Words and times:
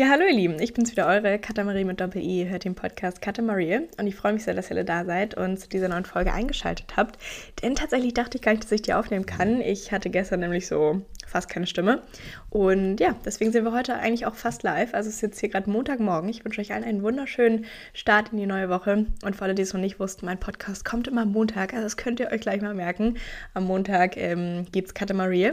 Ja, 0.00 0.08
hallo 0.08 0.24
ihr 0.24 0.34
Lieben, 0.34 0.58
ich 0.62 0.72
bin's 0.72 0.92
wieder, 0.92 1.06
eure 1.06 1.38
Katamarie 1.38 1.84
mit 1.84 2.00
Doppel-I, 2.00 2.46
hört 2.48 2.64
den 2.64 2.74
Podcast 2.74 3.20
Katamarie. 3.20 3.80
Und 3.98 4.06
ich 4.06 4.16
freue 4.16 4.32
mich 4.32 4.44
sehr, 4.44 4.54
dass 4.54 4.70
ihr 4.70 4.76
alle 4.76 4.86
da 4.86 5.04
seid 5.04 5.34
und 5.34 5.60
zu 5.60 5.68
dieser 5.68 5.90
neuen 5.90 6.06
Folge 6.06 6.32
eingeschaltet 6.32 6.96
habt, 6.96 7.18
denn 7.62 7.74
tatsächlich 7.74 8.14
dachte 8.14 8.38
ich 8.38 8.42
gar 8.42 8.52
nicht, 8.52 8.64
dass 8.64 8.72
ich 8.72 8.80
die 8.80 8.94
aufnehmen 8.94 9.26
kann. 9.26 9.60
Ich 9.60 9.92
hatte 9.92 10.08
gestern 10.08 10.40
nämlich 10.40 10.66
so 10.68 11.02
fast 11.26 11.50
keine 11.50 11.66
Stimme. 11.66 12.00
Und 12.48 12.98
ja, 12.98 13.14
deswegen 13.26 13.52
sind 13.52 13.62
wir 13.62 13.72
heute 13.72 13.94
eigentlich 13.96 14.24
auch 14.24 14.36
fast 14.36 14.62
live, 14.62 14.94
also 14.94 15.10
es 15.10 15.16
ist 15.16 15.20
jetzt 15.20 15.40
hier 15.40 15.50
gerade 15.50 15.68
Montagmorgen. 15.68 16.30
Ich 16.30 16.46
wünsche 16.46 16.62
euch 16.62 16.72
allen 16.72 16.84
einen 16.84 17.02
wunderschönen 17.02 17.66
Start 17.92 18.32
in 18.32 18.38
die 18.38 18.46
neue 18.46 18.70
Woche. 18.70 19.04
Und 19.22 19.36
für 19.36 19.44
alle, 19.44 19.54
die 19.54 19.60
es 19.60 19.74
noch 19.74 19.82
nicht 19.82 20.00
wussten, 20.00 20.24
mein 20.24 20.40
Podcast 20.40 20.86
kommt 20.86 21.08
immer 21.08 21.22
am 21.24 21.32
Montag, 21.32 21.74
also 21.74 21.84
das 21.84 21.98
könnt 21.98 22.20
ihr 22.20 22.32
euch 22.32 22.40
gleich 22.40 22.62
mal 22.62 22.72
merken. 22.72 23.18
Am 23.52 23.64
Montag 23.64 24.16
ähm, 24.16 24.64
gibt's 24.72 24.94
Katamarie. 24.94 25.52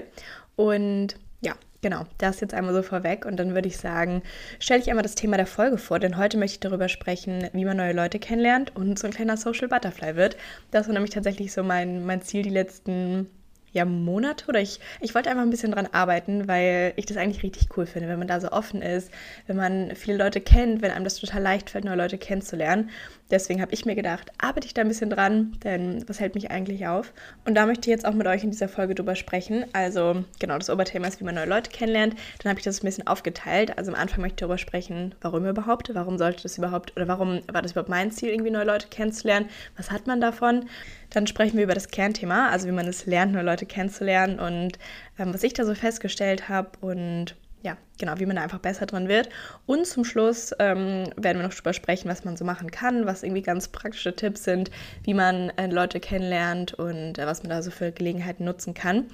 Und 0.55 1.18
ja, 1.41 1.54
Genau, 1.88 2.04
das 2.18 2.42
jetzt 2.42 2.54
einmal 2.54 2.74
so 2.74 2.84
vorweg 2.84 3.26
und 3.26 3.38
dann 3.38 3.56
würde 3.56 3.70
ich 3.70 3.78
sagen, 3.78 4.22
stelle 4.60 4.82
ich 4.82 4.90
einmal 4.90 5.04
das 5.04 5.16
Thema 5.16 5.38
der 5.38 5.46
Folge 5.46 5.78
vor, 5.78 6.00
denn 6.00 6.18
heute 6.18 6.38
möchte 6.38 6.55
ich 6.55 6.59
darüber 6.59 6.90
sprechen, 6.90 7.48
wie 7.54 7.64
man 7.64 7.78
neue 7.78 7.94
Leute 7.94 8.20
kennenlernt 8.20 8.76
und 8.76 9.00
so 9.00 9.08
ein 9.08 9.14
kleiner 9.14 9.38
Social 9.38 9.70
Butterfly 9.70 10.18
wird. 10.18 10.36
Das 10.70 10.88
war 10.88 10.94
nämlich 10.94 11.14
tatsächlich 11.14 11.54
so 11.54 11.64
mein, 11.64 12.05
mein 12.05 12.22
Ziel 12.22 12.44
die 12.44 12.50
letzten 12.50 13.30
ja, 13.72 13.86
Monate 13.86 14.48
oder 14.50 14.59
ich, 14.59 14.81
ich 15.00 15.16
wollte 15.16 15.30
einfach 15.30 15.44
ein 15.44 15.50
bisschen 15.50 15.72
dran 15.72 15.88
arbeiten, 15.90 16.50
weil 16.50 16.92
ich 16.98 17.05
das 17.05 17.16
eigentlich 17.16 17.44
richtig 17.44 17.70
cool 17.78 17.86
finde, 17.86 18.09
wenn 18.09 18.20
man 18.20 18.28
da 18.28 18.42
so 18.42 18.52
offen 18.52 18.81
ist, 18.81 19.09
wenn 19.45 19.56
man 19.56 19.95
viele 19.95 20.17
Leute 20.17 20.42
kennt, 20.42 20.81
wenn 20.81 20.92
einem 20.92 21.06
das 21.06 21.16
total 21.16 21.42
leicht 21.42 21.70
fällt, 21.70 21.86
neue 21.86 21.95
Leute 21.95 22.17
kennenzulernen. 22.17 22.90
Deswegen 23.30 23.62
habe 23.62 23.73
ich 23.73 23.86
mir 23.86 23.95
gedacht, 23.95 24.31
arbeite 24.38 24.67
ich 24.67 24.73
da 24.73 24.81
ein 24.81 24.88
bisschen 24.88 25.09
dran, 25.09 25.58
denn 25.63 26.08
was 26.08 26.20
hält 26.20 26.36
mich 26.36 26.49
eigentlich 26.49 26.88
auf? 26.88 27.12
Und 27.45 27.55
da 27.55 27.66
möchte 27.66 27.90
ich 27.90 27.91
jetzt 27.91 28.05
auch 28.05 28.13
mit 28.13 28.26
euch 28.26 28.44
in 28.44 28.52
dieser 28.52 28.70
Folge 28.70 28.95
drüber 28.95 29.16
sprechen. 29.16 29.66
Also 29.73 30.23
genau, 30.40 30.58
das 30.58 30.70
Oberthema 30.70 31.08
ist, 31.08 31.20
wie 31.20 31.26
man 31.26 31.36
neue 31.36 31.45
Leute 31.45 31.70
kennenlernt. 31.70 32.16
Dann 32.41 32.50
habe 32.50 32.59
ich 32.59 32.63
das 32.63 32.81
ein 32.81 32.86
bisschen 32.86 33.05
aufgeteilt. 33.05 33.77
Also 33.77 33.91
am 33.91 34.00
Anfang 34.00 34.22
möchte 34.22 34.36
ich 34.36 34.40
darüber 34.40 34.58
sprechen, 34.58 35.13
warum 35.22 35.45
überhaupt, 35.45 35.94
warum 35.94 36.17
sollte 36.17 36.44
das 36.44 36.58
überhaupt, 36.58 36.95
oder 36.95 37.08
warum 37.08 37.41
war 37.52 37.62
das 37.62 37.72
überhaupt 37.72 37.90
mein 37.90 38.12
Ziel, 38.12 38.30
irgendwie 38.30 38.52
neue 38.52 38.66
Leute 38.66 38.88
kennenzulernen? 38.88 39.50
Was 39.75 39.92
hat 39.92 40.08
man 40.08 40.22
davon? 40.22 40.70
Dann 41.09 41.28
sprechen 41.28 41.58
wir 41.58 41.66
über 41.66 41.73
das 41.73 41.89
Kernthema, 41.89 42.50
also 42.50 42.67
wie 42.67 42.72
man 42.72 42.88
es 42.88 43.05
lernt, 43.05 43.33
neue 43.33 43.44
Leute 43.44 43.66
kennenzulernen 43.66 44.39
und 44.39 44.80
ähm, 45.20 45.33
was 45.33 45.44
ich 45.44 45.53
da 45.53 45.66
so 45.66 45.75
festgestellt 45.75 46.50
habe 46.50 46.72
und 46.81 47.36
ja, 47.63 47.75
genau, 48.00 48.13
wie 48.19 48.25
man 48.25 48.36
da 48.36 48.44
einfach 48.44 48.59
besser 48.59 48.86
drin 48.86 49.08
wird. 49.08 49.30
Und 49.66 49.86
zum 49.88 50.05
Schluss 50.05 50.53
ähm, 50.59 51.09
werden 51.16 51.39
wir 51.39 51.44
noch 51.44 51.53
darüber 51.53 51.73
sprechen, 51.73 52.09
was 52.09 52.23
man 52.23 52.38
so 52.38 52.45
machen 52.45 52.72
kann, 52.72 53.05
was 53.05 53.23
irgendwie 53.23 53.41
ganz 53.41 53.67
praktische 53.67 54.16
Tipps 54.16 54.44
sind, 54.44 54.69
wie 55.03 55.14
man 55.14 55.49
äh, 55.58 55.67
Leute 55.67 55.99
kennenlernt 55.99 56.73
und 56.75 57.17
äh, 57.17 57.25
was 57.25 57.44
man 57.44 57.49
da 57.49 57.61
so 57.61 57.72
für 57.72 57.91
Gelegenheiten 57.91 58.45
nutzen 58.45 58.73
kann. 58.73 59.08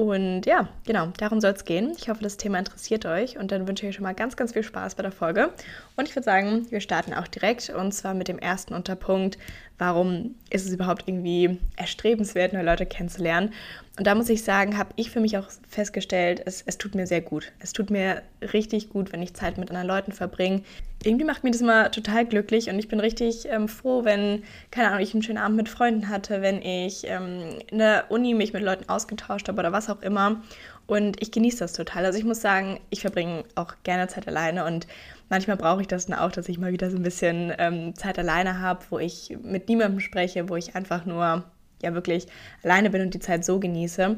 Und 0.00 0.46
ja, 0.46 0.66
genau, 0.86 1.08
darum 1.18 1.42
soll 1.42 1.50
es 1.50 1.66
gehen. 1.66 1.92
Ich 1.94 2.08
hoffe, 2.08 2.22
das 2.22 2.38
Thema 2.38 2.58
interessiert 2.58 3.04
euch 3.04 3.36
und 3.36 3.52
dann 3.52 3.68
wünsche 3.68 3.84
ich 3.84 3.90
euch 3.90 3.96
schon 3.96 4.04
mal 4.04 4.14
ganz, 4.14 4.34
ganz 4.34 4.54
viel 4.54 4.62
Spaß 4.62 4.94
bei 4.94 5.02
der 5.02 5.12
Folge. 5.12 5.50
Und 5.96 6.08
ich 6.08 6.16
würde 6.16 6.24
sagen, 6.24 6.66
wir 6.70 6.80
starten 6.80 7.12
auch 7.12 7.28
direkt 7.28 7.68
und 7.68 7.92
zwar 7.92 8.14
mit 8.14 8.26
dem 8.26 8.38
ersten 8.38 8.72
Unterpunkt, 8.72 9.36
warum 9.76 10.36
ist 10.48 10.66
es 10.66 10.72
überhaupt 10.72 11.06
irgendwie 11.06 11.58
erstrebenswert, 11.76 12.54
neue 12.54 12.64
Leute 12.64 12.86
kennenzulernen. 12.86 13.52
Und 14.00 14.06
da 14.06 14.14
muss 14.14 14.30
ich 14.30 14.44
sagen, 14.44 14.78
habe 14.78 14.94
ich 14.96 15.10
für 15.10 15.20
mich 15.20 15.36
auch 15.36 15.50
festgestellt, 15.68 16.40
es, 16.46 16.62
es 16.64 16.78
tut 16.78 16.94
mir 16.94 17.06
sehr 17.06 17.20
gut. 17.20 17.52
Es 17.58 17.74
tut 17.74 17.90
mir 17.90 18.22
richtig 18.54 18.88
gut, 18.88 19.12
wenn 19.12 19.20
ich 19.20 19.34
Zeit 19.34 19.58
mit 19.58 19.68
anderen 19.68 19.88
Leuten 19.88 20.12
verbringe. 20.12 20.62
Irgendwie 21.04 21.26
macht 21.26 21.44
mir 21.44 21.50
das 21.50 21.60
immer 21.60 21.90
total 21.90 22.24
glücklich 22.24 22.70
und 22.70 22.78
ich 22.78 22.88
bin 22.88 22.98
richtig 22.98 23.46
ähm, 23.50 23.68
froh, 23.68 24.02
wenn, 24.06 24.42
keine 24.70 24.88
Ahnung, 24.88 25.00
ich 25.00 25.12
einen 25.12 25.22
schönen 25.22 25.36
Abend 25.36 25.58
mit 25.58 25.68
Freunden 25.68 26.08
hatte, 26.08 26.40
wenn 26.40 26.62
ich 26.62 27.06
ähm, 27.08 27.58
in 27.70 27.76
der 27.76 28.06
Uni 28.08 28.32
mich 28.32 28.54
mit 28.54 28.62
Leuten 28.62 28.88
ausgetauscht 28.88 29.48
habe 29.48 29.58
oder 29.58 29.72
was 29.72 29.90
auch 29.90 30.00
immer. 30.00 30.40
Und 30.86 31.20
ich 31.20 31.30
genieße 31.30 31.58
das 31.58 31.74
total. 31.74 32.06
Also 32.06 32.18
ich 32.18 32.24
muss 32.24 32.40
sagen, 32.40 32.80
ich 32.88 33.02
verbringe 33.02 33.44
auch 33.54 33.74
gerne 33.82 34.08
Zeit 34.08 34.26
alleine 34.26 34.64
und 34.64 34.86
manchmal 35.28 35.58
brauche 35.58 35.82
ich 35.82 35.88
das 35.88 36.06
dann 36.06 36.18
auch, 36.18 36.32
dass 36.32 36.48
ich 36.48 36.56
mal 36.56 36.72
wieder 36.72 36.90
so 36.90 36.96
ein 36.96 37.02
bisschen 37.02 37.52
ähm, 37.58 37.94
Zeit 37.94 38.18
alleine 38.18 38.60
habe, 38.60 38.80
wo 38.88 38.98
ich 38.98 39.36
mit 39.42 39.68
niemandem 39.68 40.00
spreche, 40.00 40.48
wo 40.48 40.56
ich 40.56 40.74
einfach 40.74 41.04
nur 41.04 41.44
ja 41.82 41.94
wirklich 41.94 42.26
alleine 42.62 42.90
bin 42.90 43.02
und 43.02 43.14
die 43.14 43.20
Zeit 43.20 43.44
so 43.44 43.60
genieße. 43.60 44.16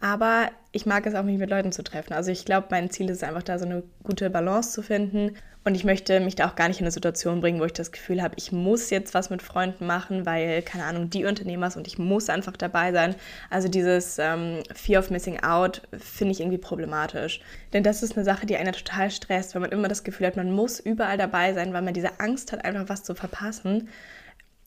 Aber 0.00 0.48
ich 0.72 0.86
mag 0.86 1.04
es 1.06 1.14
auch, 1.14 1.22
mich 1.22 1.38
mit 1.38 1.50
Leuten 1.50 1.72
zu 1.72 1.82
treffen. 1.82 2.14
Also 2.14 2.30
ich 2.30 2.44
glaube, 2.44 2.68
mein 2.70 2.90
Ziel 2.90 3.10
ist 3.10 3.22
einfach 3.22 3.42
da 3.42 3.58
so 3.58 3.66
eine 3.66 3.82
gute 4.02 4.30
Balance 4.30 4.72
zu 4.72 4.82
finden. 4.82 5.36
Und 5.62 5.74
ich 5.74 5.84
möchte 5.84 6.20
mich 6.20 6.36
da 6.36 6.48
auch 6.48 6.56
gar 6.56 6.68
nicht 6.68 6.80
in 6.80 6.86
eine 6.86 6.90
Situation 6.90 7.42
bringen, 7.42 7.60
wo 7.60 7.66
ich 7.66 7.74
das 7.74 7.92
Gefühl 7.92 8.22
habe, 8.22 8.34
ich 8.38 8.50
muss 8.50 8.88
jetzt 8.88 9.12
was 9.12 9.28
mit 9.28 9.42
Freunden 9.42 9.86
machen, 9.86 10.24
weil, 10.24 10.62
keine 10.62 10.84
Ahnung, 10.84 11.10
die 11.10 11.26
Unternehmer 11.26 11.70
und 11.76 11.86
ich 11.86 11.98
muss 11.98 12.30
einfach 12.30 12.56
dabei 12.56 12.92
sein. 12.92 13.14
Also 13.50 13.68
dieses 13.68 14.18
ähm, 14.18 14.62
Fear 14.74 15.00
of 15.00 15.10
Missing 15.10 15.42
Out 15.42 15.82
finde 15.92 16.32
ich 16.32 16.40
irgendwie 16.40 16.56
problematisch. 16.56 17.42
Denn 17.74 17.82
das 17.82 18.02
ist 18.02 18.16
eine 18.16 18.24
Sache, 18.24 18.46
die 18.46 18.56
einen 18.56 18.72
total 18.72 19.10
stresst, 19.10 19.54
weil 19.54 19.60
man 19.60 19.70
immer 19.70 19.88
das 19.88 20.02
Gefühl 20.02 20.28
hat, 20.28 20.36
man 20.36 20.50
muss 20.50 20.80
überall 20.80 21.18
dabei 21.18 21.52
sein, 21.52 21.74
weil 21.74 21.82
man 21.82 21.92
diese 21.92 22.20
Angst 22.20 22.52
hat, 22.52 22.64
einfach 22.64 22.88
was 22.88 23.02
zu 23.02 23.14
verpassen 23.14 23.90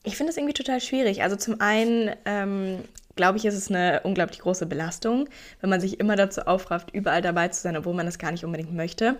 ich 0.04 0.16
finde 0.16 0.30
es 0.30 0.36
irgendwie 0.36 0.54
total 0.54 0.80
schwierig. 0.80 1.22
Also 1.22 1.36
zum 1.36 1.60
einen 1.60 2.10
ähm, 2.24 2.78
glaube 3.16 3.38
ich, 3.38 3.44
ist 3.44 3.54
es 3.54 3.70
eine 3.70 4.00
unglaublich 4.04 4.40
große 4.40 4.66
Belastung, 4.66 5.28
wenn 5.60 5.70
man 5.70 5.80
sich 5.80 6.00
immer 6.00 6.16
dazu 6.16 6.42
aufrafft, 6.42 6.92
überall 6.92 7.22
dabei 7.22 7.48
zu 7.48 7.60
sein, 7.62 7.76
obwohl 7.76 7.94
man 7.94 8.06
das 8.06 8.18
gar 8.18 8.32
nicht 8.32 8.44
unbedingt 8.44 8.74
möchte. 8.74 9.16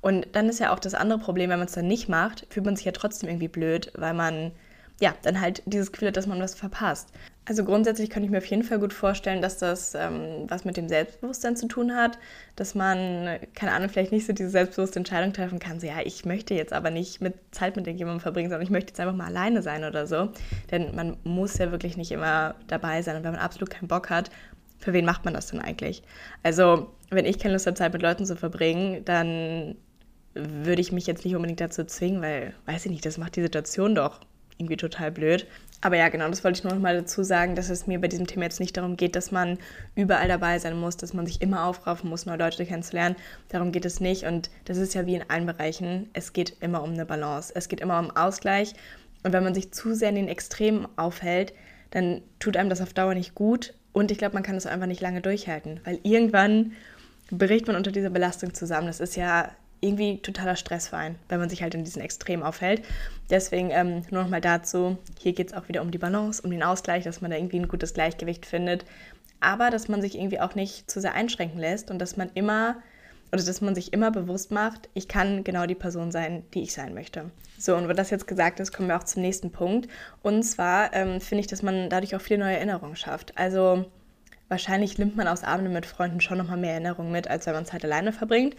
Und 0.00 0.28
dann 0.32 0.48
ist 0.48 0.60
ja 0.60 0.72
auch 0.72 0.78
das 0.78 0.94
andere 0.94 1.18
Problem, 1.18 1.50
wenn 1.50 1.58
man 1.58 1.66
es 1.66 1.74
dann 1.74 1.88
nicht 1.88 2.08
macht, 2.08 2.46
fühlt 2.50 2.66
man 2.66 2.76
sich 2.76 2.84
ja 2.84 2.92
trotzdem 2.92 3.28
irgendwie 3.28 3.48
blöd, 3.48 3.90
weil 3.96 4.14
man 4.14 4.52
ja, 5.00 5.14
dann 5.22 5.40
halt 5.40 5.62
dieses 5.66 5.92
Gefühl 5.92 6.08
hat, 6.08 6.16
dass 6.16 6.26
man 6.26 6.40
was 6.40 6.54
verpasst. 6.54 7.12
Also 7.44 7.64
grundsätzlich 7.64 8.10
kann 8.10 8.24
ich 8.24 8.30
mir 8.30 8.38
auf 8.38 8.44
jeden 8.46 8.64
Fall 8.64 8.78
gut 8.78 8.92
vorstellen, 8.92 9.40
dass 9.40 9.56
das 9.56 9.94
ähm, 9.94 10.44
was 10.48 10.64
mit 10.64 10.76
dem 10.76 10.88
Selbstbewusstsein 10.88 11.56
zu 11.56 11.66
tun 11.66 11.94
hat, 11.94 12.18
dass 12.56 12.74
man, 12.74 13.38
keine 13.54 13.72
Ahnung, 13.72 13.88
vielleicht 13.88 14.12
nicht 14.12 14.26
so 14.26 14.32
diese 14.32 14.50
selbstbewusste 14.50 14.98
Entscheidung 14.98 15.32
treffen 15.32 15.58
kann, 15.58 15.80
so 15.80 15.86
ja, 15.86 16.00
ich 16.04 16.24
möchte 16.24 16.54
jetzt 16.54 16.72
aber 16.72 16.90
nicht 16.90 17.22
mit 17.22 17.34
Zeit 17.52 17.76
mit 17.76 17.86
irgendjemandem 17.86 18.20
verbringen, 18.20 18.50
sondern 18.50 18.64
ich 18.64 18.70
möchte 18.70 18.90
jetzt 18.90 19.00
einfach 19.00 19.14
mal 19.14 19.28
alleine 19.28 19.62
sein 19.62 19.84
oder 19.84 20.06
so. 20.06 20.30
Denn 20.70 20.94
man 20.94 21.16
muss 21.24 21.56
ja 21.56 21.70
wirklich 21.70 21.96
nicht 21.96 22.10
immer 22.10 22.56
dabei 22.66 23.00
sein 23.00 23.16
und 23.16 23.24
wenn 23.24 23.32
man 23.32 23.40
absolut 23.40 23.70
keinen 23.70 23.88
Bock 23.88 24.10
hat, 24.10 24.30
für 24.78 24.92
wen 24.92 25.04
macht 25.04 25.24
man 25.24 25.34
das 25.34 25.46
denn 25.46 25.60
eigentlich? 25.60 26.02
Also, 26.42 26.90
wenn 27.10 27.24
ich 27.24 27.38
keine 27.38 27.54
Lust 27.54 27.66
habe, 27.66 27.74
Zeit 27.74 27.92
mit 27.92 28.02
Leuten 28.02 28.26
zu 28.26 28.36
verbringen, 28.36 29.04
dann 29.04 29.76
würde 30.34 30.80
ich 30.80 30.92
mich 30.92 31.06
jetzt 31.06 31.24
nicht 31.24 31.34
unbedingt 31.34 31.60
dazu 31.60 31.84
zwingen, 31.84 32.20
weil, 32.20 32.54
weiß 32.66 32.84
ich 32.84 32.92
nicht, 32.92 33.06
das 33.06 33.18
macht 33.18 33.36
die 33.36 33.42
Situation 33.42 33.94
doch 33.94 34.20
irgendwie 34.58 34.76
total 34.76 35.10
blöd. 35.10 35.46
Aber 35.80 35.96
ja, 35.96 36.08
genau, 36.08 36.28
das 36.28 36.42
wollte 36.42 36.58
ich 36.58 36.64
nur 36.64 36.72
noch 36.72 36.80
mal 36.80 36.96
dazu 36.96 37.22
sagen, 37.22 37.54
dass 37.54 37.70
es 37.70 37.86
mir 37.86 38.00
bei 38.00 38.08
diesem 38.08 38.26
Thema 38.26 38.44
jetzt 38.44 38.58
nicht 38.58 38.76
darum 38.76 38.96
geht, 38.96 39.14
dass 39.14 39.30
man 39.30 39.58
überall 39.94 40.26
dabei 40.26 40.58
sein 40.58 40.78
muss, 40.78 40.96
dass 40.96 41.14
man 41.14 41.24
sich 41.24 41.40
immer 41.40 41.64
aufraffen 41.66 42.10
muss, 42.10 42.26
neue 42.26 42.38
Leute 42.38 42.66
kennenzulernen. 42.66 43.14
Darum 43.48 43.70
geht 43.70 43.84
es 43.84 44.00
nicht. 44.00 44.24
Und 44.24 44.50
das 44.64 44.76
ist 44.76 44.94
ja 44.94 45.06
wie 45.06 45.14
in 45.14 45.30
allen 45.30 45.46
Bereichen. 45.46 46.10
Es 46.14 46.32
geht 46.32 46.56
immer 46.60 46.82
um 46.82 46.92
eine 46.92 47.06
Balance. 47.06 47.52
Es 47.54 47.68
geht 47.68 47.80
immer 47.80 47.98
um 48.00 48.10
Ausgleich. 48.10 48.74
Und 49.22 49.32
wenn 49.32 49.44
man 49.44 49.54
sich 49.54 49.72
zu 49.72 49.94
sehr 49.94 50.08
in 50.08 50.16
den 50.16 50.28
Extremen 50.28 50.88
aufhält, 50.96 51.52
dann 51.90 52.22
tut 52.40 52.56
einem 52.56 52.70
das 52.70 52.80
auf 52.80 52.92
Dauer 52.92 53.14
nicht 53.14 53.34
gut. 53.34 53.74
Und 53.92 54.10
ich 54.10 54.18
glaube, 54.18 54.34
man 54.34 54.42
kann 54.42 54.56
das 54.56 54.66
einfach 54.66 54.86
nicht 54.86 55.00
lange 55.00 55.20
durchhalten, 55.20 55.80
weil 55.84 55.98
irgendwann 56.02 56.72
bricht 57.30 57.66
man 57.66 57.76
unter 57.76 57.92
dieser 57.92 58.10
Belastung 58.10 58.54
zusammen. 58.54 58.86
Das 58.86 59.00
ist 59.00 59.16
ja 59.16 59.50
irgendwie 59.80 60.18
totaler 60.18 60.56
Stressverein, 60.56 61.16
wenn 61.28 61.40
man 61.40 61.48
sich 61.48 61.62
halt 61.62 61.74
in 61.74 61.84
diesen 61.84 62.02
Extremen 62.02 62.42
aufhält. 62.42 62.82
Deswegen 63.30 63.70
ähm, 63.70 64.02
nur 64.10 64.22
nochmal 64.22 64.40
dazu, 64.40 64.98
hier 65.20 65.32
geht 65.32 65.48
es 65.48 65.54
auch 65.54 65.68
wieder 65.68 65.82
um 65.82 65.90
die 65.90 65.98
Balance, 65.98 66.42
um 66.42 66.50
den 66.50 66.62
Ausgleich, 66.62 67.04
dass 67.04 67.20
man 67.20 67.30
da 67.30 67.36
irgendwie 67.36 67.60
ein 67.60 67.68
gutes 67.68 67.94
Gleichgewicht 67.94 68.46
findet, 68.46 68.84
aber 69.40 69.70
dass 69.70 69.88
man 69.88 70.00
sich 70.00 70.16
irgendwie 70.16 70.40
auch 70.40 70.54
nicht 70.54 70.90
zu 70.90 71.00
sehr 71.00 71.14
einschränken 71.14 71.60
lässt 71.60 71.90
und 71.90 71.98
dass 71.98 72.16
man 72.16 72.30
immer 72.34 72.76
oder 73.30 73.42
dass 73.42 73.60
man 73.60 73.74
sich 73.74 73.92
immer 73.92 74.10
bewusst 74.10 74.50
macht, 74.50 74.88
ich 74.94 75.06
kann 75.06 75.44
genau 75.44 75.66
die 75.66 75.74
Person 75.74 76.10
sein, 76.10 76.44
die 76.54 76.62
ich 76.62 76.72
sein 76.72 76.94
möchte. 76.94 77.30
So, 77.58 77.76
und 77.76 77.88
wenn 77.88 77.96
das 77.96 78.10
jetzt 78.10 78.26
gesagt 78.26 78.60
ist, 78.60 78.72
kommen 78.72 78.88
wir 78.88 78.96
auch 78.96 79.04
zum 79.04 79.22
nächsten 79.22 79.50
Punkt. 79.50 79.88
Und 80.22 80.42
zwar 80.44 80.94
ähm, 80.94 81.20
finde 81.20 81.40
ich, 81.40 81.46
dass 81.46 81.62
man 81.62 81.90
dadurch 81.90 82.16
auch 82.16 82.20
viele 82.20 82.40
neue 82.40 82.56
Erinnerungen 82.56 82.96
schafft. 82.96 83.36
Also 83.36 83.84
wahrscheinlich 84.48 84.96
nimmt 84.98 85.16
man 85.16 85.28
aus 85.28 85.44
Abenden 85.44 85.72
mit 85.72 85.84
Freunden 85.84 86.20
schon 86.20 86.38
nochmal 86.38 86.56
mehr 86.56 86.72
Erinnerungen 86.72 87.12
mit, 87.12 87.28
als 87.28 87.46
wenn 87.46 87.54
man 87.54 87.66
Zeit 87.66 87.84
alleine 87.84 88.12
verbringt. 88.12 88.56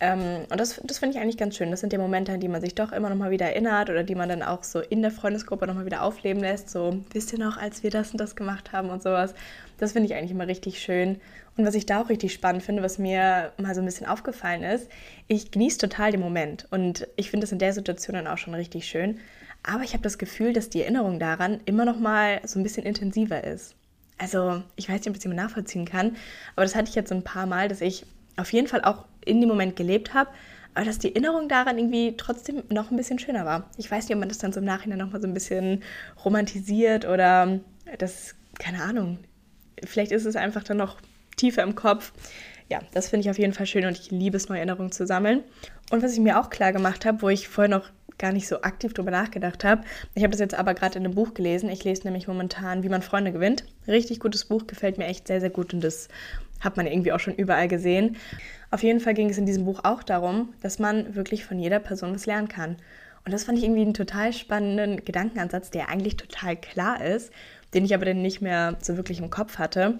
Ähm, 0.00 0.46
und 0.50 0.58
das, 0.58 0.80
das 0.84 0.98
finde 0.98 1.16
ich 1.16 1.22
eigentlich 1.22 1.36
ganz 1.36 1.56
schön. 1.56 1.70
Das 1.70 1.80
sind 1.80 1.92
die 1.92 1.98
Momente, 1.98 2.32
an 2.32 2.40
die 2.40 2.48
man 2.48 2.60
sich 2.60 2.74
doch 2.74 2.92
immer 2.92 3.08
noch 3.10 3.16
mal 3.16 3.30
wieder 3.30 3.46
erinnert 3.46 3.90
oder 3.90 4.02
die 4.02 4.14
man 4.14 4.28
dann 4.28 4.42
auch 4.42 4.64
so 4.64 4.80
in 4.80 5.02
der 5.02 5.10
Freundesgruppe 5.10 5.66
noch 5.66 5.74
mal 5.74 5.86
wieder 5.86 6.02
aufleben 6.02 6.42
lässt. 6.42 6.70
So, 6.70 6.98
wisst 7.12 7.32
ihr 7.32 7.38
noch, 7.38 7.56
als 7.56 7.82
wir 7.82 7.90
das 7.90 8.10
und 8.10 8.18
das 8.18 8.36
gemacht 8.36 8.72
haben 8.72 8.90
und 8.90 9.02
sowas. 9.02 9.34
Das 9.78 9.92
finde 9.92 10.08
ich 10.08 10.14
eigentlich 10.14 10.32
immer 10.32 10.48
richtig 10.48 10.80
schön. 10.80 11.20
Und 11.56 11.64
was 11.64 11.74
ich 11.74 11.86
da 11.86 12.02
auch 12.02 12.08
richtig 12.08 12.32
spannend 12.32 12.62
finde, 12.64 12.82
was 12.82 12.98
mir 12.98 13.52
mal 13.58 13.74
so 13.74 13.80
ein 13.80 13.84
bisschen 13.84 14.06
aufgefallen 14.06 14.64
ist, 14.64 14.88
ich 15.28 15.52
genieße 15.52 15.78
total 15.78 16.10
den 16.10 16.20
Moment. 16.20 16.66
Und 16.70 17.06
ich 17.16 17.30
finde 17.30 17.44
das 17.44 17.52
in 17.52 17.60
der 17.60 17.72
Situation 17.72 18.14
dann 18.14 18.26
auch 18.26 18.38
schon 18.38 18.54
richtig 18.54 18.86
schön. 18.86 19.20
Aber 19.62 19.84
ich 19.84 19.92
habe 19.92 20.02
das 20.02 20.18
Gefühl, 20.18 20.52
dass 20.52 20.68
die 20.68 20.82
Erinnerung 20.82 21.18
daran 21.18 21.60
immer 21.64 21.84
noch 21.84 21.98
mal 21.98 22.40
so 22.44 22.58
ein 22.58 22.64
bisschen 22.64 22.84
intensiver 22.84 23.44
ist. 23.44 23.76
Also, 24.18 24.62
ich 24.76 24.88
weiß 24.88 25.00
nicht, 25.00 25.08
ob 25.08 25.14
ich 25.14 25.20
es 25.20 25.24
immer 25.24 25.34
nachvollziehen 25.34 25.86
kann, 25.86 26.16
aber 26.54 26.64
das 26.64 26.74
hatte 26.74 26.88
ich 26.88 26.94
jetzt 26.94 27.08
so 27.08 27.14
ein 27.14 27.24
paar 27.24 27.46
Mal, 27.46 27.68
dass 27.68 27.80
ich 27.80 28.06
auf 28.36 28.52
jeden 28.52 28.68
Fall 28.68 28.84
auch 28.84 29.04
in 29.26 29.40
dem 29.40 29.48
Moment 29.48 29.76
gelebt 29.76 30.14
habe, 30.14 30.30
aber 30.74 30.84
dass 30.84 30.98
die 30.98 31.14
Erinnerung 31.14 31.48
daran 31.48 31.78
irgendwie 31.78 32.16
trotzdem 32.16 32.62
noch 32.68 32.90
ein 32.90 32.96
bisschen 32.96 33.18
schöner 33.18 33.44
war. 33.44 33.70
Ich 33.76 33.90
weiß 33.90 34.08
nicht, 34.08 34.14
ob 34.14 34.20
man 34.20 34.28
das 34.28 34.38
dann 34.38 34.52
so 34.52 34.60
im 34.60 34.66
Nachhinein 34.66 34.98
nochmal 34.98 35.20
so 35.20 35.28
ein 35.28 35.34
bisschen 35.34 35.82
romantisiert 36.24 37.06
oder 37.06 37.60
das, 37.98 38.34
keine 38.58 38.82
Ahnung, 38.82 39.18
vielleicht 39.84 40.12
ist 40.12 40.24
es 40.24 40.36
einfach 40.36 40.64
dann 40.64 40.78
noch 40.78 40.98
tiefer 41.36 41.62
im 41.62 41.74
Kopf. 41.74 42.12
ja, 42.70 42.80
das 42.92 43.08
finde 43.08 43.24
ich 43.24 43.30
auf 43.30 43.38
jeden 43.38 43.52
Fall 43.52 43.66
schön 43.66 43.86
und 43.86 43.98
ich 43.98 44.10
liebe 44.10 44.36
es, 44.36 44.48
neue 44.48 44.58
Erinnerungen 44.58 44.92
zu 44.92 45.06
sammeln. 45.06 45.42
Und 45.90 46.02
was 46.02 46.12
ich 46.12 46.20
mir 46.20 46.40
auch 46.40 46.50
klar 46.50 46.72
gemacht 46.72 47.04
habe, 47.04 47.22
wo 47.22 47.28
ich 47.28 47.48
vorher 47.48 47.70
noch 47.70 47.90
gar 48.18 48.32
nicht 48.32 48.48
so 48.48 48.62
aktiv 48.62 48.94
drüber 48.94 49.10
nachgedacht 49.10 49.64
habe. 49.64 49.82
Ich 50.14 50.22
habe 50.22 50.30
das 50.30 50.40
jetzt 50.40 50.54
aber 50.54 50.74
gerade 50.74 50.98
in 50.98 51.04
einem 51.04 51.14
Buch 51.14 51.34
gelesen. 51.34 51.68
Ich 51.68 51.84
lese 51.84 52.04
nämlich 52.04 52.28
momentan 52.28 52.82
Wie 52.82 52.88
man 52.88 53.02
Freunde 53.02 53.32
gewinnt. 53.32 53.64
Richtig 53.88 54.20
gutes 54.20 54.44
Buch, 54.44 54.66
gefällt 54.66 54.98
mir 54.98 55.06
echt 55.06 55.26
sehr, 55.26 55.40
sehr 55.40 55.50
gut 55.50 55.74
und 55.74 55.82
das 55.82 56.08
hat 56.60 56.76
man 56.76 56.86
irgendwie 56.86 57.12
auch 57.12 57.20
schon 57.20 57.34
überall 57.34 57.68
gesehen. 57.68 58.16
Auf 58.70 58.82
jeden 58.82 59.00
Fall 59.00 59.14
ging 59.14 59.30
es 59.30 59.38
in 59.38 59.46
diesem 59.46 59.64
Buch 59.64 59.80
auch 59.84 60.02
darum, 60.02 60.54
dass 60.62 60.78
man 60.78 61.14
wirklich 61.14 61.44
von 61.44 61.58
jeder 61.58 61.78
Person 61.78 62.14
was 62.14 62.26
lernen 62.26 62.48
kann. 62.48 62.76
Und 63.24 63.32
das 63.32 63.44
fand 63.44 63.58
ich 63.58 63.64
irgendwie 63.64 63.82
einen 63.82 63.94
total 63.94 64.32
spannenden 64.32 65.04
Gedankenansatz, 65.04 65.70
der 65.70 65.88
eigentlich 65.88 66.16
total 66.16 66.56
klar 66.56 67.02
ist, 67.02 67.32
den 67.72 67.84
ich 67.84 67.94
aber 67.94 68.04
dann 68.04 68.20
nicht 68.20 68.40
mehr 68.40 68.76
so 68.82 68.96
wirklich 68.96 69.18
im 69.18 69.30
Kopf 69.30 69.58
hatte. 69.58 69.98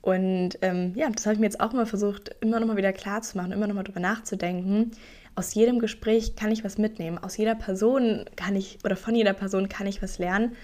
Und 0.00 0.58
ähm, 0.60 0.92
ja, 0.96 1.08
das 1.08 1.24
habe 1.24 1.34
ich 1.34 1.40
mir 1.40 1.46
jetzt 1.46 1.60
auch 1.60 1.72
immer 1.72 1.86
versucht, 1.86 2.34
immer 2.40 2.60
noch 2.60 2.66
mal 2.66 2.76
wieder 2.76 2.92
klar 2.92 3.22
zu 3.22 3.38
machen, 3.38 3.52
immer 3.52 3.66
noch 3.66 3.74
mal 3.74 3.84
drüber 3.84 4.00
nachzudenken. 4.00 4.90
Aus 5.34 5.54
jedem 5.54 5.78
Gespräch 5.78 6.36
kann 6.36 6.52
ich 6.52 6.62
was 6.62 6.76
mitnehmen. 6.76 7.16
Aus 7.16 7.36
jeder 7.36 7.54
Person 7.54 8.26
kann 8.36 8.54
ich 8.54 8.78
oder 8.84 8.96
von 8.96 9.14
jeder 9.14 9.32
Person 9.32 9.68
kann 9.68 9.86
ich 9.86 10.02
was 10.02 10.18
lernen. 10.18 10.56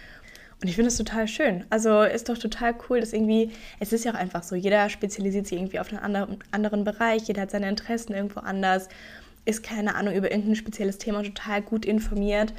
Und 0.62 0.68
ich 0.68 0.74
finde 0.74 0.88
es 0.88 0.96
total 0.96 1.26
schön. 1.26 1.64
Also 1.70 2.02
ist 2.02 2.28
doch 2.28 2.36
total 2.36 2.74
cool, 2.88 3.00
dass 3.00 3.14
irgendwie, 3.14 3.50
es 3.78 3.92
ist 3.92 4.04
ja 4.04 4.12
auch 4.12 4.16
einfach 4.16 4.42
so, 4.42 4.54
jeder 4.56 4.90
spezialisiert 4.90 5.46
sich 5.46 5.58
irgendwie 5.58 5.80
auf 5.80 5.90
einen 5.90 6.02
anderen, 6.02 6.38
anderen 6.50 6.84
Bereich, 6.84 7.22
jeder 7.22 7.42
hat 7.42 7.50
seine 7.50 7.68
Interessen 7.68 8.12
irgendwo 8.12 8.40
anders, 8.40 8.88
ist 9.46 9.62
keine 9.62 9.94
Ahnung 9.94 10.14
über 10.14 10.30
irgendein 10.30 10.56
spezielles 10.56 10.98
Thema 10.98 11.22
total 11.22 11.62
gut 11.62 11.86
informiert. 11.86 12.52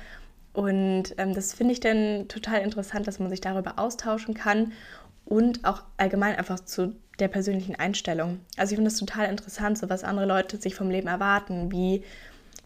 Und 0.53 1.13
ähm, 1.18 1.33
das 1.36 1.53
finde 1.53 1.74
ich 1.74 1.80
dann 1.80 2.27
total 2.27 2.62
interessant, 2.62 3.07
dass 3.07 3.19
man 3.19 3.30
sich 3.30 3.39
darüber 3.39 3.77
austauschen 3.77 4.33
kann 4.33 4.74
und 5.25 5.63
auch 5.63 5.83
allgemein 5.98 6.36
einfach 6.36 6.59
zu 6.59 6.95
der 7.19 7.27
persönlichen 7.27 7.75
Einstellung. 7.75 8.39
Also 8.57 8.71
ich 8.71 8.77
finde 8.77 8.89
es 8.89 8.98
total 8.98 9.30
interessant, 9.30 9.77
so 9.77 9.89
was 9.89 10.03
andere 10.03 10.25
Leute 10.25 10.57
sich 10.57 10.74
vom 10.74 10.89
Leben 10.89 11.07
erwarten, 11.07 11.71
wie 11.71 12.03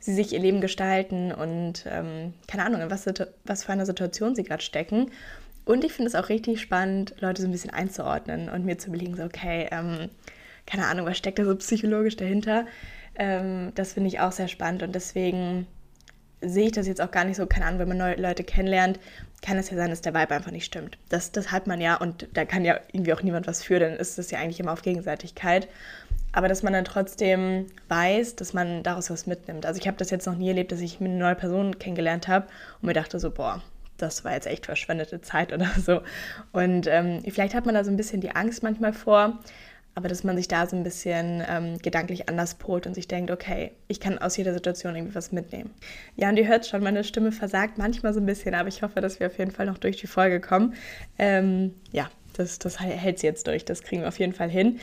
sie 0.06 0.14
sich 0.14 0.34
ihr 0.34 0.40
Leben 0.40 0.62
gestalten 0.62 1.32
und 1.32 1.86
ähm, 1.88 2.34
keine 2.48 2.64
Ahnung, 2.64 2.82
in 2.82 2.92
was, 2.92 3.06
was 3.44 3.64
für 3.64 3.72
eine 3.72 3.88
Situation 3.88 4.36
sie 4.36 4.44
gerade 4.44 4.62
stecken. 4.62 5.12
Und 5.66 5.84
ich 5.84 5.94
finde 5.94 6.10
es 6.10 6.16
auch 6.16 6.30
richtig 6.30 6.62
spannend, 6.62 7.16
Leute 7.22 7.42
so 7.42 7.48
ein 7.48 7.52
bisschen 7.52 7.72
einzuordnen 7.72 8.50
und 8.50 8.66
mir 8.66 8.78
zu 8.78 8.90
überlegen, 8.90 9.16
so, 9.16 9.24
okay, 9.24 9.68
ähm, 9.72 10.10
keine 10.68 10.86
Ahnung, 10.86 11.08
was 11.08 11.18
steckt 11.18 11.40
da 11.40 11.46
so 11.46 11.56
psychologisch 11.56 12.18
dahinter? 12.18 12.68
Ähm, 13.16 13.72
das 13.74 13.94
finde 13.94 14.10
ich 14.10 14.20
auch 14.20 14.32
sehr 14.32 14.48
spannend 14.48 14.84
und 14.84 14.94
deswegen 14.94 15.66
sehe 16.42 16.68
ich 16.68 16.72
das 16.72 16.86
jetzt 16.86 17.02
auch 17.02 17.10
gar 17.10 17.24
nicht 17.24 17.38
so, 17.38 17.48
keine 17.48 17.66
Ahnung, 17.66 17.80
wenn 17.80 17.88
man 17.88 17.98
neue 17.98 18.16
Leute 18.16 18.44
kennenlernt, 18.44 19.00
kann 19.42 19.58
es 19.58 19.72
ja 19.72 19.78
sein, 19.78 19.90
dass 19.90 20.02
der 20.02 20.14
Vibe 20.14 20.36
einfach 20.36 20.52
nicht 20.52 20.66
stimmt. 20.66 21.00
Das, 21.10 21.32
das 21.32 21.52
hat 21.52 21.66
man 21.66 21.82
ja 21.82 21.96
und 21.96 22.28
da 22.34 22.46
kann 22.46 22.64
ja 22.64 22.80
irgendwie 22.92 23.14
auch 23.14 23.24
niemand 23.24 23.48
was 23.48 23.64
für, 23.64 23.80
dann 23.80 23.94
ist 23.94 24.20
es 24.20 24.30
ja 24.30 24.38
eigentlich 24.38 24.60
immer 24.60 24.74
auf 24.74 24.84
Gegenseitigkeit. 24.84 25.68
Aber 26.36 26.50
dass 26.50 26.64
man 26.64 26.74
dann 26.74 26.84
trotzdem 26.84 27.68
weiß, 27.88 28.36
dass 28.36 28.54
man 28.54 28.84
daraus 28.84 29.10
was 29.10 29.26
mitnimmt. 29.26 29.66
Also 29.66 29.80
ich 29.80 29.88
habe 29.88 29.96
das 29.96 30.10
jetzt 30.10 30.28
noch 30.28 30.36
nie 30.36 30.50
erlebt, 30.50 30.74
dass 30.74 30.82
ich 30.82 31.00
eine 31.00 31.08
neue 31.08 31.36
Person 31.36 31.80
kennengelernt 31.80 32.28
habe 32.28 32.48
und 32.82 32.88
mir 32.88 32.94
dachte 32.94 33.22
so, 33.22 33.32
boah, 33.32 33.62
das 33.98 34.26
war 34.26 34.34
jetzt 34.34 34.46
echt 34.46 34.66
verschwendete 34.66 35.22
Zeit 35.22 35.54
oder 35.54 35.70
so. 35.80 36.02
Und 36.52 36.88
ähm, 36.88 37.24
vielleicht 37.26 37.56
hat 37.56 37.66
man 37.66 37.74
da 37.74 37.86
so 37.86 37.90
ein 37.90 37.96
bisschen 37.96 38.20
die 38.20 38.32
Angst 38.36 38.64
manchmal 38.64 38.92
vor, 38.92 39.40
aber 39.96 40.10
dass 40.10 40.26
man 40.26 40.36
sich 40.36 40.50
da 40.50 40.68
so 40.68 40.76
ein 40.76 40.84
bisschen 40.84 41.42
ähm, 41.48 41.78
gedanklich 41.78 42.28
anders 42.28 42.56
polt 42.56 42.86
und 42.86 42.96
sich 42.96 43.08
denkt, 43.08 43.32
okay, 43.32 43.72
ich 43.88 44.02
kann 44.02 44.18
aus 44.18 44.36
jeder 44.36 44.54
Situation 44.54 44.94
irgendwie 44.94 45.16
was 45.16 45.32
mitnehmen. 45.32 45.74
Ja, 46.18 46.28
und 46.28 46.36
ihr 46.36 46.50
hört 46.50 46.68
schon, 46.68 46.84
meine 46.84 47.06
Stimme 47.06 47.32
versagt 47.32 47.78
manchmal 47.78 48.14
so 48.14 48.20
ein 48.20 48.26
bisschen, 48.26 48.56
aber 48.56 48.68
ich 48.68 48.84
hoffe, 48.84 49.00
dass 49.00 49.22
wir 49.22 49.28
auf 49.28 49.38
jeden 49.40 49.52
Fall 49.52 49.68
noch 49.68 49.78
durch 49.78 49.96
die 49.96 50.08
Folge 50.08 50.42
kommen. 50.42 50.74
Ähm, 51.18 51.76
ja, 51.94 52.10
das, 52.34 52.60
das 52.60 52.82
hält 52.82 53.20
sie 53.20 53.28
jetzt 53.28 53.48
durch, 53.48 53.64
das 53.64 53.84
kriegen 53.84 54.02
wir 54.02 54.10
auf 54.10 54.20
jeden 54.20 54.34
Fall 54.34 54.50
hin. 54.50 54.82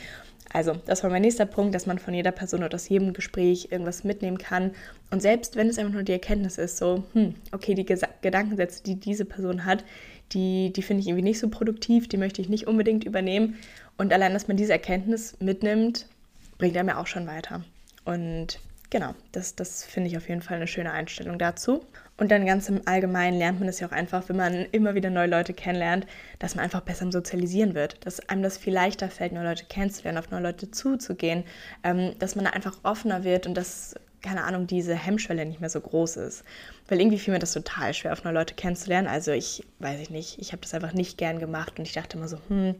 Also, 0.51 0.73
das 0.85 1.03
war 1.03 1.09
mein 1.09 1.21
nächster 1.21 1.45
Punkt, 1.45 1.73
dass 1.73 1.85
man 1.85 1.99
von 1.99 2.13
jeder 2.13 2.31
Person 2.31 2.63
oder 2.63 2.75
aus 2.75 2.89
jedem 2.89 3.13
Gespräch 3.13 3.69
irgendwas 3.71 4.03
mitnehmen 4.03 4.37
kann. 4.37 4.71
Und 5.09 5.21
selbst 5.21 5.55
wenn 5.55 5.67
es 5.67 5.77
einfach 5.77 5.93
nur 5.93 6.03
die 6.03 6.11
Erkenntnis 6.11 6.57
ist, 6.57 6.77
so, 6.77 7.03
hm, 7.13 7.35
okay, 7.51 7.73
die 7.73 7.85
Ges 7.85 8.01
Gedankensätze, 8.21 8.83
die 8.83 8.95
diese 8.95 9.25
Person 9.25 9.65
hat, 9.65 9.83
die, 10.31 10.71
die 10.73 10.81
finde 10.81 11.01
ich 11.01 11.07
irgendwie 11.07 11.23
nicht 11.23 11.39
so 11.39 11.49
produktiv, 11.49 12.07
die 12.07 12.17
möchte 12.17 12.41
ich 12.41 12.49
nicht 12.49 12.67
unbedingt 12.67 13.03
übernehmen. 13.03 13.55
Und 13.97 14.11
allein, 14.13 14.33
dass 14.33 14.47
man 14.47 14.57
diese 14.57 14.73
Erkenntnis 14.73 15.37
mitnimmt, 15.39 16.07
bringt 16.57 16.77
einem 16.77 16.89
ja 16.89 17.01
auch 17.01 17.07
schon 17.07 17.27
weiter. 17.27 17.63
Und 18.05 18.59
genau, 18.89 19.13
das, 19.31 19.55
das 19.55 19.83
finde 19.83 20.09
ich 20.09 20.17
auf 20.17 20.29
jeden 20.29 20.41
Fall 20.41 20.57
eine 20.57 20.67
schöne 20.67 20.91
Einstellung 20.91 21.37
dazu. 21.37 21.85
Und 22.17 22.29
dann 22.29 22.45
ganz 22.45 22.69
im 22.69 22.81
Allgemeinen 22.85 23.37
lernt 23.37 23.59
man 23.59 23.67
es 23.67 23.79
ja 23.79 23.87
auch 23.87 23.91
einfach, 23.91 24.29
wenn 24.29 24.35
man 24.35 24.65
immer 24.71 24.93
wieder 24.93 25.09
neue 25.09 25.27
Leute 25.27 25.53
kennenlernt, 25.53 26.05
dass 26.37 26.55
man 26.55 26.63
einfach 26.63 26.81
besser 26.81 27.03
im 27.05 27.11
Sozialisieren 27.11 27.73
wird. 27.73 28.05
Dass 28.05 28.29
einem 28.29 28.43
das 28.43 28.57
viel 28.57 28.73
leichter 28.73 29.09
fällt, 29.09 29.33
neue 29.33 29.47
Leute 29.47 29.65
kennenzulernen, 29.65 30.19
auf 30.19 30.29
neue 30.29 30.43
Leute 30.43 30.69
zuzugehen, 30.69 31.43
ähm, 31.83 32.13
dass 32.19 32.35
man 32.35 32.45
da 32.45 32.51
einfach 32.51 32.77
offener 32.83 33.23
wird 33.23 33.47
und 33.47 33.55
dass 33.55 33.95
keine 34.23 34.45
Ahnung, 34.45 34.65
diese 34.67 34.95
Hemmschwelle 34.95 35.45
nicht 35.45 35.59
mehr 35.59 35.69
so 35.69 35.81
groß 35.81 36.15
ist. 36.15 36.43
Weil 36.87 36.99
irgendwie 36.99 37.19
fiel 37.19 37.33
mir 37.33 37.39
das 37.39 37.53
total 37.53 37.93
schwer, 37.93 38.13
auf 38.13 38.23
neue 38.23 38.33
Leute 38.33 38.55
kennenzulernen. 38.55 39.07
Also 39.07 39.31
ich 39.31 39.67
weiß 39.79 39.99
ich 39.99 40.09
nicht, 40.09 40.39
ich 40.39 40.53
habe 40.53 40.61
das 40.61 40.73
einfach 40.73 40.93
nicht 40.93 41.17
gern 41.17 41.39
gemacht 41.39 41.77
und 41.77 41.85
ich 41.85 41.93
dachte 41.93 42.17
immer 42.17 42.29
so, 42.29 42.37
hm, 42.47 42.75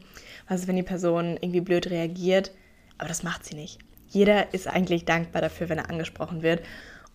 was 0.47 0.61
ist, 0.61 0.67
wenn 0.67 0.77
die 0.77 0.83
Person 0.83 1.37
irgendwie 1.41 1.61
blöd 1.61 1.89
reagiert? 1.89 2.51
Aber 2.97 3.09
das 3.09 3.23
macht 3.23 3.45
sie 3.45 3.55
nicht. 3.55 3.79
Jeder 4.07 4.53
ist 4.53 4.67
eigentlich 4.67 5.05
dankbar 5.05 5.41
dafür, 5.41 5.69
wenn 5.69 5.79
er 5.79 5.89
angesprochen 5.89 6.43
wird. 6.43 6.61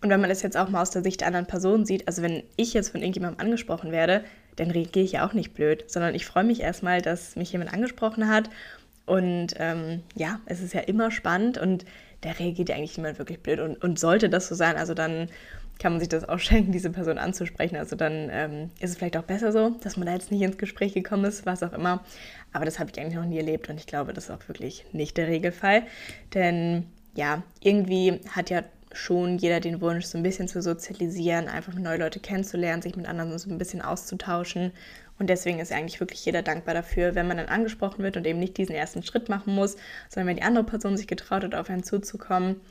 Und 0.01 0.09
wenn 0.09 0.21
man 0.21 0.29
das 0.29 0.41
jetzt 0.41 0.55
auch 0.55 0.69
mal 0.69 0.81
aus 0.81 0.91
der 0.91 1.03
Sicht 1.03 1.21
der 1.21 1.27
anderen 1.27 1.45
Person 1.45 1.85
sieht, 1.85 2.07
also 2.07 2.21
wenn 2.21 2.43
ich 2.55 2.73
jetzt 2.73 2.89
von 2.89 3.01
irgendjemandem 3.01 3.39
angesprochen 3.45 3.91
werde, 3.91 4.23
dann 4.55 4.71
reagiere 4.71 5.05
ich 5.05 5.13
ja 5.13 5.27
auch 5.27 5.33
nicht 5.33 5.53
blöd, 5.53 5.85
sondern 5.87 6.15
ich 6.15 6.25
freue 6.25 6.43
mich 6.43 6.61
erstmal, 6.61 7.01
dass 7.01 7.35
mich 7.35 7.51
jemand 7.51 7.73
angesprochen 7.73 8.29
hat. 8.29 8.49
Und 9.05 9.55
ähm, 9.57 10.03
ja, 10.15 10.39
es 10.45 10.61
ist 10.61 10.73
ja 10.73 10.81
immer 10.81 11.11
spannend 11.11 11.57
und 11.57 11.83
da 12.21 12.31
reagiert 12.31 12.69
ja 12.69 12.75
eigentlich 12.75 12.97
niemand 12.97 13.17
wirklich 13.17 13.39
blöd. 13.39 13.59
Und, 13.59 13.81
und 13.83 13.99
sollte 13.99 14.29
das 14.29 14.47
so 14.47 14.55
sein, 14.55 14.77
also 14.77 14.93
dann 14.93 15.29
kann 15.79 15.93
man 15.93 15.99
sich 15.99 16.09
das 16.09 16.27
auch 16.29 16.39
schenken, 16.39 16.71
diese 16.71 16.91
Person 16.91 17.17
anzusprechen. 17.17 17.75
Also 17.75 17.95
dann 17.95 18.29
ähm, 18.31 18.69
ist 18.79 18.91
es 18.91 18.97
vielleicht 18.97 19.17
auch 19.17 19.23
besser 19.23 19.51
so, 19.51 19.71
dass 19.81 19.97
man 19.97 20.05
da 20.05 20.13
jetzt 20.13 20.31
nicht 20.31 20.41
ins 20.41 20.57
Gespräch 20.57 20.93
gekommen 20.93 21.25
ist, 21.25 21.45
was 21.45 21.63
auch 21.63 21.73
immer. 21.73 22.03
Aber 22.53 22.65
das 22.65 22.79
habe 22.79 22.89
ich 22.93 22.99
eigentlich 22.99 23.15
noch 23.15 23.25
nie 23.25 23.37
erlebt 23.37 23.69
und 23.69 23.79
ich 23.79 23.87
glaube, 23.87 24.13
das 24.13 24.25
ist 24.25 24.31
auch 24.31 24.47
wirklich 24.47 24.85
nicht 24.91 25.17
der 25.17 25.27
Regelfall. 25.27 25.83
Denn 26.33 26.85
ja, 27.15 27.43
irgendwie 27.61 28.19
hat 28.29 28.49
ja 28.49 28.63
schon 28.91 29.37
jeder 29.37 29.59
den 29.59 29.81
Wunsch, 29.81 30.05
so 30.05 30.17
ein 30.17 30.23
bisschen 30.23 30.47
zu 30.47 30.61
sozialisieren, 30.61 31.47
einfach 31.47 31.73
neue 31.75 31.99
Leute 31.99 32.19
kennenzulernen, 32.19 32.81
sich 32.81 32.95
mit 32.95 33.07
anderen 33.07 33.37
so 33.37 33.49
ein 33.49 33.57
bisschen 33.57 33.81
auszutauschen. 33.81 34.71
Und 35.19 35.29
deswegen 35.29 35.59
ist 35.59 35.71
eigentlich 35.71 35.99
wirklich 35.99 36.25
jeder 36.25 36.41
dankbar 36.41 36.73
dafür, 36.73 37.13
wenn 37.13 37.27
man 37.27 37.37
dann 37.37 37.47
angesprochen 37.47 38.03
wird 38.03 38.17
und 38.17 38.25
eben 38.25 38.39
nicht 38.39 38.57
diesen 38.57 38.75
ersten 38.75 39.03
Schritt 39.03 39.29
machen 39.29 39.53
muss, 39.53 39.75
sondern 40.09 40.27
wenn 40.27 40.37
die 40.37 40.43
andere 40.43 40.63
Person 40.63 40.97
sich 40.97 41.07
getraut 41.07 41.43
hat, 41.43 41.55
auf 41.55 41.69
einen 41.69 41.83
zuzukommen. 41.83 42.61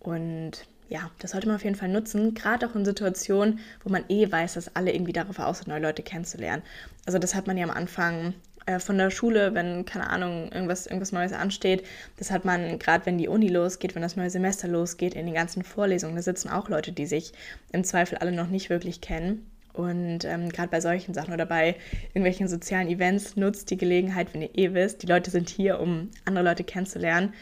Und 0.00 0.66
ja, 0.88 1.10
das 1.18 1.30
sollte 1.30 1.46
man 1.46 1.56
auf 1.56 1.64
jeden 1.64 1.76
Fall 1.76 1.88
nutzen, 1.88 2.34
gerade 2.34 2.68
auch 2.68 2.74
in 2.74 2.84
Situationen, 2.84 3.58
wo 3.82 3.90
man 3.90 4.04
eh 4.08 4.30
weiß, 4.30 4.54
dass 4.54 4.76
alle 4.76 4.92
irgendwie 4.92 5.14
darauf 5.14 5.38
aus 5.38 5.58
sind, 5.58 5.68
neue 5.68 5.80
Leute 5.80 6.02
kennenzulernen. 6.02 6.62
Also 7.06 7.18
das 7.18 7.34
hat 7.34 7.46
man 7.46 7.56
ja 7.56 7.64
am 7.64 7.70
Anfang 7.70 8.34
äh, 8.66 8.78
von 8.78 8.98
der 8.98 9.10
Schule, 9.10 9.54
wenn, 9.54 9.84
keine 9.84 10.08
Ahnung, 10.10 10.50
irgendwas, 10.52 10.86
irgendwas 10.86 11.12
Neues 11.12 11.32
ansteht. 11.32 11.84
Das 12.18 12.30
hat 12.30 12.44
man 12.44 12.78
gerade, 12.78 13.06
wenn 13.06 13.18
die 13.18 13.28
Uni 13.28 13.48
losgeht, 13.48 13.94
wenn 13.94 14.02
das 14.02 14.16
neue 14.16 14.30
Semester 14.30 14.68
losgeht, 14.68 15.14
in 15.14 15.26
den 15.26 15.34
ganzen 15.34 15.62
Vorlesungen. 15.62 16.16
Da 16.16 16.22
sitzen 16.22 16.48
auch 16.48 16.68
Leute, 16.68 16.92
die 16.92 17.06
sich 17.06 17.32
im 17.72 17.84
Zweifel 17.84 18.18
alle 18.18 18.32
noch 18.32 18.48
nicht 18.48 18.70
wirklich 18.70 19.00
kennen. 19.00 19.50
Und 19.72 20.24
ähm, 20.24 20.50
gerade 20.50 20.68
bei 20.68 20.80
solchen 20.80 21.14
Sachen 21.14 21.34
oder 21.34 21.46
bei 21.46 21.74
irgendwelchen 22.10 22.46
sozialen 22.46 22.88
Events 22.88 23.36
nutzt 23.36 23.70
die 23.70 23.76
Gelegenheit, 23.76 24.32
wenn 24.32 24.42
ihr 24.42 24.56
eh 24.56 24.72
wisst, 24.72 25.02
die 25.02 25.08
Leute 25.08 25.30
sind 25.32 25.48
hier, 25.48 25.80
um 25.80 26.10
andere 26.24 26.44
Leute 26.44 26.62
kennenzulernen 26.62 27.32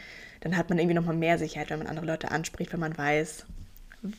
dann 0.43 0.57
hat 0.57 0.69
man 0.69 0.79
irgendwie 0.79 0.95
nochmal 0.95 1.17
mehr 1.17 1.39
Sicherheit, 1.39 1.71
wenn 1.71 1.79
man 1.79 1.87
andere 1.87 2.07
Leute 2.07 2.31
anspricht, 2.31 2.73
wenn 2.73 2.81
man 2.81 2.99
weiß, 2.99 3.47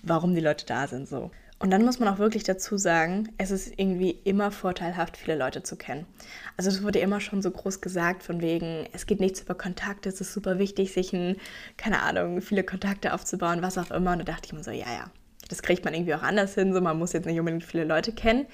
warum 0.04 0.34
die 0.34 0.42
Leute 0.42 0.66
da 0.66 0.88
sind 0.88 1.08
so. 1.08 1.32
Und 1.64 1.72
dann 1.72 1.86
muss 1.86 1.98
man 1.98 2.10
auch 2.10 2.20
wirklich 2.20 2.44
dazu 2.44 2.76
sagen, 2.76 3.30
es 3.38 3.50
ist 3.50 3.80
irgendwie 3.80 4.10
immer 4.26 4.52
vorteilhaft, 4.52 5.16
viele 5.16 5.38
Leute 5.38 5.64
zu 5.64 5.78
kennen. 5.78 6.06
Also 6.58 6.70
es 6.70 6.84
wurde 6.84 7.00
immer 7.00 7.22
schon 7.22 7.42
so 7.42 7.50
groß 7.52 7.80
gesagt, 7.80 8.22
von 8.22 8.42
wegen, 8.42 8.86
es 8.92 9.06
geht 9.06 9.22
nichts 9.22 9.40
über 9.40 9.56
Kontakte, 9.56 10.10
es 10.10 10.20
ist 10.20 10.34
super 10.34 10.60
wichtig, 10.60 10.92
sich 10.92 11.14
ein, 11.14 11.38
keine 11.78 12.02
Ahnung, 12.02 12.42
viele 12.42 12.66
Kontakte 12.66 13.14
aufzubauen, 13.14 13.62
was 13.62 13.78
auch 13.78 13.92
immer. 13.92 14.12
Und 14.12 14.20
da 14.20 14.26
dachte 14.26 14.48
ich 14.48 14.52
mir 14.52 14.62
so, 14.62 14.72
ja, 14.72 14.92
ja, 14.92 15.10
das 15.48 15.62
kriegt 15.62 15.86
man 15.86 15.94
irgendwie 15.94 16.14
auch 16.16 16.22
anders 16.22 16.54
hin, 16.54 16.74
so 16.74 16.82
man 16.82 17.00
muss 17.00 17.14
jetzt 17.14 17.28
nicht 17.28 17.40
unbedingt 17.40 17.64
viele 17.64 17.86
Leute 17.86 18.12
kennen. 18.12 18.46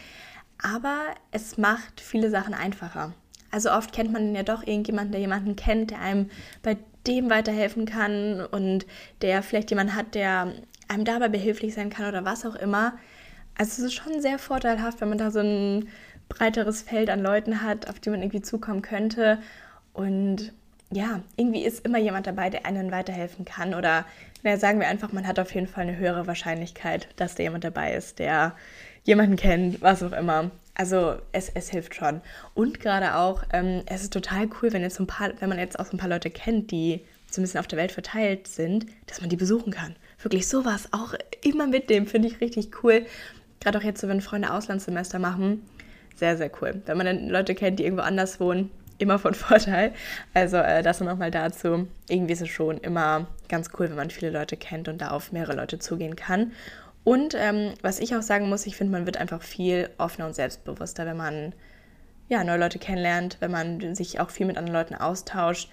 Aber 0.62 1.00
es 1.32 1.58
macht 1.58 2.02
viele 2.02 2.30
Sachen 2.30 2.54
einfacher. 2.54 3.16
Also 3.50 3.72
oft 3.72 3.92
kennt 3.92 4.14
man 4.14 4.36
ja 4.36 4.44
doch 4.44 4.62
irgendjemanden, 4.62 5.14
der 5.14 5.22
jemanden 5.22 5.56
kennt, 5.56 5.90
der 5.90 6.02
einem 6.02 6.30
bei 6.62 6.78
dem 7.08 7.32
weiterhelfen 7.32 7.88
kann 7.88 8.46
und 8.46 8.86
der 9.24 9.42
vielleicht 9.42 9.72
jemanden 9.72 9.96
hat, 9.96 10.14
der 10.14 10.54
einem 10.90 11.06
dabei 11.06 11.30
behilflich 11.30 11.74
sein 11.74 11.90
kann 11.90 12.08
oder 12.08 12.26
was 12.26 12.46
auch 12.46 12.56
immer. 12.56 12.98
Also 13.58 13.72
es 13.72 13.80
ist 13.80 13.94
schon 13.94 14.22
sehr 14.22 14.40
vorteilhaft, 14.40 15.02
wenn 15.02 15.10
man 15.10 15.18
da 15.18 15.32
so 15.32 15.40
ein 15.40 15.88
breiteres 16.28 16.82
Feld 16.82 17.10
an 17.10 17.22
Leuten 17.22 17.62
hat, 17.62 17.90
auf 17.90 18.00
die 18.00 18.10
man 18.10 18.22
irgendwie 18.22 18.42
zukommen 18.42 18.82
könnte. 18.82 19.40
Und 19.94 20.54
ja, 20.92 21.22
irgendwie 21.36 21.64
ist 21.64 21.86
immer 21.86 21.98
jemand 21.98 22.28
dabei, 22.28 22.50
der 22.50 22.66
einen 22.66 22.92
weiterhelfen 22.92 23.46
kann. 23.46 23.74
Oder 23.74 24.06
naja, 24.44 24.58
sagen 24.58 24.80
wir 24.80 24.88
einfach, 24.88 25.12
man 25.12 25.28
hat 25.28 25.40
auf 25.40 25.54
jeden 25.54 25.68
Fall 25.68 25.84
eine 25.84 25.98
höhere 25.98 26.28
Wahrscheinlichkeit, 26.28 27.08
dass 27.18 27.36
da 27.36 27.44
jemand 27.44 27.64
dabei 27.64 27.94
ist, 27.94 28.20
der 28.20 28.56
jemanden 29.04 29.36
kennt, 29.36 29.82
was 29.82 30.04
auch 30.04 30.14
immer. 30.14 30.52
Also 30.74 31.18
es, 31.34 31.50
es 31.50 31.70
hilft 31.70 31.96
schon. 31.96 32.22
Und 32.54 32.80
gerade 32.80 33.16
auch, 33.16 33.44
ähm, 33.52 33.84
es 33.86 34.04
ist 34.04 34.14
total 34.14 34.48
cool, 34.62 34.72
wenn, 34.72 34.82
jetzt 34.82 35.00
ein 35.00 35.08
paar, 35.08 35.32
wenn 35.40 35.50
man 35.50 35.60
jetzt 35.60 35.78
auch 35.78 35.86
so 35.86 35.92
ein 35.92 36.00
paar 36.00 36.10
Leute 36.10 36.30
kennt, 36.30 36.72
die 36.72 37.02
so 37.30 37.42
ein 37.42 37.44
bisschen 37.44 37.60
auf 37.60 37.68
der 37.68 37.78
Welt 37.78 37.92
verteilt 37.92 38.48
sind, 38.48 38.86
dass 39.06 39.20
man 39.20 39.30
die 39.30 39.36
besuchen 39.36 39.74
kann. 39.74 39.96
Wirklich 40.22 40.48
sowas 40.48 40.90
auch 40.92 41.14
immer 41.44 41.68
mitnehmen, 41.68 42.08
finde 42.08 42.28
ich 42.28 42.42
richtig 42.42 42.84
cool. 42.84 43.06
Gerade 43.60 43.78
auch 43.78 43.84
jetzt 43.84 44.06
wenn 44.08 44.22
Freunde 44.22 44.52
Auslandssemester 44.52 45.20
machen, 45.20 45.64
sehr, 46.16 46.38
sehr 46.38 46.52
cool. 46.62 46.82
Wenn 46.86 46.98
man 46.98 47.06
dann 47.06 47.30
Leute 47.30 47.56
kennt, 47.56 47.80
die 47.80 47.84
irgendwo 47.84 48.04
anders 48.04 48.40
wohnen, 48.40 48.72
immer 49.00 49.18
von 49.18 49.34
Vorteil. 49.36 49.94
Also 50.34 50.58
äh, 50.58 50.84
das 50.84 51.00
nochmal 51.00 51.32
dazu. 51.32 51.88
Irgendwie 52.08 52.34
ist 52.34 52.42
es 52.42 52.50
schon 52.50 52.78
immer 52.78 53.28
ganz 53.48 53.70
cool, 53.80 53.90
wenn 53.90 53.96
man 53.96 54.10
viele 54.10 54.32
Leute 54.32 54.58
kennt 54.58 54.88
und 54.88 55.00
da 55.02 55.12
auf 55.12 55.32
mehrere 55.32 55.56
Leute 55.56 55.80
zugehen 55.80 56.16
kann. 56.16 56.52
Und 57.04 57.34
ähm, 57.36 57.74
was 57.82 58.00
ich 58.00 58.16
auch 58.16 58.22
sagen 58.22 58.50
muss, 58.50 58.68
ich 58.68 58.76
finde, 58.76 58.92
man 58.92 59.06
wird 59.06 59.18
einfach 59.18 59.42
viel 59.42 59.90
offener 59.98 60.28
und 60.28 60.36
selbstbewusster, 60.36 61.06
wenn 61.06 61.18
man 61.18 61.54
ja, 62.28 62.44
neue 62.44 62.60
Leute 62.60 62.78
kennenlernt, 62.78 63.38
wenn 63.40 63.52
man 63.52 63.96
sich 63.96 64.20
auch 64.20 64.30
viel 64.30 64.46
mit 64.46 64.58
anderen 64.58 64.76
Leuten 64.76 64.96
austauscht 64.96 65.70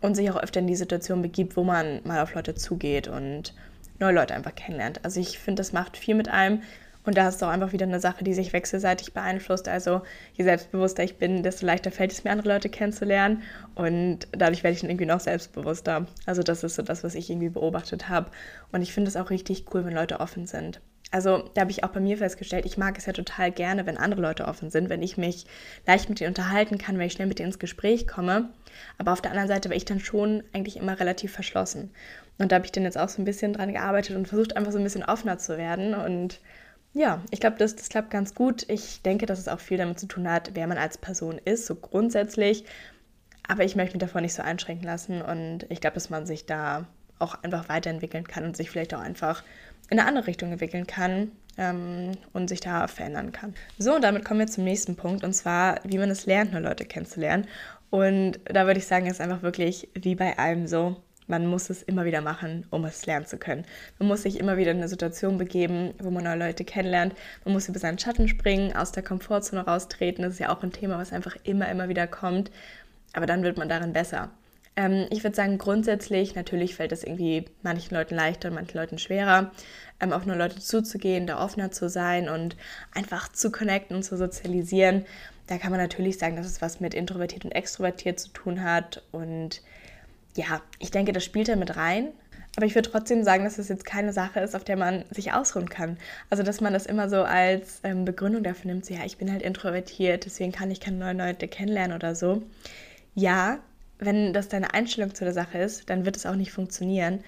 und 0.00 0.16
sich 0.16 0.30
auch 0.30 0.42
öfter 0.42 0.60
in 0.60 0.66
die 0.66 0.74
Situation 0.74 1.22
begibt, 1.22 1.56
wo 1.56 1.62
man 1.62 2.00
mal 2.04 2.22
auf 2.22 2.34
Leute 2.34 2.54
zugeht 2.54 3.06
und 3.06 3.54
neue 4.00 4.14
Leute 4.14 4.34
einfach 4.34 4.54
kennenlernt. 4.54 5.04
Also 5.04 5.20
ich 5.20 5.38
finde, 5.38 5.60
das 5.60 5.72
macht 5.72 5.96
viel 5.96 6.14
mit 6.14 6.28
einem. 6.28 6.62
Und 7.02 7.16
da 7.16 7.28
ist 7.28 7.42
auch 7.42 7.48
einfach 7.48 7.72
wieder 7.72 7.86
eine 7.86 8.00
Sache, 8.00 8.24
die 8.24 8.34
sich 8.34 8.52
wechselseitig 8.52 9.14
beeinflusst. 9.14 9.68
Also 9.68 10.02
je 10.34 10.44
selbstbewusster 10.44 11.02
ich 11.02 11.16
bin, 11.16 11.42
desto 11.42 11.64
leichter 11.64 11.90
fällt 11.90 12.12
es 12.12 12.24
mir, 12.24 12.30
andere 12.30 12.48
Leute 12.48 12.68
kennenzulernen. 12.68 13.42
Und 13.74 14.28
dadurch 14.32 14.62
werde 14.62 14.74
ich 14.74 14.80
dann 14.82 14.90
irgendwie 14.90 15.06
noch 15.06 15.20
selbstbewusster. 15.20 16.06
Also 16.26 16.42
das 16.42 16.62
ist 16.62 16.74
so 16.74 16.82
das, 16.82 17.02
was 17.02 17.14
ich 17.14 17.30
irgendwie 17.30 17.48
beobachtet 17.48 18.08
habe. 18.08 18.30
Und 18.70 18.82
ich 18.82 18.92
finde 18.92 19.08
es 19.08 19.16
auch 19.16 19.30
richtig 19.30 19.64
cool, 19.72 19.84
wenn 19.84 19.94
Leute 19.94 20.20
offen 20.20 20.46
sind. 20.46 20.80
Also 21.12 21.50
da 21.54 21.62
habe 21.62 21.72
ich 21.72 21.82
auch 21.82 21.88
bei 21.88 21.98
mir 21.98 22.18
festgestellt, 22.18 22.66
ich 22.66 22.78
mag 22.78 22.96
es 22.96 23.06
ja 23.06 23.12
total 23.12 23.50
gerne, 23.50 23.84
wenn 23.84 23.96
andere 23.96 24.20
Leute 24.20 24.46
offen 24.46 24.70
sind, 24.70 24.88
wenn 24.88 25.02
ich 25.02 25.16
mich 25.16 25.44
leicht 25.84 26.08
mit 26.08 26.20
ihnen 26.20 26.28
unterhalten 26.28 26.78
kann, 26.78 26.98
wenn 26.98 27.06
ich 27.06 27.14
schnell 27.14 27.26
mit 27.26 27.40
ihnen 27.40 27.48
ins 27.48 27.58
Gespräch 27.58 28.06
komme. 28.06 28.50
Aber 28.96 29.12
auf 29.12 29.20
der 29.20 29.32
anderen 29.32 29.48
Seite 29.48 29.70
war 29.70 29.76
ich 29.76 29.84
dann 29.84 29.98
schon 29.98 30.44
eigentlich 30.52 30.76
immer 30.76 31.00
relativ 31.00 31.32
verschlossen. 31.32 31.90
Und 32.40 32.52
da 32.52 32.56
habe 32.56 32.64
ich 32.64 32.72
dann 32.72 32.84
jetzt 32.84 32.98
auch 32.98 33.08
so 33.08 33.20
ein 33.20 33.26
bisschen 33.26 33.52
dran 33.52 33.72
gearbeitet 33.72 34.16
und 34.16 34.26
versucht 34.26 34.56
einfach 34.56 34.72
so 34.72 34.78
ein 34.78 34.84
bisschen 34.84 35.04
offener 35.04 35.38
zu 35.38 35.58
werden 35.58 35.94
und 35.94 36.40
ja, 36.92 37.22
ich 37.30 37.38
glaube, 37.38 37.56
das, 37.56 37.76
das 37.76 37.88
klappt 37.88 38.10
ganz 38.10 38.34
gut. 38.34 38.68
Ich 38.68 39.02
denke, 39.02 39.26
dass 39.26 39.38
es 39.38 39.46
auch 39.46 39.60
viel 39.60 39.78
damit 39.78 40.00
zu 40.00 40.06
tun 40.06 40.28
hat, 40.28 40.50
wer 40.54 40.66
man 40.66 40.76
als 40.76 40.98
Person 40.98 41.40
ist, 41.44 41.66
so 41.66 41.76
grundsätzlich. 41.76 42.64
Aber 43.46 43.62
ich 43.64 43.76
möchte 43.76 43.94
mich 43.94 44.00
davon 44.00 44.22
nicht 44.22 44.34
so 44.34 44.42
einschränken 44.42 44.86
lassen 44.86 45.22
und 45.22 45.66
ich 45.68 45.80
glaube, 45.80 45.94
dass 45.94 46.10
man 46.10 46.26
sich 46.26 46.46
da 46.46 46.86
auch 47.20 47.40
einfach 47.42 47.68
weiterentwickeln 47.68 48.26
kann 48.26 48.44
und 48.44 48.56
sich 48.56 48.70
vielleicht 48.70 48.94
auch 48.94 49.00
einfach 49.00 49.44
in 49.88 49.98
eine 49.98 50.08
andere 50.08 50.26
Richtung 50.26 50.50
entwickeln 50.50 50.86
kann 50.86 51.30
ähm, 51.58 52.12
und 52.32 52.48
sich 52.48 52.60
da 52.60 52.88
verändern 52.88 53.30
kann. 53.30 53.54
So, 53.78 53.94
und 53.94 54.02
damit 54.02 54.24
kommen 54.24 54.40
wir 54.40 54.46
zum 54.46 54.64
nächsten 54.64 54.96
Punkt 54.96 55.22
und 55.22 55.32
zwar, 55.32 55.80
wie 55.84 55.98
man 55.98 56.10
es 56.10 56.26
lernt, 56.26 56.52
neue 56.52 56.62
Leute 56.62 56.86
kennenzulernen. 56.86 57.46
Und 57.90 58.40
da 58.44 58.66
würde 58.66 58.78
ich 58.78 58.86
sagen, 58.86 59.06
ist 59.06 59.20
einfach 59.20 59.42
wirklich 59.42 59.88
wie 59.94 60.14
bei 60.14 60.38
allem 60.38 60.66
so 60.66 60.96
man 61.30 61.46
muss 61.46 61.70
es 61.70 61.82
immer 61.82 62.04
wieder 62.04 62.20
machen, 62.20 62.66
um 62.70 62.84
es 62.84 63.06
lernen 63.06 63.24
zu 63.24 63.38
können. 63.38 63.64
Man 63.98 64.08
muss 64.08 64.22
sich 64.22 64.38
immer 64.38 64.56
wieder 64.56 64.72
in 64.72 64.78
eine 64.78 64.88
Situation 64.88 65.38
begeben, 65.38 65.94
wo 66.02 66.10
man 66.10 66.24
neue 66.24 66.38
Leute 66.38 66.64
kennenlernt. 66.64 67.14
Man 67.44 67.54
muss 67.54 67.68
über 67.68 67.78
seinen 67.78 67.98
Schatten 67.98 68.28
springen, 68.28 68.76
aus 68.76 68.92
der 68.92 69.04
Komfortzone 69.04 69.64
raustreten. 69.64 70.24
Das 70.24 70.34
ist 70.34 70.40
ja 70.40 70.50
auch 70.50 70.62
ein 70.62 70.72
Thema, 70.72 70.98
was 70.98 71.12
einfach 71.12 71.36
immer, 71.44 71.70
immer 71.70 71.88
wieder 71.88 72.06
kommt. 72.08 72.50
Aber 73.12 73.26
dann 73.26 73.44
wird 73.44 73.56
man 73.56 73.68
darin 73.68 73.92
besser. 73.92 74.30
Ähm, 74.76 75.06
ich 75.10 75.22
würde 75.22 75.36
sagen, 75.36 75.56
grundsätzlich, 75.56 76.34
natürlich 76.34 76.74
fällt 76.74 76.92
es 76.92 77.04
irgendwie 77.04 77.46
manchen 77.62 77.94
Leuten 77.94 78.16
leichter 78.16 78.48
und 78.48 78.56
manchen 78.56 78.76
Leuten 78.76 78.98
schwerer, 78.98 79.52
ähm, 80.00 80.12
auf 80.12 80.26
neue 80.26 80.38
Leute 80.38 80.58
zuzugehen, 80.58 81.26
da 81.26 81.42
offener 81.42 81.70
zu 81.70 81.88
sein 81.88 82.28
und 82.28 82.56
einfach 82.92 83.30
zu 83.30 83.52
connecten 83.52 83.96
und 83.96 84.02
zu 84.02 84.16
sozialisieren. 84.16 85.06
Da 85.46 85.58
kann 85.58 85.70
man 85.70 85.80
natürlich 85.80 86.18
sagen, 86.18 86.36
dass 86.36 86.46
es 86.46 86.60
was 86.60 86.80
mit 86.80 86.94
introvertiert 86.94 87.44
und 87.44 87.52
extrovertiert 87.52 88.18
zu 88.18 88.28
tun 88.30 88.62
hat 88.62 89.02
und 89.12 89.62
ja, 90.36 90.60
ich 90.78 90.90
denke, 90.90 91.12
das 91.12 91.24
spielt 91.24 91.48
da 91.48 91.56
mit 91.56 91.76
rein. 91.76 92.08
Aber 92.56 92.66
ich 92.66 92.74
würde 92.74 92.90
trotzdem 92.90 93.22
sagen, 93.22 93.44
dass 93.44 93.52
es 93.52 93.58
das 93.58 93.68
jetzt 93.68 93.84
keine 93.84 94.12
Sache 94.12 94.40
ist, 94.40 94.56
auf 94.56 94.64
der 94.64 94.76
man 94.76 95.04
sich 95.10 95.32
ausruhen 95.32 95.68
kann. 95.68 95.98
Also, 96.30 96.42
dass 96.42 96.60
man 96.60 96.72
das 96.72 96.86
immer 96.86 97.08
so 97.08 97.22
als 97.22 97.78
ähm, 97.84 98.04
Begründung 98.04 98.42
dafür 98.42 98.72
nimmt, 98.72 98.84
so, 98.84 98.92
ja, 98.92 99.04
ich 99.04 99.18
bin 99.18 99.30
halt 99.30 99.42
introvertiert, 99.42 100.24
deswegen 100.26 100.50
kann 100.50 100.70
ich 100.70 100.80
keine 100.80 100.96
neuen 100.96 101.18
Leute 101.18 101.46
kennenlernen 101.46 101.94
oder 101.94 102.16
so. 102.16 102.42
Ja, 103.14 103.58
wenn 103.98 104.32
das 104.32 104.48
deine 104.48 104.74
Einstellung 104.74 105.14
zu 105.14 105.24
der 105.24 105.32
Sache 105.32 105.58
ist, 105.58 105.88
dann 105.90 106.04
wird 106.04 106.16
es 106.16 106.26
auch 106.26 106.34
nicht 106.34 106.52
funktionieren. 106.52 107.22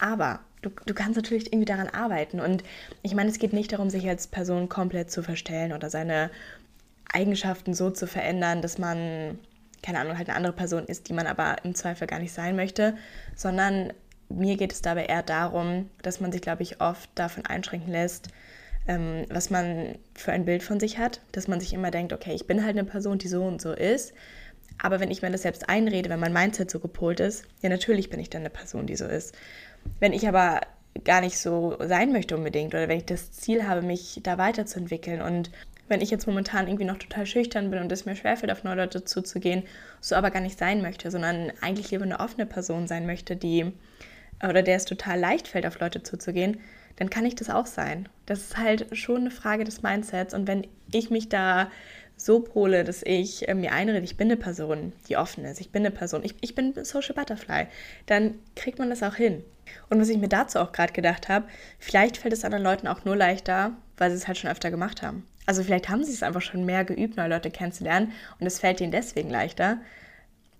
Aber 0.00 0.40
du, 0.62 0.70
du 0.86 0.94
kannst 0.94 1.16
natürlich 1.16 1.52
irgendwie 1.52 1.66
daran 1.66 1.88
arbeiten. 1.88 2.40
Und 2.40 2.64
ich 3.02 3.14
meine, 3.14 3.30
es 3.30 3.38
geht 3.38 3.52
nicht 3.52 3.72
darum, 3.72 3.90
sich 3.90 4.08
als 4.08 4.26
Person 4.26 4.68
komplett 4.68 5.10
zu 5.10 5.22
verstellen 5.22 5.72
oder 5.72 5.90
seine 5.90 6.30
Eigenschaften 7.12 7.74
so 7.74 7.90
zu 7.90 8.06
verändern, 8.06 8.60
dass 8.62 8.78
man 8.78 9.38
keine 9.84 10.00
Ahnung, 10.00 10.16
halt 10.16 10.28
eine 10.28 10.36
andere 10.36 10.54
Person 10.54 10.84
ist, 10.84 11.08
die 11.08 11.12
man 11.12 11.26
aber 11.26 11.56
im 11.62 11.74
Zweifel 11.74 12.06
gar 12.06 12.18
nicht 12.18 12.32
sein 12.32 12.56
möchte, 12.56 12.96
sondern 13.36 13.92
mir 14.30 14.56
geht 14.56 14.72
es 14.72 14.80
dabei 14.80 15.04
eher 15.04 15.22
darum, 15.22 15.90
dass 16.02 16.20
man 16.20 16.32
sich, 16.32 16.40
glaube 16.40 16.62
ich, 16.62 16.80
oft 16.80 17.10
davon 17.14 17.44
einschränken 17.44 17.92
lässt, 17.92 18.28
ähm, 18.88 19.26
was 19.28 19.50
man 19.50 19.98
für 20.14 20.32
ein 20.32 20.46
Bild 20.46 20.62
von 20.62 20.80
sich 20.80 20.98
hat, 20.98 21.20
dass 21.32 21.48
man 21.48 21.60
sich 21.60 21.74
immer 21.74 21.90
denkt, 21.90 22.14
okay, 22.14 22.32
ich 22.34 22.46
bin 22.46 22.64
halt 22.64 22.76
eine 22.76 22.84
Person, 22.88 23.18
die 23.18 23.28
so 23.28 23.44
und 23.44 23.60
so 23.60 23.72
ist, 23.72 24.14
aber 24.78 25.00
wenn 25.00 25.10
ich 25.10 25.20
mir 25.20 25.30
das 25.30 25.42
selbst 25.42 25.68
einrede, 25.68 26.08
wenn 26.08 26.18
mein 26.20 26.32
Mindset 26.32 26.70
so 26.70 26.80
gepolt 26.80 27.20
ist, 27.20 27.44
ja, 27.60 27.68
natürlich 27.68 28.08
bin 28.08 28.20
ich 28.20 28.30
dann 28.30 28.40
eine 28.40 28.50
Person, 28.50 28.86
die 28.86 28.96
so 28.96 29.04
ist. 29.04 29.36
Wenn 30.00 30.14
ich 30.14 30.26
aber 30.26 30.62
gar 31.04 31.20
nicht 31.20 31.38
so 31.38 31.76
sein 31.80 32.10
möchte 32.12 32.36
unbedingt 32.36 32.74
oder 32.74 32.88
wenn 32.88 32.98
ich 32.98 33.06
das 33.06 33.32
Ziel 33.32 33.66
habe, 33.66 33.82
mich 33.82 34.20
da 34.22 34.38
weiterzuentwickeln 34.38 35.20
und 35.20 35.50
wenn 35.88 36.00
ich 36.00 36.10
jetzt 36.10 36.26
momentan 36.26 36.66
irgendwie 36.66 36.84
noch 36.84 36.98
total 36.98 37.26
schüchtern 37.26 37.70
bin 37.70 37.80
und 37.80 37.92
es 37.92 38.06
mir 38.06 38.16
schwerfällt, 38.16 38.50
auf 38.50 38.64
neue 38.64 38.76
Leute 38.76 39.04
zuzugehen, 39.04 39.64
so 40.00 40.14
aber 40.14 40.30
gar 40.30 40.40
nicht 40.40 40.58
sein 40.58 40.82
möchte, 40.82 41.10
sondern 41.10 41.52
eigentlich 41.60 41.90
lieber 41.90 42.04
eine 42.04 42.20
offene 42.20 42.46
Person 42.46 42.86
sein 42.86 43.06
möchte, 43.06 43.36
die 43.36 43.72
oder 44.42 44.62
der 44.62 44.76
es 44.76 44.84
total 44.84 45.18
leicht 45.18 45.48
fällt, 45.48 45.66
auf 45.66 45.78
Leute 45.80 46.02
zuzugehen, 46.02 46.60
dann 46.96 47.10
kann 47.10 47.26
ich 47.26 47.34
das 47.34 47.50
auch 47.50 47.66
sein. 47.66 48.08
Das 48.26 48.40
ist 48.40 48.56
halt 48.56 48.96
schon 48.96 49.22
eine 49.22 49.30
Frage 49.30 49.64
des 49.64 49.82
Mindsets. 49.82 50.34
Und 50.34 50.46
wenn 50.46 50.66
ich 50.92 51.10
mich 51.10 51.28
da 51.28 51.70
so 52.16 52.40
pole, 52.40 52.84
dass 52.84 53.02
ich 53.02 53.48
äh, 53.48 53.54
mir 53.54 53.72
einrede, 53.72 54.04
ich 54.04 54.16
bin 54.16 54.28
eine 54.28 54.36
Person, 54.36 54.92
die 55.08 55.16
offen 55.16 55.44
ist, 55.44 55.60
ich 55.60 55.70
bin 55.70 55.82
eine 55.82 55.90
Person, 55.90 56.22
ich, 56.24 56.34
ich 56.40 56.54
bin 56.54 56.72
Social 56.84 57.14
Butterfly, 57.14 57.66
dann 58.06 58.34
kriegt 58.54 58.78
man 58.78 58.90
das 58.90 59.02
auch 59.02 59.16
hin. 59.16 59.42
Und 59.88 60.00
was 60.00 60.08
ich 60.08 60.18
mir 60.18 60.28
dazu 60.28 60.60
auch 60.60 60.72
gerade 60.72 60.92
gedacht 60.92 61.28
habe, 61.28 61.46
vielleicht 61.78 62.16
fällt 62.16 62.34
es 62.34 62.44
anderen 62.44 62.62
Leuten 62.62 62.86
auch 62.86 63.04
nur 63.04 63.16
leichter, 63.16 63.72
weil 63.96 64.10
sie 64.10 64.16
es 64.16 64.28
halt 64.28 64.38
schon 64.38 64.50
öfter 64.50 64.70
gemacht 64.70 65.02
haben. 65.02 65.26
Also 65.46 65.62
vielleicht 65.62 65.88
haben 65.88 66.04
sie 66.04 66.12
es 66.12 66.22
einfach 66.22 66.40
schon 66.40 66.64
mehr 66.64 66.84
geübt, 66.84 67.16
neue 67.16 67.28
Leute 67.28 67.50
kennenzulernen 67.50 68.12
und 68.40 68.46
es 68.46 68.60
fällt 68.60 68.80
ihnen 68.80 68.92
deswegen 68.92 69.30
leichter. 69.30 69.78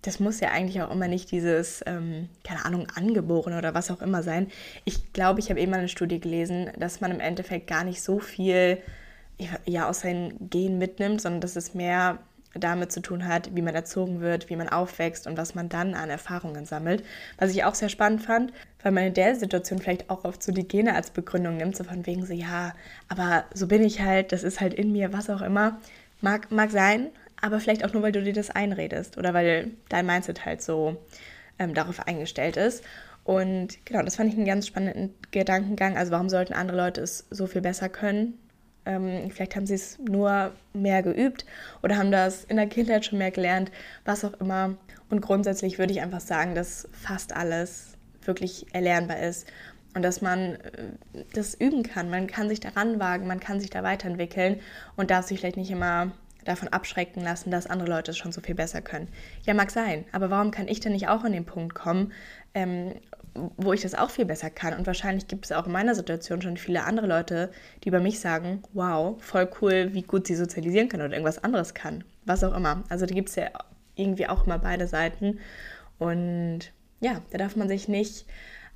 Das 0.01 0.19
muss 0.19 0.39
ja 0.39 0.49
eigentlich 0.49 0.81
auch 0.83 0.91
immer 0.91 1.07
nicht 1.07 1.31
dieses, 1.31 1.81
ähm, 1.87 2.29
keine 2.43 2.63
Ahnung, 2.65 2.87
angeboren 2.93 3.57
oder 3.57 3.73
was 3.73 3.89
auch 3.89 4.01
immer 4.01 4.21
sein. 4.21 4.51
Ich 4.83 5.13
glaube, 5.13 5.39
ich 5.39 5.49
habe 5.49 5.59
eben 5.59 5.71
mal 5.71 5.79
eine 5.79 5.89
Studie 5.89 6.19
gelesen, 6.19 6.69
dass 6.77 7.01
man 7.01 7.09
im 7.09 7.19
Endeffekt 7.19 7.65
gar 7.65 7.83
nicht 7.83 8.03
so 8.03 8.19
viel 8.19 8.77
ja, 9.65 9.89
aus 9.89 10.01
seinen 10.01 10.49
Gen 10.49 10.77
mitnimmt, 10.77 11.21
sondern 11.21 11.41
dass 11.41 11.55
es 11.55 11.73
mehr 11.73 12.19
damit 12.53 12.91
zu 12.91 13.01
tun 13.01 13.27
hat, 13.27 13.53
wie 13.53 13.61
man 13.61 13.75
erzogen 13.75 14.21
wird, 14.21 14.49
wie 14.49 14.55
man 14.55 14.69
aufwächst 14.69 15.27
und 15.27 15.37
was 15.37 15.55
man 15.55 15.67
dann 15.67 15.93
an 15.93 16.09
Erfahrungen 16.09 16.65
sammelt. 16.65 17.03
Was 17.37 17.51
ich 17.51 17.63
auch 17.65 17.75
sehr 17.75 17.89
spannend 17.89 18.21
fand, 18.21 18.53
weil 18.85 18.91
man 18.91 19.05
in 19.05 19.15
der 19.15 19.35
Situation 19.35 19.79
vielleicht 19.79 20.11
auch 20.11 20.25
oft 20.25 20.43
so 20.43 20.51
die 20.51 20.67
Gene 20.67 20.93
als 20.93 21.09
Begründung 21.09 21.57
nimmt, 21.57 21.75
so 21.75 21.83
von 21.83 22.05
wegen 22.05 22.23
so, 22.23 22.33
ja, 22.33 22.75
aber 23.09 23.45
so 23.51 23.65
bin 23.65 23.83
ich 23.83 24.01
halt, 24.01 24.31
das 24.31 24.43
ist 24.43 24.61
halt 24.61 24.75
in 24.75 24.91
mir, 24.91 25.11
was 25.11 25.31
auch 25.31 25.41
immer. 25.41 25.79
Mag, 26.21 26.51
mag 26.51 26.69
sein, 26.69 27.07
aber 27.41 27.59
vielleicht 27.59 27.83
auch 27.83 27.93
nur, 27.93 28.03
weil 28.03 28.11
du 28.11 28.21
dir 28.21 28.31
das 28.31 28.51
einredest 28.51 29.17
oder 29.17 29.33
weil 29.33 29.71
dein 29.89 30.05
Mindset 30.05 30.45
halt 30.45 30.61
so 30.61 30.97
ähm, 31.57 31.73
darauf 31.73 32.05
eingestellt 32.05 32.57
ist. 32.57 32.83
Und 33.23 33.83
genau, 33.87 34.03
das 34.03 34.17
fand 34.17 34.29
ich 34.29 34.37
einen 34.37 34.45
ganz 34.45 34.67
spannenden 34.67 35.15
Gedankengang. 35.31 35.97
Also 35.97 36.11
warum 36.11 36.29
sollten 36.29 36.53
andere 36.53 36.77
Leute 36.77 37.01
es 37.01 37.25
so 37.31 37.47
viel 37.47 37.61
besser 37.61 37.89
können 37.89 38.37
ähm, 38.85 39.31
vielleicht 39.31 39.55
haben 39.55 39.65
sie 39.65 39.73
es 39.73 39.97
nur 39.97 40.53
mehr 40.73 41.01
geübt 41.01 41.43
oder 41.81 41.97
haben 41.97 42.11
das 42.11 42.43
in 42.43 42.57
der 42.57 42.67
Kindheit 42.67 43.03
schon 43.03 43.17
mehr 43.17 43.31
gelernt, 43.31 43.71
was 44.05 44.23
auch 44.23 44.33
immer. 44.33 44.75
Und 45.09 45.21
grundsätzlich 45.21 45.79
würde 45.79 45.91
ich 45.91 46.01
einfach 46.01 46.21
sagen, 46.21 46.53
dass 46.53 46.87
fast 46.91 47.35
alles 47.35 47.94
wirklich 48.27 48.73
erlernbar 48.73 49.19
ist 49.19 49.47
und 49.95 50.01
dass 50.01 50.21
man 50.21 50.55
äh, 50.55 50.59
das 51.33 51.55
üben 51.55 51.83
kann. 51.83 52.09
Man 52.09 52.27
kann 52.27 52.49
sich 52.49 52.59
daran 52.59 52.99
wagen, 52.99 53.27
man 53.27 53.39
kann 53.39 53.59
sich 53.59 53.69
da 53.69 53.83
weiterentwickeln 53.83 54.59
und 54.95 55.09
darf 55.09 55.25
sich 55.25 55.39
vielleicht 55.39 55.57
nicht 55.57 55.71
immer 55.71 56.11
davon 56.43 56.67
abschrecken 56.67 57.23
lassen, 57.23 57.49
dass 57.49 57.67
andere 57.67 57.89
Leute 57.89 58.11
es 58.11 58.17
schon 58.17 58.31
so 58.31 58.39
viel 58.39 58.55
besser 58.55 58.81
können. 58.81 59.07
Ja, 59.43 59.53
mag 59.53 59.71
sein, 59.71 60.05
aber 60.11 60.29
warum 60.29 60.51
kann 60.51 60.67
ich 60.67 60.79
denn 60.79 60.91
nicht 60.91 61.07
auch 61.07 61.23
an 61.23 61.31
den 61.31 61.45
Punkt 61.45 61.73
kommen, 61.73 62.13
ähm, 62.53 62.93
wo 63.57 63.73
ich 63.73 63.81
das 63.81 63.95
auch 63.95 64.09
viel 64.09 64.25
besser 64.25 64.49
kann. 64.49 64.73
Und 64.73 64.87
wahrscheinlich 64.87 65.27
gibt 65.27 65.45
es 65.45 65.51
auch 65.51 65.65
in 65.65 65.73
meiner 65.73 65.95
Situation 65.95 66.41
schon 66.41 66.55
viele 66.55 66.83
andere 66.83 67.07
Leute, 67.07 67.51
die 67.83 67.89
über 67.89 67.99
mich 67.99 68.19
sagen, 68.19 68.63
wow, 68.73 69.21
voll 69.21 69.49
cool, 69.61 69.89
wie 69.93 70.03
gut 70.03 70.27
sie 70.27 70.35
sozialisieren 70.35 70.87
können 70.87 71.03
oder 71.03 71.13
irgendwas 71.13 71.43
anderes 71.43 71.73
kann. 71.73 72.03
Was 72.25 72.43
auch 72.43 72.55
immer. 72.55 72.83
Also 72.89 73.05
da 73.05 73.13
gibt 73.13 73.29
es 73.29 73.35
ja 73.35 73.49
irgendwie 73.95 74.27
auch 74.27 74.45
immer 74.45 74.59
beide 74.59 74.87
Seiten. 74.87 75.39
Und 75.97 76.71
ja, 76.99 77.21
da 77.31 77.37
darf 77.37 77.55
man 77.55 77.67
sich 77.67 77.87
nicht 77.87 78.25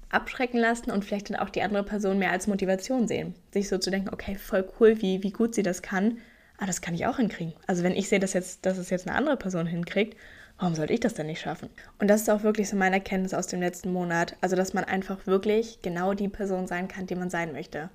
abschrecken 0.10 0.60
lassen 0.60 0.92
und 0.92 1.06
vielleicht 1.06 1.30
dann 1.30 1.38
auch 1.38 1.50
die 1.50 1.62
andere 1.62 1.84
Person 1.84 2.20
mehr 2.20 2.32
als 2.32 2.48
Motivation 2.48 3.08
sehen. 3.08 3.36
Sich 3.52 3.70
so 3.70 3.78
zu 3.78 3.92
denken, 3.92 4.10
okay, 4.12 4.36
voll 4.36 4.68
cool, 4.80 5.02
wie, 5.02 5.24
wie 5.24 5.32
gut 5.32 5.54
sie 5.54 5.64
das 5.64 5.82
kann. 5.82 6.18
Ah, 6.58 6.66
das 6.66 6.82
kann 6.82 6.96
ich 6.96 7.06
auch 7.06 7.18
hinkriegen. 7.18 7.54
Also 7.68 7.84
wenn 7.84 7.96
ich 7.96 8.10
sehe, 8.10 8.20
dass, 8.20 8.34
jetzt, 8.34 8.66
dass 8.66 8.78
es 8.78 8.90
jetzt 8.90 9.08
eine 9.08 9.16
andere 9.16 9.38
Person 9.38 9.68
hinkriegt, 9.68 10.18
warum 10.58 10.76
sollte 10.76 10.94
ich 10.94 11.00
das 11.00 11.14
denn 11.14 11.28
nicht 11.28 11.42
schaffen? 11.42 11.70
Und 12.00 12.10
das 12.10 12.22
ist 12.22 12.30
auch 12.30 12.44
wirklich 12.44 12.70
so 12.70 12.76
meine 12.76 12.96
Erkenntnis 12.96 13.34
aus 13.34 13.48
dem 13.48 13.62
letzten 13.62 13.94
Monat. 13.94 14.36
Also, 14.42 14.56
dass 14.56 14.74
man 14.74 14.84
einfach 14.84 15.26
wirklich 15.26 15.80
genau 15.82 16.14
die 16.14 16.28
Person 16.28 16.68
sein 16.68 16.88
kann, 16.88 17.08
die 17.08 17.16
man 17.16 17.30
sein 17.30 17.54
möchte. 17.54 17.90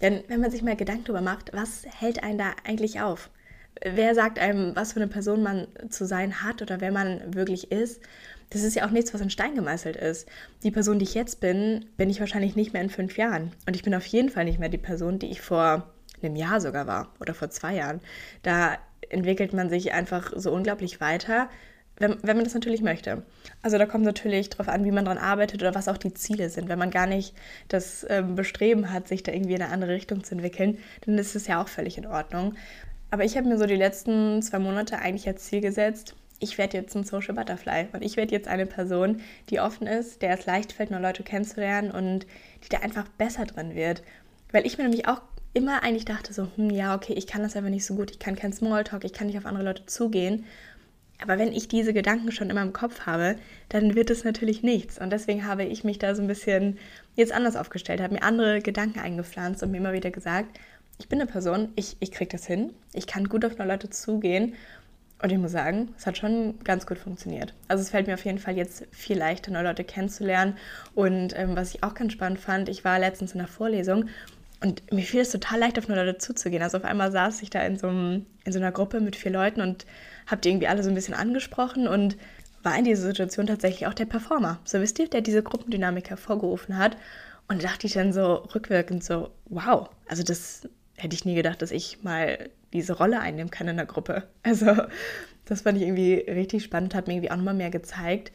Denn 0.00 0.22
wenn 0.28 0.40
man 0.40 0.50
sich 0.50 0.62
mal 0.62 0.76
Gedanken 0.76 1.04
darüber 1.04 1.22
macht, 1.22 1.52
was 1.52 1.84
hält 1.98 2.22
einen 2.22 2.38
da 2.38 2.52
eigentlich 2.64 3.00
auf? 3.00 3.30
Wer 3.82 4.14
sagt 4.14 4.38
einem, 4.38 4.76
was 4.76 4.92
für 4.92 5.00
eine 5.00 5.08
Person 5.08 5.42
man 5.42 5.66
zu 5.90 6.06
sein 6.06 6.42
hat 6.42 6.62
oder 6.62 6.80
wer 6.80 6.92
man 6.92 7.34
wirklich 7.34 7.72
ist? 7.72 8.00
Das 8.50 8.62
ist 8.62 8.74
ja 8.74 8.86
auch 8.86 8.90
nichts, 8.90 9.12
was 9.12 9.20
in 9.20 9.30
Stein 9.30 9.54
gemeißelt 9.54 9.96
ist. 9.96 10.28
Die 10.62 10.70
Person, 10.70 10.98
die 10.98 11.04
ich 11.04 11.14
jetzt 11.14 11.40
bin, 11.40 11.86
bin 11.96 12.10
ich 12.10 12.20
wahrscheinlich 12.20 12.56
nicht 12.56 12.72
mehr 12.72 12.82
in 12.82 12.90
fünf 12.90 13.16
Jahren. 13.16 13.52
Und 13.66 13.74
ich 13.74 13.82
bin 13.82 13.94
auf 13.94 14.06
jeden 14.06 14.30
Fall 14.30 14.44
nicht 14.44 14.58
mehr 14.58 14.68
die 14.68 14.78
Person, 14.78 15.18
die 15.18 15.30
ich 15.30 15.40
vor 15.40 15.90
einem 16.22 16.36
Jahr 16.36 16.60
sogar 16.60 16.86
war 16.86 17.12
oder 17.20 17.34
vor 17.34 17.50
zwei 17.50 17.74
Jahren. 17.74 18.00
Da 18.42 18.78
entwickelt 19.08 19.52
man 19.52 19.68
sich 19.68 19.92
einfach 19.92 20.32
so 20.36 20.52
unglaublich 20.52 21.00
weiter, 21.00 21.48
wenn, 21.98 22.16
wenn 22.22 22.36
man 22.36 22.44
das 22.44 22.54
natürlich 22.54 22.82
möchte. 22.82 23.22
Also 23.62 23.78
da 23.78 23.86
kommt 23.86 24.04
natürlich 24.04 24.50
darauf 24.50 24.68
an, 24.68 24.84
wie 24.84 24.90
man 24.90 25.04
daran 25.04 25.18
arbeitet 25.18 25.62
oder 25.62 25.74
was 25.74 25.88
auch 25.88 25.96
die 25.96 26.14
Ziele 26.14 26.50
sind. 26.50 26.68
Wenn 26.68 26.78
man 26.78 26.90
gar 26.90 27.06
nicht 27.06 27.34
das 27.68 28.06
ähm, 28.08 28.34
Bestreben 28.34 28.92
hat, 28.92 29.08
sich 29.08 29.22
da 29.22 29.32
irgendwie 29.32 29.54
in 29.54 29.62
eine 29.62 29.72
andere 29.72 29.92
Richtung 29.92 30.22
zu 30.22 30.34
entwickeln, 30.34 30.78
dann 31.04 31.18
ist 31.18 31.34
es 31.34 31.46
ja 31.46 31.62
auch 31.62 31.68
völlig 31.68 31.98
in 31.98 32.06
Ordnung. 32.06 32.54
Aber 33.10 33.24
ich 33.24 33.36
habe 33.36 33.48
mir 33.48 33.58
so 33.58 33.66
die 33.66 33.76
letzten 33.76 34.42
zwei 34.42 34.58
Monate 34.58 34.98
eigentlich 34.98 35.26
als 35.26 35.44
Ziel 35.44 35.60
gesetzt, 35.60 36.14
ich 36.38 36.58
werde 36.58 36.76
jetzt 36.76 36.94
ein 36.94 37.04
Social 37.04 37.34
Butterfly 37.34 37.88
und 37.92 38.02
ich 38.02 38.16
werde 38.16 38.32
jetzt 38.32 38.48
eine 38.48 38.66
Person, 38.66 39.20
die 39.50 39.60
offen 39.60 39.86
ist, 39.86 40.22
der 40.22 40.38
es 40.38 40.46
leicht 40.46 40.72
fällt, 40.72 40.90
neue 40.90 41.02
Leute 41.02 41.22
kennenzulernen 41.22 41.90
und 41.90 42.26
die 42.64 42.68
da 42.68 42.78
einfach 42.78 43.08
besser 43.08 43.46
drin 43.46 43.74
wird. 43.74 44.02
Weil 44.52 44.66
ich 44.66 44.78
mir 44.78 44.84
nämlich 44.84 45.08
auch 45.08 45.22
immer 45.54 45.82
eigentlich 45.82 46.04
dachte 46.04 46.32
so, 46.32 46.48
hm, 46.56 46.70
ja, 46.70 46.94
okay, 46.94 47.14
ich 47.14 47.26
kann 47.26 47.42
das 47.42 47.56
einfach 47.56 47.70
nicht 47.70 47.86
so 47.86 47.94
gut, 47.94 48.10
ich 48.10 48.18
kann 48.18 48.36
kein 48.36 48.52
Smalltalk, 48.52 49.04
ich 49.04 49.12
kann 49.12 49.26
nicht 49.26 49.38
auf 49.38 49.46
andere 49.46 49.64
Leute 49.64 49.86
zugehen. 49.86 50.44
Aber 51.22 51.38
wenn 51.38 51.52
ich 51.52 51.66
diese 51.68 51.94
Gedanken 51.94 52.30
schon 52.30 52.50
immer 52.50 52.60
im 52.60 52.74
Kopf 52.74 53.06
habe, 53.06 53.36
dann 53.70 53.94
wird 53.94 54.10
es 54.10 54.24
natürlich 54.24 54.62
nichts. 54.62 54.98
Und 54.98 55.10
deswegen 55.10 55.46
habe 55.46 55.64
ich 55.64 55.82
mich 55.82 55.98
da 55.98 56.14
so 56.14 56.20
ein 56.20 56.28
bisschen 56.28 56.78
jetzt 57.14 57.32
anders 57.32 57.56
aufgestellt, 57.56 58.02
habe 58.02 58.14
mir 58.14 58.22
andere 58.22 58.60
Gedanken 58.60 58.98
eingepflanzt 58.98 59.62
und 59.62 59.70
mir 59.70 59.78
immer 59.78 59.94
wieder 59.94 60.10
gesagt, 60.10 60.58
ich 60.98 61.08
bin 61.08 61.20
eine 61.20 61.30
Person, 61.30 61.70
ich, 61.74 61.96
ich 62.00 62.12
kriege 62.12 62.30
das 62.30 62.46
hin, 62.46 62.72
ich 62.92 63.06
kann 63.06 63.28
gut 63.28 63.44
auf 63.44 63.56
neue 63.56 63.68
Leute 63.68 63.88
zugehen. 63.88 64.54
Und 65.22 65.32
ich 65.32 65.38
muss 65.38 65.52
sagen, 65.52 65.94
es 65.96 66.06
hat 66.06 66.18
schon 66.18 66.58
ganz 66.62 66.86
gut 66.86 66.98
funktioniert. 66.98 67.54
Also 67.68 67.82
es 67.82 67.90
fällt 67.90 68.06
mir 68.06 68.14
auf 68.14 68.24
jeden 68.24 68.38
Fall 68.38 68.56
jetzt 68.56 68.86
viel 68.90 69.16
leichter, 69.16 69.50
neue 69.50 69.64
Leute 69.64 69.82
kennenzulernen. 69.82 70.56
Und 70.94 71.36
ähm, 71.36 71.56
was 71.56 71.74
ich 71.74 71.82
auch 71.82 71.94
ganz 71.94 72.12
spannend 72.12 72.38
fand, 72.38 72.68
ich 72.68 72.84
war 72.84 72.98
letztens 72.98 73.32
in 73.32 73.40
einer 73.40 73.48
Vorlesung 73.48 74.06
und 74.60 74.90
mir 74.92 75.04
fiel 75.04 75.20
es 75.20 75.30
total 75.30 75.60
leicht, 75.60 75.78
auf 75.78 75.88
neue 75.88 76.04
Leute 76.04 76.18
zuzugehen. 76.18 76.62
Also 76.62 76.78
auf 76.78 76.84
einmal 76.84 77.12
saß 77.12 77.42
ich 77.42 77.50
da 77.50 77.60
in 77.60 77.78
so, 77.78 77.88
einem, 77.88 78.26
in 78.44 78.52
so 78.52 78.58
einer 78.58 78.72
Gruppe 78.72 79.00
mit 79.00 79.16
vier 79.16 79.32
Leuten 79.32 79.60
und 79.60 79.86
habe 80.26 80.40
die 80.40 80.50
irgendwie 80.50 80.68
alle 80.68 80.82
so 80.82 80.90
ein 80.90 80.94
bisschen 80.94 81.14
angesprochen 81.14 81.88
und 81.88 82.16
war 82.62 82.76
in 82.76 82.84
dieser 82.84 83.02
Situation 83.02 83.46
tatsächlich 83.46 83.86
auch 83.86 83.94
der 83.94 84.06
Performer. 84.06 84.58
So 84.64 84.80
wisst 84.80 84.98
ihr, 84.98 85.08
der 85.08 85.20
diese 85.20 85.42
Gruppendynamik 85.42 86.10
hervorgerufen 86.10 86.76
hat. 86.76 86.96
Und 87.48 87.62
da 87.62 87.68
dachte 87.68 87.86
ich 87.86 87.92
dann 87.92 88.12
so 88.12 88.34
rückwirkend 88.54 89.04
so, 89.04 89.30
wow, 89.46 89.88
also 90.08 90.22
das 90.22 90.68
hätte 90.96 91.14
ich 91.14 91.24
nie 91.24 91.34
gedacht, 91.34 91.62
dass 91.62 91.70
ich 91.70 92.02
mal 92.02 92.50
diese 92.72 92.94
Rolle 92.94 93.20
einnehmen 93.20 93.50
kann 93.50 93.68
in 93.68 93.76
der 93.76 93.86
Gruppe. 93.86 94.24
Also 94.42 94.74
das 95.44 95.62
fand 95.62 95.78
ich 95.78 95.84
irgendwie 95.84 96.14
richtig 96.14 96.64
spannend, 96.64 96.94
hat 96.94 97.06
mir 97.06 97.14
irgendwie 97.14 97.30
auch 97.30 97.36
nochmal 97.36 97.54
mehr 97.54 97.70
gezeigt, 97.70 98.32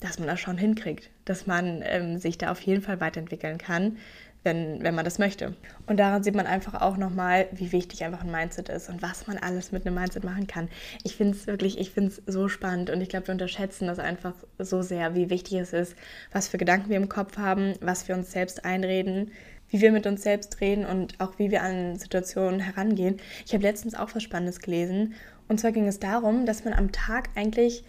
dass 0.00 0.18
man 0.18 0.28
das 0.28 0.40
schon 0.40 0.58
hinkriegt, 0.58 1.10
dass 1.24 1.46
man 1.46 1.82
ähm, 1.84 2.18
sich 2.18 2.38
da 2.38 2.50
auf 2.50 2.60
jeden 2.60 2.82
Fall 2.82 3.00
weiterentwickeln 3.00 3.58
kann, 3.58 3.96
wenn, 4.44 4.82
wenn 4.82 4.94
man 4.94 5.04
das 5.04 5.18
möchte. 5.18 5.56
Und 5.86 5.98
daran 5.98 6.22
sieht 6.22 6.34
man 6.34 6.46
einfach 6.46 6.80
auch 6.80 6.96
nochmal, 6.96 7.48
wie 7.52 7.72
wichtig 7.72 8.04
einfach 8.04 8.22
ein 8.22 8.30
Mindset 8.30 8.68
ist 8.68 8.88
und 8.88 9.02
was 9.02 9.26
man 9.26 9.36
alles 9.36 9.72
mit 9.72 9.84
einem 9.84 9.96
Mindset 9.96 10.24
machen 10.24 10.46
kann. 10.46 10.68
Ich 11.02 11.16
finde 11.16 11.36
es 11.36 11.46
wirklich, 11.46 11.78
ich 11.78 11.90
finde 11.90 12.10
es 12.10 12.22
so 12.26 12.48
spannend 12.48 12.90
und 12.90 13.00
ich 13.00 13.08
glaube, 13.08 13.26
wir 13.26 13.32
unterschätzen 13.32 13.88
das 13.88 13.98
einfach 13.98 14.34
so 14.58 14.82
sehr, 14.82 15.14
wie 15.14 15.30
wichtig 15.30 15.58
es 15.58 15.72
ist, 15.72 15.96
was 16.32 16.48
für 16.48 16.58
Gedanken 16.58 16.90
wir 16.90 16.96
im 16.96 17.08
Kopf 17.08 17.36
haben, 17.36 17.74
was 17.80 18.06
wir 18.06 18.14
uns 18.14 18.30
selbst 18.30 18.64
einreden, 18.64 19.32
wie 19.70 19.80
wir 19.80 19.92
mit 19.92 20.06
uns 20.06 20.22
selbst 20.22 20.60
reden 20.60 20.84
und 20.84 21.20
auch 21.20 21.38
wie 21.38 21.50
wir 21.50 21.62
an 21.62 21.96
Situationen 21.96 22.60
herangehen. 22.60 23.18
Ich 23.46 23.52
habe 23.52 23.62
letztens 23.62 23.94
auch 23.94 24.14
was 24.14 24.22
Spannendes 24.22 24.60
gelesen 24.60 25.14
und 25.48 25.60
zwar 25.60 25.72
ging 25.72 25.86
es 25.86 25.98
darum, 25.98 26.46
dass 26.46 26.64
man 26.64 26.74
am 26.74 26.92
Tag 26.92 27.30
eigentlich 27.34 27.84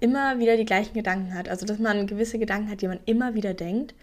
immer 0.00 0.38
wieder 0.38 0.56
die 0.56 0.64
gleichen 0.64 0.94
Gedanken 0.94 1.34
hat. 1.34 1.48
Also 1.48 1.66
dass 1.66 1.78
man 1.78 2.06
gewisse 2.06 2.38
Gedanken 2.38 2.70
hat, 2.70 2.80
die 2.80 2.88
man 2.88 3.00
immer 3.06 3.34
wieder 3.34 3.54
denkt 3.54 3.94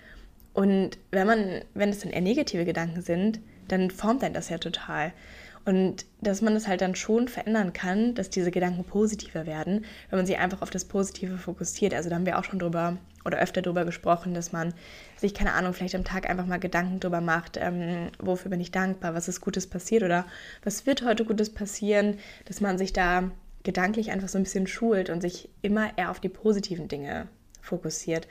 und 0.54 0.98
wenn 1.12 1.28
man, 1.28 1.62
wenn 1.74 1.90
es 1.90 2.00
dann 2.00 2.12
eher 2.12 2.22
negative 2.22 2.66
Gedanken 2.66 3.02
sind, 3.02 3.40
dann 3.68 3.90
formt 3.90 4.24
einen 4.24 4.34
das 4.34 4.50
ja 4.50 4.58
total. 4.58 5.14
Und 5.64 6.06
dass 6.22 6.42
man 6.42 6.56
das 6.56 6.68
halt 6.68 6.82
dann 6.82 6.96
schon 6.96 7.28
verändern 7.28 7.72
kann, 7.72 8.16
dass 8.16 8.30
diese 8.30 8.50
Gedanken 8.52 8.84
positiver 8.84 9.46
werden, 9.46 9.86
wenn 10.10 10.18
man 10.20 10.26
sich 10.26 10.40
einfach 10.40 10.62
auf 10.62 10.72
das 10.72 10.86
Positive 10.86 11.38
fokussiert. 11.38 11.94
Also 11.94 12.10
da 12.10 12.16
haben 12.16 12.26
wir 12.26 12.40
auch 12.40 12.44
schon 12.44 12.60
drüber 12.60 12.98
oder 13.26 13.38
öfter 13.38 13.62
drüber 13.62 13.86
gesprochen, 13.86 14.34
dass 14.34 14.52
man 14.52 14.74
sich, 15.22 15.34
keine 15.34 15.54
Ahnung, 15.54 15.74
vielleicht 15.74 15.96
am 15.96 16.04
Tag 16.04 16.30
einfach 16.30 16.48
mal 16.48 16.60
Gedanken 16.60 17.00
drüber 17.00 17.22
macht, 17.22 17.58
ähm, 17.58 18.10
wofür 18.20 18.50
bin 18.50 18.60
ich 18.60 18.72
dankbar, 18.72 19.14
was 19.14 19.28
ist 19.28 19.40
Gutes 19.40 19.68
passiert 19.68 20.04
oder 20.04 20.26
was 20.64 20.86
wird 20.86 21.06
heute 21.06 21.26
Gutes 21.26 21.54
passieren, 21.54 22.18
dass 22.46 22.60
man 22.60 22.78
sich 22.78 22.92
da 22.92 23.32
gedanklich 23.64 24.12
einfach 24.12 24.28
so 24.28 24.40
ein 24.40 24.44
bisschen 24.44 24.66
schult 24.66 25.12
und 25.12 25.22
sich 25.22 25.50
immer 25.62 25.96
eher 25.98 26.10
auf 26.10 26.20
die 26.20 26.30
positiven 26.30 26.88
Dinge 26.88 27.28
fokussiert. 27.62 28.28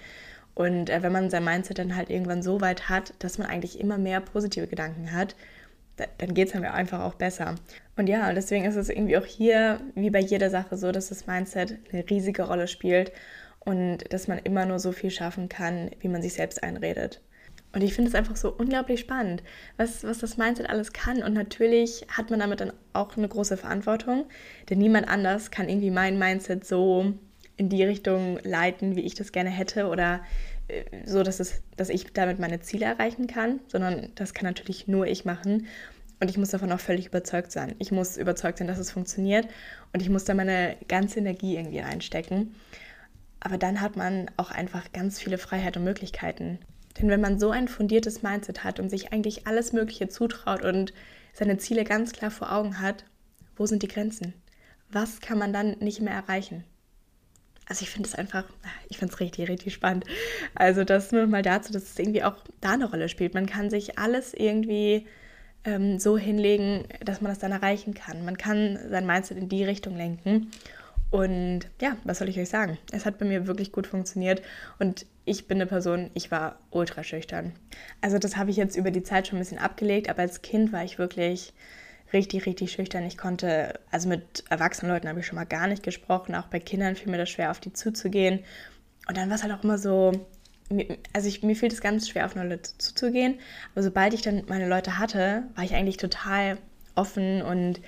Und 0.54 0.90
äh, 0.90 1.02
wenn 1.02 1.12
man 1.12 1.30
sein 1.30 1.44
Mindset 1.44 1.78
dann 1.78 1.94
halt 1.94 2.10
irgendwann 2.10 2.42
so 2.42 2.60
weit 2.60 2.88
hat, 2.88 3.14
dass 3.20 3.38
man 3.38 3.46
eigentlich 3.46 3.78
immer 3.78 3.96
mehr 3.96 4.20
positive 4.20 4.66
Gedanken 4.66 5.12
hat, 5.12 5.36
da, 5.96 6.06
dann 6.18 6.34
geht 6.34 6.48
es 6.48 6.54
einem 6.54 6.64
einfach 6.64 7.00
auch 7.00 7.14
besser. 7.14 7.54
Und 7.96 8.08
ja, 8.08 8.32
deswegen 8.32 8.64
ist 8.64 8.74
es 8.74 8.88
irgendwie 8.88 9.16
auch 9.16 9.24
hier, 9.24 9.80
wie 9.94 10.10
bei 10.10 10.18
jeder 10.18 10.50
Sache, 10.50 10.76
so, 10.76 10.90
dass 10.90 11.10
das 11.10 11.28
Mindset 11.28 11.78
eine 11.92 12.08
riesige 12.10 12.42
Rolle 12.42 12.66
spielt 12.66 13.12
und 13.60 14.12
dass 14.12 14.28
man 14.28 14.38
immer 14.38 14.66
nur 14.66 14.78
so 14.78 14.92
viel 14.92 15.10
schaffen 15.10 15.48
kann, 15.48 15.90
wie 16.00 16.08
man 16.08 16.22
sich 16.22 16.34
selbst 16.34 16.62
einredet. 16.62 17.20
Und 17.72 17.82
ich 17.82 17.94
finde 17.94 18.08
es 18.08 18.16
einfach 18.16 18.36
so 18.36 18.52
unglaublich 18.52 19.00
spannend, 19.00 19.42
was, 19.76 20.02
was 20.02 20.18
das 20.18 20.36
Mindset 20.36 20.68
alles 20.68 20.92
kann. 20.92 21.22
Und 21.22 21.34
natürlich 21.34 22.04
hat 22.08 22.30
man 22.30 22.40
damit 22.40 22.60
dann 22.60 22.72
auch 22.92 23.16
eine 23.16 23.28
große 23.28 23.56
Verantwortung, 23.56 24.26
denn 24.68 24.78
niemand 24.78 25.08
anders 25.08 25.50
kann 25.50 25.68
irgendwie 25.68 25.90
mein 25.90 26.18
Mindset 26.18 26.66
so 26.66 27.14
in 27.56 27.68
die 27.68 27.84
Richtung 27.84 28.38
leiten, 28.42 28.96
wie 28.96 29.02
ich 29.02 29.14
das 29.14 29.32
gerne 29.32 29.50
hätte 29.50 29.86
oder 29.86 30.20
äh, 30.68 30.82
so, 31.04 31.22
dass, 31.22 31.38
es, 31.38 31.62
dass 31.76 31.90
ich 31.90 32.12
damit 32.12 32.40
meine 32.40 32.60
Ziele 32.60 32.86
erreichen 32.86 33.26
kann, 33.26 33.60
sondern 33.68 34.10
das 34.14 34.34
kann 34.34 34.46
natürlich 34.46 34.88
nur 34.88 35.06
ich 35.06 35.24
machen. 35.24 35.66
Und 36.20 36.28
ich 36.28 36.38
muss 36.38 36.50
davon 36.50 36.72
auch 36.72 36.80
völlig 36.80 37.06
überzeugt 37.06 37.52
sein. 37.52 37.74
Ich 37.78 37.92
muss 37.92 38.16
überzeugt 38.16 38.58
sein, 38.58 38.66
dass 38.66 38.78
es 38.78 38.90
funktioniert 38.90 39.46
und 39.92 40.02
ich 40.02 40.10
muss 40.10 40.24
da 40.24 40.34
meine 40.34 40.76
ganze 40.88 41.20
Energie 41.20 41.56
irgendwie 41.56 41.78
reinstecken. 41.78 42.54
Aber 43.40 43.58
dann 43.58 43.80
hat 43.80 43.96
man 43.96 44.30
auch 44.36 44.50
einfach 44.50 44.92
ganz 44.92 45.18
viele 45.18 45.38
Freiheit 45.38 45.76
und 45.76 45.84
Möglichkeiten. 45.84 46.58
Denn 46.98 47.08
wenn 47.08 47.20
man 47.20 47.38
so 47.38 47.50
ein 47.50 47.68
fundiertes 47.68 48.22
Mindset 48.22 48.64
hat 48.64 48.80
und 48.80 48.90
sich 48.90 49.12
eigentlich 49.12 49.46
alles 49.46 49.72
Mögliche 49.72 50.08
zutraut 50.08 50.64
und 50.64 50.92
seine 51.32 51.58
Ziele 51.58 51.84
ganz 51.84 52.12
klar 52.12 52.30
vor 52.30 52.52
Augen 52.52 52.80
hat, 52.80 53.04
wo 53.56 53.66
sind 53.66 53.82
die 53.82 53.88
Grenzen? 53.88 54.34
Was 54.90 55.20
kann 55.20 55.38
man 55.38 55.52
dann 55.52 55.78
nicht 55.78 56.00
mehr 56.00 56.14
erreichen? 56.14 56.64
also 57.70 57.84
ich 57.84 57.90
finde 57.90 58.08
es 58.08 58.16
einfach, 58.16 58.44
ich 58.88 58.98
finde 58.98 59.14
es 59.14 59.20
richtig, 59.20 59.48
richtig 59.48 59.72
spannend. 59.72 60.04
Also 60.56 60.82
das 60.82 61.12
nur 61.12 61.28
mal 61.28 61.42
dazu, 61.42 61.72
dass 61.72 61.84
es 61.84 61.98
irgendwie 61.98 62.24
auch 62.24 62.34
da 62.60 62.72
eine 62.72 62.90
Rolle 62.90 63.08
spielt. 63.08 63.32
Man 63.32 63.46
kann 63.46 63.70
sich 63.70 63.96
alles 63.96 64.34
irgendwie 64.34 65.06
ähm, 65.64 66.00
so 66.00 66.18
hinlegen, 66.18 66.84
dass 67.04 67.20
man 67.20 67.30
das 67.30 67.38
dann 67.38 67.52
erreichen 67.52 67.94
kann. 67.94 68.24
Man 68.24 68.36
kann 68.36 68.76
sein 68.90 69.06
Mindset 69.06 69.38
in 69.38 69.48
die 69.48 69.62
Richtung 69.62 69.96
lenken. 69.96 70.50
Und 71.10 71.62
ja, 71.80 71.96
was 72.04 72.18
soll 72.18 72.28
ich 72.28 72.38
euch 72.38 72.48
sagen? 72.48 72.78
Es 72.92 73.04
hat 73.04 73.18
bei 73.18 73.26
mir 73.26 73.46
wirklich 73.46 73.72
gut 73.72 73.86
funktioniert 73.86 74.42
und 74.78 75.06
ich 75.24 75.48
bin 75.48 75.58
eine 75.58 75.66
Person, 75.66 76.10
ich 76.14 76.30
war 76.30 76.60
ultra 76.70 77.02
schüchtern. 77.02 77.52
Also 78.00 78.18
das 78.18 78.36
habe 78.36 78.50
ich 78.50 78.56
jetzt 78.56 78.76
über 78.76 78.90
die 78.90 79.02
Zeit 79.02 79.26
schon 79.26 79.38
ein 79.38 79.42
bisschen 79.42 79.58
abgelegt, 79.58 80.08
aber 80.08 80.22
als 80.22 80.42
Kind 80.42 80.72
war 80.72 80.84
ich 80.84 80.98
wirklich 80.98 81.52
richtig, 82.12 82.46
richtig 82.46 82.72
schüchtern. 82.72 83.04
Ich 83.04 83.18
konnte, 83.18 83.78
also 83.90 84.08
mit 84.08 84.44
erwachsenen 84.50 84.92
Leuten 84.92 85.08
habe 85.08 85.20
ich 85.20 85.26
schon 85.26 85.36
mal 85.36 85.44
gar 85.44 85.66
nicht 85.66 85.82
gesprochen. 85.82 86.34
Auch 86.34 86.46
bei 86.46 86.60
Kindern 86.60 86.96
fiel 86.96 87.10
mir 87.10 87.18
das 87.18 87.30
schwer, 87.30 87.50
auf 87.50 87.60
die 87.60 87.72
zuzugehen. 87.72 88.40
Und 89.08 89.16
dann 89.16 89.28
war 89.28 89.36
es 89.36 89.42
halt 89.42 89.52
auch 89.52 89.64
immer 89.64 89.78
so, 89.78 90.12
also 91.12 91.28
ich, 91.28 91.42
mir 91.42 91.56
fiel 91.56 91.72
es 91.72 91.80
ganz 91.80 92.08
schwer, 92.08 92.26
auf 92.26 92.36
neue 92.36 92.48
Leute 92.48 92.70
zuzugehen. 92.78 93.38
Aber 93.72 93.82
sobald 93.82 94.14
ich 94.14 94.22
dann 94.22 94.44
meine 94.48 94.68
Leute 94.68 94.98
hatte, 94.98 95.44
war 95.54 95.64
ich 95.64 95.74
eigentlich 95.74 95.96
total 95.96 96.58
offen 96.94 97.42
und 97.42 97.80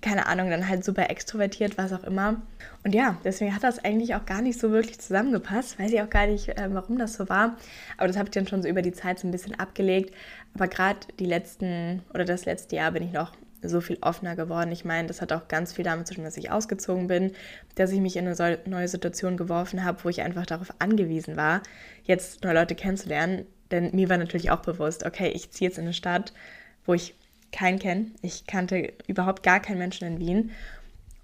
keine 0.00 0.26
Ahnung, 0.26 0.50
dann 0.50 0.68
halt 0.68 0.84
super 0.84 1.10
extrovertiert, 1.10 1.76
was 1.76 1.92
auch 1.92 2.04
immer. 2.04 2.40
Und 2.84 2.94
ja, 2.94 3.18
deswegen 3.24 3.54
hat 3.54 3.64
das 3.64 3.84
eigentlich 3.84 4.14
auch 4.14 4.24
gar 4.24 4.40
nicht 4.40 4.58
so 4.58 4.70
wirklich 4.70 5.00
zusammengepasst. 5.00 5.78
Weiß 5.78 5.92
ich 5.92 6.00
auch 6.00 6.10
gar 6.10 6.26
nicht, 6.26 6.48
äh, 6.48 6.68
warum 6.72 6.96
das 6.96 7.14
so 7.14 7.28
war. 7.28 7.56
Aber 7.98 8.06
das 8.06 8.16
habe 8.16 8.28
ich 8.28 8.34
dann 8.34 8.46
schon 8.46 8.62
so 8.62 8.68
über 8.68 8.82
die 8.82 8.92
Zeit 8.92 9.18
so 9.18 9.26
ein 9.26 9.32
bisschen 9.32 9.58
abgelegt. 9.58 10.14
Aber 10.54 10.68
gerade 10.68 11.00
die 11.18 11.26
letzten 11.26 12.02
oder 12.14 12.24
das 12.24 12.44
letzte 12.44 12.76
Jahr 12.76 12.92
bin 12.92 13.02
ich 13.02 13.12
noch 13.12 13.32
so 13.62 13.80
viel 13.80 13.98
offener 14.00 14.36
geworden. 14.36 14.72
Ich 14.72 14.84
meine, 14.84 15.08
das 15.08 15.20
hat 15.20 15.32
auch 15.32 15.48
ganz 15.48 15.72
viel 15.72 15.84
damit 15.84 16.06
zu 16.06 16.14
tun, 16.14 16.24
dass 16.24 16.36
ich 16.36 16.50
ausgezogen 16.50 17.08
bin, 17.08 17.32
dass 17.74 17.90
ich 17.90 18.00
mich 18.00 18.16
in 18.16 18.26
eine 18.26 18.58
neue 18.66 18.88
Situation 18.88 19.36
geworfen 19.36 19.84
habe, 19.84 20.02
wo 20.04 20.08
ich 20.08 20.22
einfach 20.22 20.46
darauf 20.46 20.72
angewiesen 20.78 21.36
war, 21.36 21.62
jetzt 22.04 22.42
neue 22.42 22.54
Leute 22.54 22.74
kennenzulernen. 22.74 23.44
Denn 23.70 23.94
mir 23.94 24.08
war 24.08 24.16
natürlich 24.16 24.50
auch 24.50 24.60
bewusst, 24.60 25.04
okay, 25.04 25.28
ich 25.28 25.50
ziehe 25.50 25.68
jetzt 25.68 25.78
in 25.78 25.84
eine 25.84 25.92
Stadt, 25.92 26.32
wo 26.86 26.94
ich 26.94 27.14
keinen 27.52 27.78
kenne. 27.78 28.06
Ich 28.22 28.46
kannte 28.46 28.92
überhaupt 29.06 29.42
gar 29.42 29.60
keinen 29.60 29.78
Menschen 29.78 30.06
in 30.06 30.18
Wien. 30.18 30.50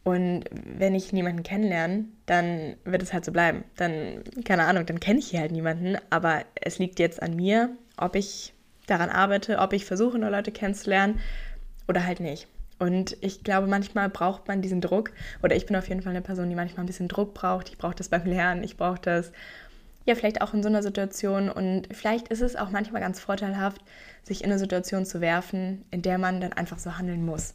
Und 0.05 0.45
wenn 0.53 0.95
ich 0.95 1.13
niemanden 1.13 1.43
kennenlerne, 1.43 2.05
dann 2.27 2.77
wird 2.85 3.03
es 3.03 3.13
halt 3.13 3.25
so 3.25 3.33
bleiben. 3.33 3.65
Dann, 3.77 4.23
keine 4.45 4.65
Ahnung, 4.65 4.87
dann 4.87 5.01
kenne 5.01 5.19
ich 5.19 5.31
hier 5.31 5.41
halt 5.41 5.51
niemanden. 5.51 5.97
Aber 6.11 6.45
es 6.55 6.79
liegt 6.79 7.01
jetzt 7.01 7.21
an 7.21 7.35
mir, 7.35 7.71
ob 7.97 8.15
ich 8.15 8.53
daran 8.87 9.11
arbeite, 9.11 9.59
ob 9.59 9.73
ich 9.73 9.85
versuche, 9.85 10.19
neue 10.19 10.31
Leute 10.31 10.53
kennenzulernen 10.53 11.19
oder 11.89 12.07
halt 12.07 12.21
nicht. 12.21 12.47
Und 12.79 13.17
ich 13.21 13.43
glaube, 13.43 13.67
manchmal 13.67 14.09
braucht 14.09 14.49
man 14.49 14.63
diesen 14.63 14.81
Druck. 14.81 15.11
Oder 15.43 15.57
ich 15.57 15.67
bin 15.67 15.77
auf 15.77 15.89
jeden 15.89 16.03
Fall 16.03 16.11
eine 16.11 16.23
Person, 16.23 16.49
die 16.51 16.55
manchmal 16.55 16.85
ein 16.85 16.87
bisschen 16.87 17.09
Druck 17.09 17.35
braucht. 17.35 17.69
Ich 17.71 17.79
brauche 17.79 17.95
das 17.95 18.09
beim 18.09 18.27
Lernen. 18.27 18.63
Ich 18.63 18.77
brauche 18.77 19.01
das 19.01 19.33
ja 20.07 20.15
vielleicht 20.15 20.41
auch 20.41 20.55
in 20.55 20.63
so 20.63 20.69
einer 20.69 20.83
Situation. 20.83 21.51
Und 21.51 21.89
vielleicht 21.91 22.29
ist 22.29 22.41
es 22.41 22.57
auch 22.57 22.71
manchmal 22.71 23.03
ganz 23.03 23.21
vorteilhaft, 23.21 23.83
sich 24.23 24.43
in 24.43 24.51
eine 24.51 24.59
Situation 24.59 25.05
zu 25.05 25.21
werfen, 25.21 25.85
in 25.91 26.03
der 26.03 26.19
man 26.19 26.41
dann 26.41 26.53
einfach 26.53 26.79
so 26.79 26.97
handeln 26.97 27.25
muss. 27.25 27.55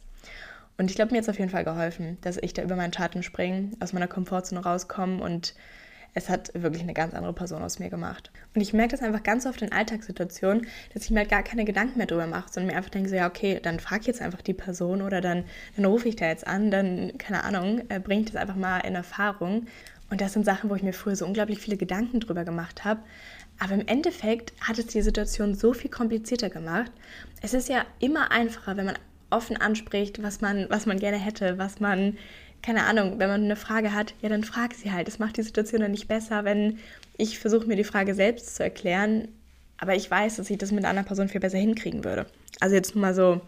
Und 0.77 0.89
ich 0.89 0.95
glaube, 0.95 1.11
mir 1.11 1.17
hat 1.17 1.23
es 1.23 1.29
auf 1.29 1.39
jeden 1.39 1.51
Fall 1.51 1.63
geholfen, 1.63 2.17
dass 2.21 2.37
ich 2.37 2.53
da 2.53 2.63
über 2.63 2.75
meinen 2.75 2.93
Schatten 2.93 3.23
springe, 3.23 3.71
aus 3.79 3.93
meiner 3.93 4.07
Komfortzone 4.07 4.63
rauskomme 4.63 5.21
und 5.21 5.53
es 6.13 6.29
hat 6.29 6.51
wirklich 6.53 6.83
eine 6.83 6.93
ganz 6.93 7.13
andere 7.13 7.33
Person 7.33 7.63
aus 7.63 7.79
mir 7.79 7.89
gemacht. 7.89 8.31
Und 8.53 8.61
ich 8.61 8.73
merke 8.73 8.91
das 8.91 9.01
einfach 9.01 9.23
ganz 9.23 9.45
oft 9.45 9.61
in 9.61 9.71
Alltagssituationen, 9.71 10.67
dass 10.93 11.05
ich 11.05 11.11
mir 11.11 11.19
halt 11.19 11.29
gar 11.29 11.43
keine 11.43 11.63
Gedanken 11.63 11.97
mehr 11.97 12.07
drüber 12.07 12.27
mache, 12.27 12.51
sondern 12.51 12.71
mir 12.71 12.77
einfach 12.77 12.89
denke 12.89 13.09
so, 13.09 13.15
ja, 13.15 13.27
okay, 13.27 13.59
dann 13.61 13.79
frage 13.79 14.01
ich 14.01 14.07
jetzt 14.07 14.21
einfach 14.21 14.41
die 14.41 14.53
Person 14.53 15.01
oder 15.01 15.21
dann, 15.21 15.45
dann 15.75 15.85
rufe 15.85 16.09
ich 16.09 16.17
da 16.17 16.27
jetzt 16.27 16.45
an, 16.45 16.69
dann, 16.69 17.17
keine 17.17 17.43
Ahnung, 17.43 17.81
äh, 17.89 17.99
bringe 17.99 18.21
ich 18.21 18.31
das 18.31 18.35
einfach 18.35 18.55
mal 18.55 18.79
in 18.79 18.95
Erfahrung. 18.95 19.67
Und 20.11 20.19
das 20.19 20.33
sind 20.33 20.45
Sachen, 20.45 20.69
wo 20.69 20.75
ich 20.75 20.83
mir 20.83 20.93
früher 20.93 21.15
so 21.15 21.25
unglaublich 21.25 21.59
viele 21.59 21.77
Gedanken 21.77 22.19
drüber 22.19 22.43
gemacht 22.43 22.83
habe. 22.83 22.99
Aber 23.59 23.73
im 23.73 23.87
Endeffekt 23.87 24.51
hat 24.59 24.77
es 24.77 24.87
die 24.87 25.01
Situation 25.01 25.55
so 25.55 25.73
viel 25.73 25.89
komplizierter 25.89 26.49
gemacht. 26.49 26.91
Es 27.41 27.53
ist 27.53 27.69
ja 27.69 27.85
immer 27.99 28.29
einfacher, 28.29 28.75
wenn 28.75 28.85
man 28.85 28.99
offen 29.29 29.55
anspricht, 29.55 30.21
was 30.21 30.41
man, 30.41 30.67
was 30.69 30.85
man 30.85 30.99
gerne 30.99 31.17
hätte, 31.17 31.57
was 31.57 31.79
man, 31.79 32.17
keine 32.61 32.83
Ahnung, 32.83 33.19
wenn 33.19 33.29
man 33.29 33.45
eine 33.45 33.55
Frage 33.55 33.93
hat, 33.93 34.13
ja, 34.21 34.27
dann 34.27 34.43
frag 34.43 34.73
sie 34.73 34.91
halt. 34.91 35.07
Das 35.07 35.17
macht 35.17 35.37
die 35.37 35.43
Situation 35.43 35.79
dann 35.79 35.91
nicht 35.91 36.09
besser, 36.09 36.43
wenn 36.43 36.79
ich 37.17 37.39
versuche, 37.39 37.65
mir 37.65 37.77
die 37.77 37.85
Frage 37.85 38.13
selbst 38.13 38.55
zu 38.55 38.63
erklären, 38.63 39.29
aber 39.77 39.95
ich 39.95 40.11
weiß, 40.11 40.35
dass 40.35 40.49
ich 40.49 40.57
das 40.57 40.71
mit 40.71 40.79
einer 40.79 40.89
anderen 40.89 41.07
Person 41.07 41.29
viel 41.29 41.39
besser 41.39 41.57
hinkriegen 41.57 42.03
würde. 42.03 42.25
Also 42.59 42.75
jetzt 42.75 42.95
nur 42.95 43.01
mal 43.01 43.15
so 43.15 43.41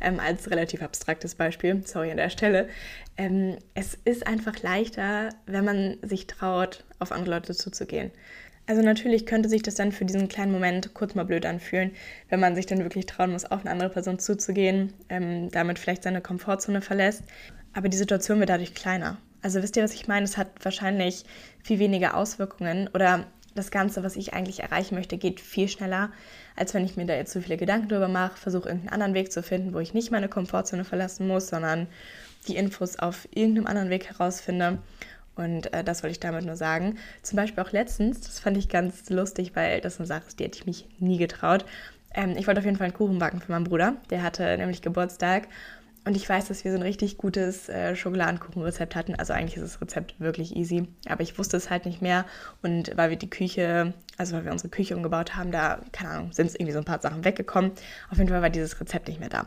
ähm, 0.00 0.20
als 0.20 0.50
relativ 0.50 0.82
abstraktes 0.82 1.34
Beispiel, 1.34 1.82
sorry 1.86 2.10
an 2.10 2.16
der 2.16 2.30
Stelle. 2.30 2.68
Ähm, 3.16 3.58
es 3.74 3.98
ist 4.04 4.26
einfach 4.26 4.62
leichter, 4.62 5.30
wenn 5.46 5.64
man 5.64 5.98
sich 6.02 6.26
traut, 6.26 6.84
auf 6.98 7.12
andere 7.12 7.36
Leute 7.36 7.54
zuzugehen. 7.54 8.10
Also 8.66 8.82
natürlich 8.82 9.26
könnte 9.26 9.48
sich 9.48 9.62
das 9.62 9.74
dann 9.74 9.90
für 9.90 10.04
diesen 10.04 10.28
kleinen 10.28 10.52
Moment 10.52 10.94
kurz 10.94 11.14
mal 11.14 11.24
blöd 11.24 11.44
anfühlen, 11.44 11.90
wenn 12.28 12.38
man 12.38 12.54
sich 12.54 12.66
dann 12.66 12.78
wirklich 12.78 13.06
trauen 13.06 13.32
muss, 13.32 13.44
auf 13.44 13.62
eine 13.62 13.70
andere 13.70 13.90
Person 13.90 14.18
zuzugehen, 14.18 14.92
ähm, 15.08 15.50
damit 15.50 15.78
vielleicht 15.78 16.04
seine 16.04 16.20
Komfortzone 16.20 16.80
verlässt. 16.80 17.24
Aber 17.72 17.88
die 17.88 17.96
Situation 17.96 18.38
wird 18.38 18.50
dadurch 18.50 18.74
kleiner. 18.74 19.18
Also 19.42 19.62
wisst 19.62 19.76
ihr, 19.76 19.82
was 19.82 19.94
ich 19.94 20.06
meine? 20.06 20.24
Es 20.24 20.36
hat 20.36 20.48
wahrscheinlich 20.62 21.24
viel 21.64 21.78
weniger 21.78 22.16
Auswirkungen 22.16 22.88
oder 22.94 23.26
das 23.54 23.70
Ganze, 23.70 24.02
was 24.02 24.16
ich 24.16 24.32
eigentlich 24.34 24.60
erreichen 24.60 24.94
möchte, 24.94 25.18
geht 25.18 25.40
viel 25.40 25.68
schneller, 25.68 26.10
als 26.56 26.74
wenn 26.74 26.84
ich 26.84 26.96
mir 26.96 27.06
da 27.06 27.14
jetzt 27.14 27.32
so 27.32 27.40
viele 27.40 27.56
Gedanken 27.56 27.88
drüber 27.88 28.08
mache, 28.08 28.36
versuche 28.36 28.68
irgendeinen 28.68 28.92
anderen 28.92 29.14
Weg 29.14 29.32
zu 29.32 29.42
finden, 29.42 29.74
wo 29.74 29.78
ich 29.78 29.94
nicht 29.94 30.10
meine 30.10 30.28
Komfortzone 30.28 30.84
verlassen 30.84 31.26
muss, 31.26 31.48
sondern 31.48 31.86
die 32.48 32.56
Infos 32.56 32.98
auf 32.98 33.28
irgendeinem 33.32 33.66
anderen 33.66 33.90
Weg 33.90 34.06
herausfinde. 34.08 34.78
Und 35.36 35.72
äh, 35.72 35.84
das 35.84 36.02
wollte 36.02 36.12
ich 36.12 36.20
damit 36.20 36.44
nur 36.44 36.56
sagen. 36.56 36.98
Zum 37.22 37.36
Beispiel 37.36 37.62
auch 37.62 37.72
letztens, 37.72 38.20
das 38.20 38.40
fand 38.40 38.56
ich 38.56 38.68
ganz 38.68 39.08
lustig, 39.10 39.52
weil 39.54 39.80
das 39.80 39.98
eine 39.98 40.06
Sache 40.06 40.24
ist, 40.28 40.38
die 40.38 40.44
hätte 40.44 40.58
ich 40.58 40.66
mich 40.66 40.86
nie 40.98 41.18
getraut. 41.18 41.64
Ähm, 42.14 42.34
ich 42.36 42.46
wollte 42.46 42.60
auf 42.60 42.64
jeden 42.64 42.76
Fall 42.76 42.86
einen 42.86 42.94
Kuchen 42.94 43.18
backen 43.18 43.40
für 43.40 43.52
meinen 43.52 43.64
Bruder. 43.64 43.96
Der 44.10 44.22
hatte 44.22 44.56
nämlich 44.58 44.82
Geburtstag. 44.82 45.48
Und 46.04 46.16
ich 46.16 46.26
weiß, 46.26 46.48
dass 46.48 46.64
wir 46.64 46.72
so 46.72 46.78
ein 46.78 46.82
richtig 46.82 47.18
gutes 47.18 47.68
äh, 47.68 47.94
Schokoladenkuchenrezept 47.94 48.96
hatten. 48.96 49.14
Also 49.16 49.34
eigentlich 49.34 49.56
ist 49.56 49.64
das 49.64 49.80
Rezept 49.82 50.18
wirklich 50.18 50.56
easy. 50.56 50.88
Aber 51.06 51.22
ich 51.22 51.38
wusste 51.38 51.58
es 51.58 51.68
halt 51.68 51.84
nicht 51.84 52.00
mehr. 52.00 52.24
Und 52.62 52.96
weil 52.96 53.10
wir 53.10 53.18
die 53.18 53.28
Küche, 53.28 53.92
also 54.16 54.34
weil 54.34 54.44
wir 54.46 54.52
unsere 54.52 54.70
Küche 54.70 54.96
umgebaut 54.96 55.36
haben, 55.36 55.52
da, 55.52 55.80
keine 55.92 56.10
Ahnung, 56.10 56.32
sind 56.32 56.46
es 56.46 56.54
irgendwie 56.54 56.72
so 56.72 56.78
ein 56.78 56.86
paar 56.86 57.00
Sachen 57.00 57.24
weggekommen. 57.24 57.72
Auf 58.10 58.16
jeden 58.16 58.30
Fall 58.30 58.40
war 58.40 58.50
dieses 58.50 58.80
Rezept 58.80 59.08
nicht 59.08 59.20
mehr 59.20 59.28
da. 59.28 59.46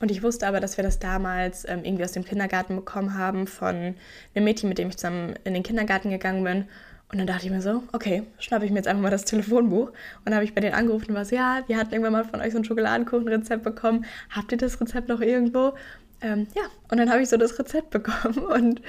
Und 0.00 0.10
ich 0.10 0.24
wusste 0.24 0.48
aber, 0.48 0.58
dass 0.58 0.76
wir 0.76 0.82
das 0.82 0.98
damals 0.98 1.64
ähm, 1.68 1.84
irgendwie 1.84 2.02
aus 2.02 2.10
dem 2.10 2.24
Kindergarten 2.24 2.74
bekommen 2.74 3.16
haben 3.16 3.46
von 3.46 3.94
einem 4.34 4.44
Mädchen, 4.44 4.68
mit 4.68 4.78
dem 4.78 4.88
ich 4.88 4.96
zusammen 4.96 5.36
in 5.44 5.54
den 5.54 5.62
Kindergarten 5.62 6.10
gegangen 6.10 6.42
bin. 6.42 6.64
Und 7.12 7.18
dann 7.18 7.26
dachte 7.26 7.44
ich 7.44 7.52
mir 7.52 7.60
so, 7.60 7.82
okay, 7.92 8.22
schnappe 8.38 8.64
ich 8.64 8.70
mir 8.70 8.78
jetzt 8.78 8.88
einfach 8.88 9.02
mal 9.02 9.10
das 9.10 9.26
Telefonbuch. 9.26 9.88
Und 9.88 10.24
dann 10.24 10.34
habe 10.34 10.44
ich 10.44 10.54
bei 10.54 10.62
denen 10.62 10.74
angerufen 10.74 11.10
und 11.10 11.14
war 11.14 11.26
so, 11.26 11.36
ja, 11.36 11.62
wir 11.66 11.76
hatten 11.76 11.92
irgendwann 11.92 12.12
mal 12.12 12.24
von 12.24 12.40
euch 12.40 12.52
so 12.52 12.58
ein 12.58 12.64
Schokoladenkuchenrezept 12.64 13.62
bekommen. 13.62 14.06
Habt 14.30 14.50
ihr 14.50 14.58
das 14.58 14.80
Rezept 14.80 15.08
noch 15.08 15.20
irgendwo? 15.20 15.74
ähm, 16.22 16.46
ja, 16.54 16.62
und 16.88 16.98
dann 16.98 17.10
habe 17.10 17.20
ich 17.20 17.28
so 17.28 17.36
das 17.36 17.58
Rezept 17.58 17.90
bekommen 17.90 18.38
und 18.54 18.80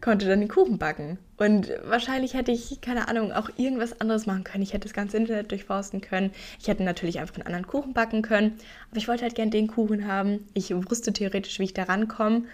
konnte 0.00 0.26
dann 0.26 0.40
den 0.40 0.48
Kuchen 0.48 0.78
backen. 0.78 1.18
Und 1.36 1.72
wahrscheinlich 1.84 2.34
hätte 2.34 2.50
ich, 2.50 2.80
keine 2.80 3.08
Ahnung, 3.08 3.32
auch 3.32 3.50
irgendwas 3.56 4.00
anderes 4.00 4.26
machen 4.26 4.44
können. 4.44 4.62
Ich 4.62 4.72
hätte 4.72 4.88
das 4.88 4.92
ganze 4.92 5.16
Internet 5.16 5.50
durchforsten 5.50 6.00
können. 6.00 6.32
Ich 6.60 6.68
hätte 6.68 6.82
natürlich 6.82 7.20
einfach 7.20 7.36
einen 7.36 7.46
anderen 7.46 7.66
Kuchen 7.66 7.94
backen 7.94 8.22
können. 8.22 8.58
Aber 8.90 8.98
ich 8.98 9.08
wollte 9.08 9.22
halt 9.22 9.34
gern 9.34 9.50
den 9.50 9.68
Kuchen 9.68 10.06
haben. 10.06 10.48
Ich 10.54 10.74
wusste 10.74 11.12
theoretisch, 11.12 11.58
wie 11.60 11.64
ich 11.64 11.74
da 11.74 11.84
rankomme. 11.84 12.44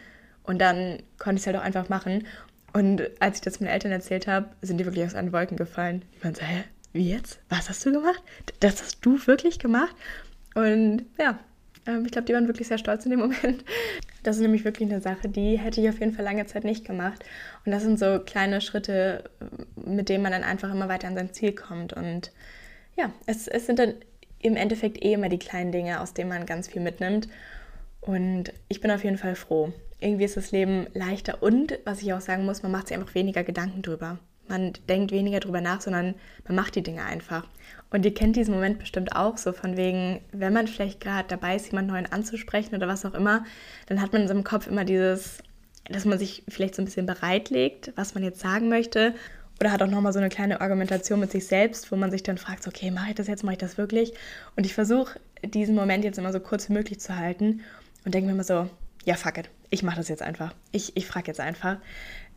Und 0.43 0.61
dann 0.61 0.99
konnte 1.19 1.37
ich 1.37 1.43
es 1.43 1.47
halt 1.47 1.57
auch 1.57 1.63
einfach 1.63 1.89
machen. 1.89 2.27
Und 2.73 3.03
als 3.21 3.37
ich 3.37 3.43
das 3.43 3.61
meinen 3.61 3.71
Eltern 3.71 3.93
erzählt 3.93 4.27
habe, 4.27 4.51
sind 4.63 4.79
die 4.79 4.85
wirklich 4.85 5.05
aus 5.05 5.15
allen 5.15 5.33
Wolken 5.33 5.57
gefallen. 5.57 6.03
Die 6.17 6.25
waren 6.25 6.35
so, 6.35 6.43
hä, 6.43 6.65
wie 6.93 7.11
jetzt? 7.11 7.41
Was 7.49 7.69
hast 7.69 7.85
du 7.87 7.93
gemacht? 7.93 8.23
Das 8.61 8.83
hast 8.83 9.05
du 9.05 9.19
wirklich 9.27 9.59
gemacht? 9.59 9.95
Und 10.55 11.05
ja, 11.19 11.39
ähm, 11.87 12.05
ich 12.05 12.13
glaube, 12.13 12.27
die 12.27 12.35
waren 12.35 12.47
wirklich 12.47 12.69
sehr 12.69 12.79
stolz 12.79 13.05
in 13.05 13.11
dem 13.11 13.21
Moment. 13.21 13.65
Das 14.23 14.37
ist 14.37 14.43
nämlich 14.43 14.65
wirklich 14.65 14.91
eine 14.91 15.01
Sache, 15.01 15.29
die 15.29 15.59
hätte 15.59 15.81
ich 15.81 15.89
auf 15.89 15.99
jeden 16.01 16.13
Fall 16.13 16.25
lange 16.25 16.47
Zeit 16.47 16.65
nicht 16.65 16.85
gemacht. 16.85 17.25
Und 17.65 17.73
das 17.73 17.83
sind 17.83 17.99
so 17.99 18.21
kleine 18.21 18.61
Schritte, 18.61 19.25
mit 19.77 20.09
denen 20.09 20.23
man 20.23 20.33
dann 20.33 20.45
einfach 20.45 20.71
immer 20.71 20.89
weiter 20.89 21.09
an 21.09 21.15
sein 21.15 21.33
Ziel 21.33 21.53
kommt. 21.53 21.95
Und 21.95 22.33
ja, 22.97 23.11
es, 23.27 23.49
es 23.49 23.67
sind 23.67 23.79
dann 23.79 23.95
im 24.41 24.57
Endeffekt 24.57 25.03
eh 25.03 25.15
immer 25.15 25.29
die 25.29 25.39
kleinen 25.39 25.73
Dinge, 25.73 26.01
aus 26.01 26.15
denen 26.15 26.29
man 26.29 26.47
ganz 26.47 26.69
viel 26.69 26.83
mitnimmt. 26.83 27.29
Und 28.01 28.53
ich 28.69 28.81
bin 28.81 28.91
auf 28.91 29.05
jeden 29.05 29.19
Fall 29.19 29.35
froh. 29.35 29.73
Irgendwie 30.01 30.25
ist 30.25 30.37
das 30.37 30.53
Leben 30.53 30.87
leichter 30.95 31.43
und, 31.43 31.79
was 31.85 32.03
ich 32.03 32.13
auch 32.13 32.21
sagen 32.21 32.45
muss, 32.45 32.63
man 32.63 32.73
macht 32.73 32.89
sich 32.89 32.97
einfach 32.97 33.15
weniger 33.15 33.43
Gedanken 33.43 33.83
drüber. 33.83 34.19
Man 34.49 34.73
denkt 34.89 35.13
weniger 35.13 35.41
drüber 35.41 35.61
nach, 35.61 35.81
sondern 35.81 36.15
man 36.47 36.57
macht 36.57 36.75
die 36.75 36.83
Dinge 36.83 37.05
einfach. 37.05 37.47
Und 37.91 38.05
ihr 38.05 38.15
kennt 38.15 38.37
diesen 38.37 38.55
Moment 38.55 38.79
bestimmt 38.79 39.15
auch 39.15 39.37
so 39.37 39.53
von 39.53 39.77
wegen, 39.77 40.21
wenn 40.33 40.53
man 40.53 40.69
vielleicht 40.69 41.01
gerade 41.01 41.29
dabei 41.29 41.57
ist, 41.57 41.67
jemanden 41.67 41.93
neuen 41.93 42.11
anzusprechen 42.11 42.75
oder 42.75 42.89
was 42.89 43.05
auch 43.05 43.15
immer, 43.15 43.45
dann 43.87 44.01
hat 44.01 44.13
man 44.13 44.23
in 44.23 44.29
seinem 44.29 44.45
Kopf 44.45 44.67
immer 44.67 44.85
dieses, 44.85 45.39
dass 45.91 46.05
man 46.05 46.19
sich 46.19 46.45
vielleicht 46.49 46.75
so 46.75 46.83
ein 46.83 46.87
bisschen 46.87 47.07
bereitlegt, 47.07 47.93
was 47.97 48.15
man 48.15 48.25
jetzt 48.25 48.41
sagen 48.41 48.69
möchte. 48.69 49.15
Oder 49.61 49.73
hat 49.73 49.83
auch 49.83 49.89
nochmal 49.89 50.13
so 50.13 50.21
eine 50.21 50.29
kleine 50.29 50.61
Argumentation 50.61 51.19
mit 51.19 51.33
sich 51.33 51.47
selbst, 51.47 51.91
wo 51.91 51.97
man 51.97 52.11
sich 52.11 52.23
dann 52.23 52.39
fragt, 52.39 52.67
okay, 52.69 52.91
mache 52.91 53.11
ich 53.11 53.17
das 53.17 53.27
jetzt, 53.27 53.43
mache 53.43 53.55
ich 53.55 53.59
das 53.59 53.77
wirklich? 53.77 54.13
Und 54.55 54.65
ich 54.65 54.75
versuche 54.75 55.19
diesen 55.43 55.75
Moment 55.75 56.05
jetzt 56.05 56.19
immer 56.19 56.33
so 56.33 56.41
kurz 56.41 56.69
wie 56.69 56.75
möglich 56.75 57.01
zu 57.01 57.17
halten 57.17 57.63
und 58.09 58.15
denke 58.15 58.29
mir 58.29 58.33
immer 58.33 58.45
so, 58.45 58.71
ja, 59.05 59.17
fuck 59.17 59.37
it, 59.37 59.51
ich 59.69 59.83
mache 59.83 59.99
das 59.99 60.09
jetzt 60.09 60.23
einfach. 60.23 60.55
Ich, 60.73 60.97
ich 60.97 61.07
frage 61.07 61.27
jetzt 61.27 61.41
einfach. 61.41 61.77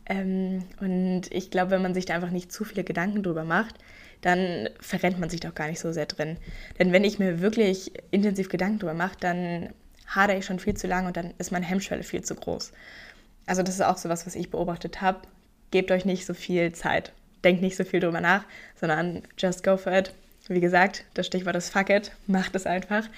Ähm, 0.04 0.64
und 0.80 1.22
ich 1.30 1.50
glaube, 1.50 1.70
wenn 1.70 1.80
man 1.80 1.94
sich 1.94 2.04
da 2.04 2.14
einfach 2.14 2.28
nicht 2.28 2.52
zu 2.52 2.64
viele 2.64 2.84
Gedanken 2.84 3.22
drüber 3.22 3.44
macht, 3.44 3.76
dann 4.20 4.68
verrennt 4.80 5.18
man 5.18 5.30
sich 5.30 5.40
doch 5.40 5.54
gar 5.54 5.68
nicht 5.68 5.80
so 5.80 5.90
sehr 5.90 6.04
drin. 6.04 6.36
Denn 6.78 6.92
wenn 6.92 7.04
ich 7.04 7.18
mir 7.18 7.40
wirklich 7.40 7.92
intensiv 8.10 8.50
Gedanken 8.50 8.80
drüber 8.80 8.92
mache, 8.92 9.16
dann 9.18 9.70
hadere 10.06 10.36
ich 10.36 10.44
schon 10.44 10.58
viel 10.58 10.74
zu 10.74 10.86
lange 10.86 11.08
und 11.08 11.16
dann 11.16 11.32
ist 11.38 11.52
meine 11.52 11.64
Hemmschwelle 11.64 12.02
viel 12.02 12.20
zu 12.20 12.34
groß. 12.34 12.72
Also 13.46 13.62
das 13.62 13.76
ist 13.76 13.80
auch 13.80 13.96
so 13.96 14.10
was, 14.10 14.26
was 14.26 14.34
ich 14.34 14.50
beobachtet 14.50 15.00
habe. 15.00 15.22
Gebt 15.70 15.90
euch 15.90 16.04
nicht 16.04 16.26
so 16.26 16.34
viel 16.34 16.74
Zeit. 16.74 17.14
Denkt 17.44 17.62
nicht 17.62 17.78
so 17.78 17.84
viel 17.84 18.00
drüber 18.00 18.20
nach, 18.20 18.44
sondern 18.78 19.22
just 19.38 19.64
go 19.64 19.78
for 19.78 19.94
it. 19.94 20.12
Wie 20.48 20.60
gesagt, 20.60 21.04
das 21.14 21.26
Stichwort 21.26 21.54
ist 21.54 21.70
fuck 21.70 21.88
it. 21.88 22.12
Macht 22.26 22.54
es 22.56 22.66
einfach. 22.66 23.08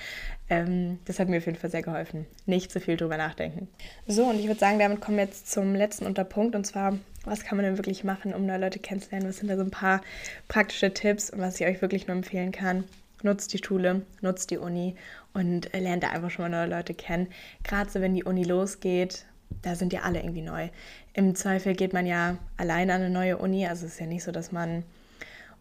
Ähm, 0.51 0.99
das 1.07 1.19
hat 1.19 1.29
mir 1.29 1.39
auf 1.39 1.47
jeden 1.47 1.59
Fall 1.59 1.71
sehr 1.71 1.83
geholfen. 1.83 2.27
Nicht 2.45 2.71
zu 2.71 2.81
viel 2.81 2.97
drüber 2.97 3.17
nachdenken. 3.17 3.69
So, 4.07 4.25
und 4.27 4.39
ich 4.39 4.47
würde 4.47 4.61
sagen, 4.61 4.79
damit 4.79 5.01
kommen 5.01 5.17
wir 5.17 5.25
jetzt 5.25 5.51
zum 5.51 5.75
letzten 5.75 6.05
Unterpunkt. 6.05 6.55
Und 6.55 6.67
zwar, 6.67 6.99
was 7.25 7.45
kann 7.45 7.57
man 7.57 7.65
denn 7.65 7.79
wirklich 7.79 8.05
machen, 8.05 8.35
um 8.35 8.45
neue 8.45 8.59
Leute 8.59 8.79
kennenzulernen? 8.79 9.29
Was 9.29 9.39
sind 9.39 9.49
da 9.49 9.57
so 9.57 9.63
ein 9.63 9.71
paar 9.71 10.03
praktische 10.49 10.93
Tipps 10.93 11.31
und 11.31 11.41
was 11.41 11.59
ich 11.61 11.67
euch 11.67 11.81
wirklich 11.81 12.07
nur 12.07 12.17
empfehlen 12.17 12.53
kann? 12.53 12.85
Nutzt 13.23 13.55
die 13.55 13.65
Schule, 13.65 14.03
nutzt 14.21 14.51
die 14.51 14.59
Uni 14.59 14.97
und 15.33 15.73
lernt 15.73 16.03
da 16.03 16.11
einfach 16.11 16.31
schon 16.31 16.43
mal 16.45 16.51
neue 16.51 16.77
Leute 16.77 16.93
kennen. 16.93 17.29
Gerade 17.63 17.89
so, 17.89 18.03
wenn 18.03 18.15
die 18.15 18.25
Uni 18.25 18.45
losgeht, 18.45 19.25
da 19.63 19.77
sind 19.77 19.95
ja 19.95 20.03
alle 20.03 20.19
irgendwie 20.21 20.43
neu. 20.43 20.69
Im 21.15 21.35
Zweifel 21.35 21.75
geht 21.75 21.95
man 21.95 22.05
ja 22.05 22.37
alleine 22.59 22.93
an 22.93 23.01
eine 23.01 23.11
neue 23.11 23.39
Uni. 23.39 23.67
Also 23.67 23.87
es 23.87 23.95
ist 23.95 24.01
ja 24.01 24.07
nicht 24.07 24.25
so, 24.25 24.31
dass 24.31 24.53
man 24.53 24.85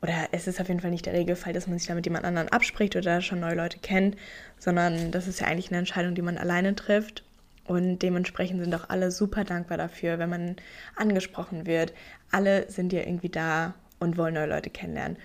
oder 0.03 0.27
es 0.33 0.47
ist 0.47 0.59
auf 0.59 0.67
jeden 0.67 0.81
Fall 0.81 0.91
nicht 0.91 1.05
der 1.05 1.13
Regelfall, 1.13 1.53
dass 1.53 1.65
man 1.65 1.79
sich 1.79 1.87
da 1.87 1.95
mit 1.95 2.05
jemand 2.05 2.25
anderen 2.25 2.49
abspricht 2.49 2.97
oder 2.97 3.21
schon 3.21 3.39
neue 3.39 3.55
Leute 3.55 3.79
kennt, 3.79 4.17
sondern 4.59 5.11
das 5.11 5.29
ist 5.29 5.39
ja 5.39 5.47
eigentlich 5.47 5.69
eine 5.69 5.79
Entscheidung, 5.79 6.13
die 6.13 6.21
man 6.21 6.37
alleine 6.37 6.75
trifft. 6.75 7.23
Und 7.65 7.99
dementsprechend 7.99 8.61
sind 8.61 8.75
auch 8.75 8.89
alle 8.89 9.11
super 9.11 9.45
dankbar 9.45 9.77
dafür, 9.77 10.19
wenn 10.19 10.29
man 10.29 10.57
angesprochen 10.97 11.65
wird. 11.65 11.93
Alle 12.31 12.69
sind 12.69 12.91
ja 12.91 12.99
irgendwie 12.99 13.29
da 13.29 13.75
und 13.99 14.17
wollen 14.17 14.33
neue 14.33 14.47
Leute 14.47 14.69
kennenlernen. 14.69 15.15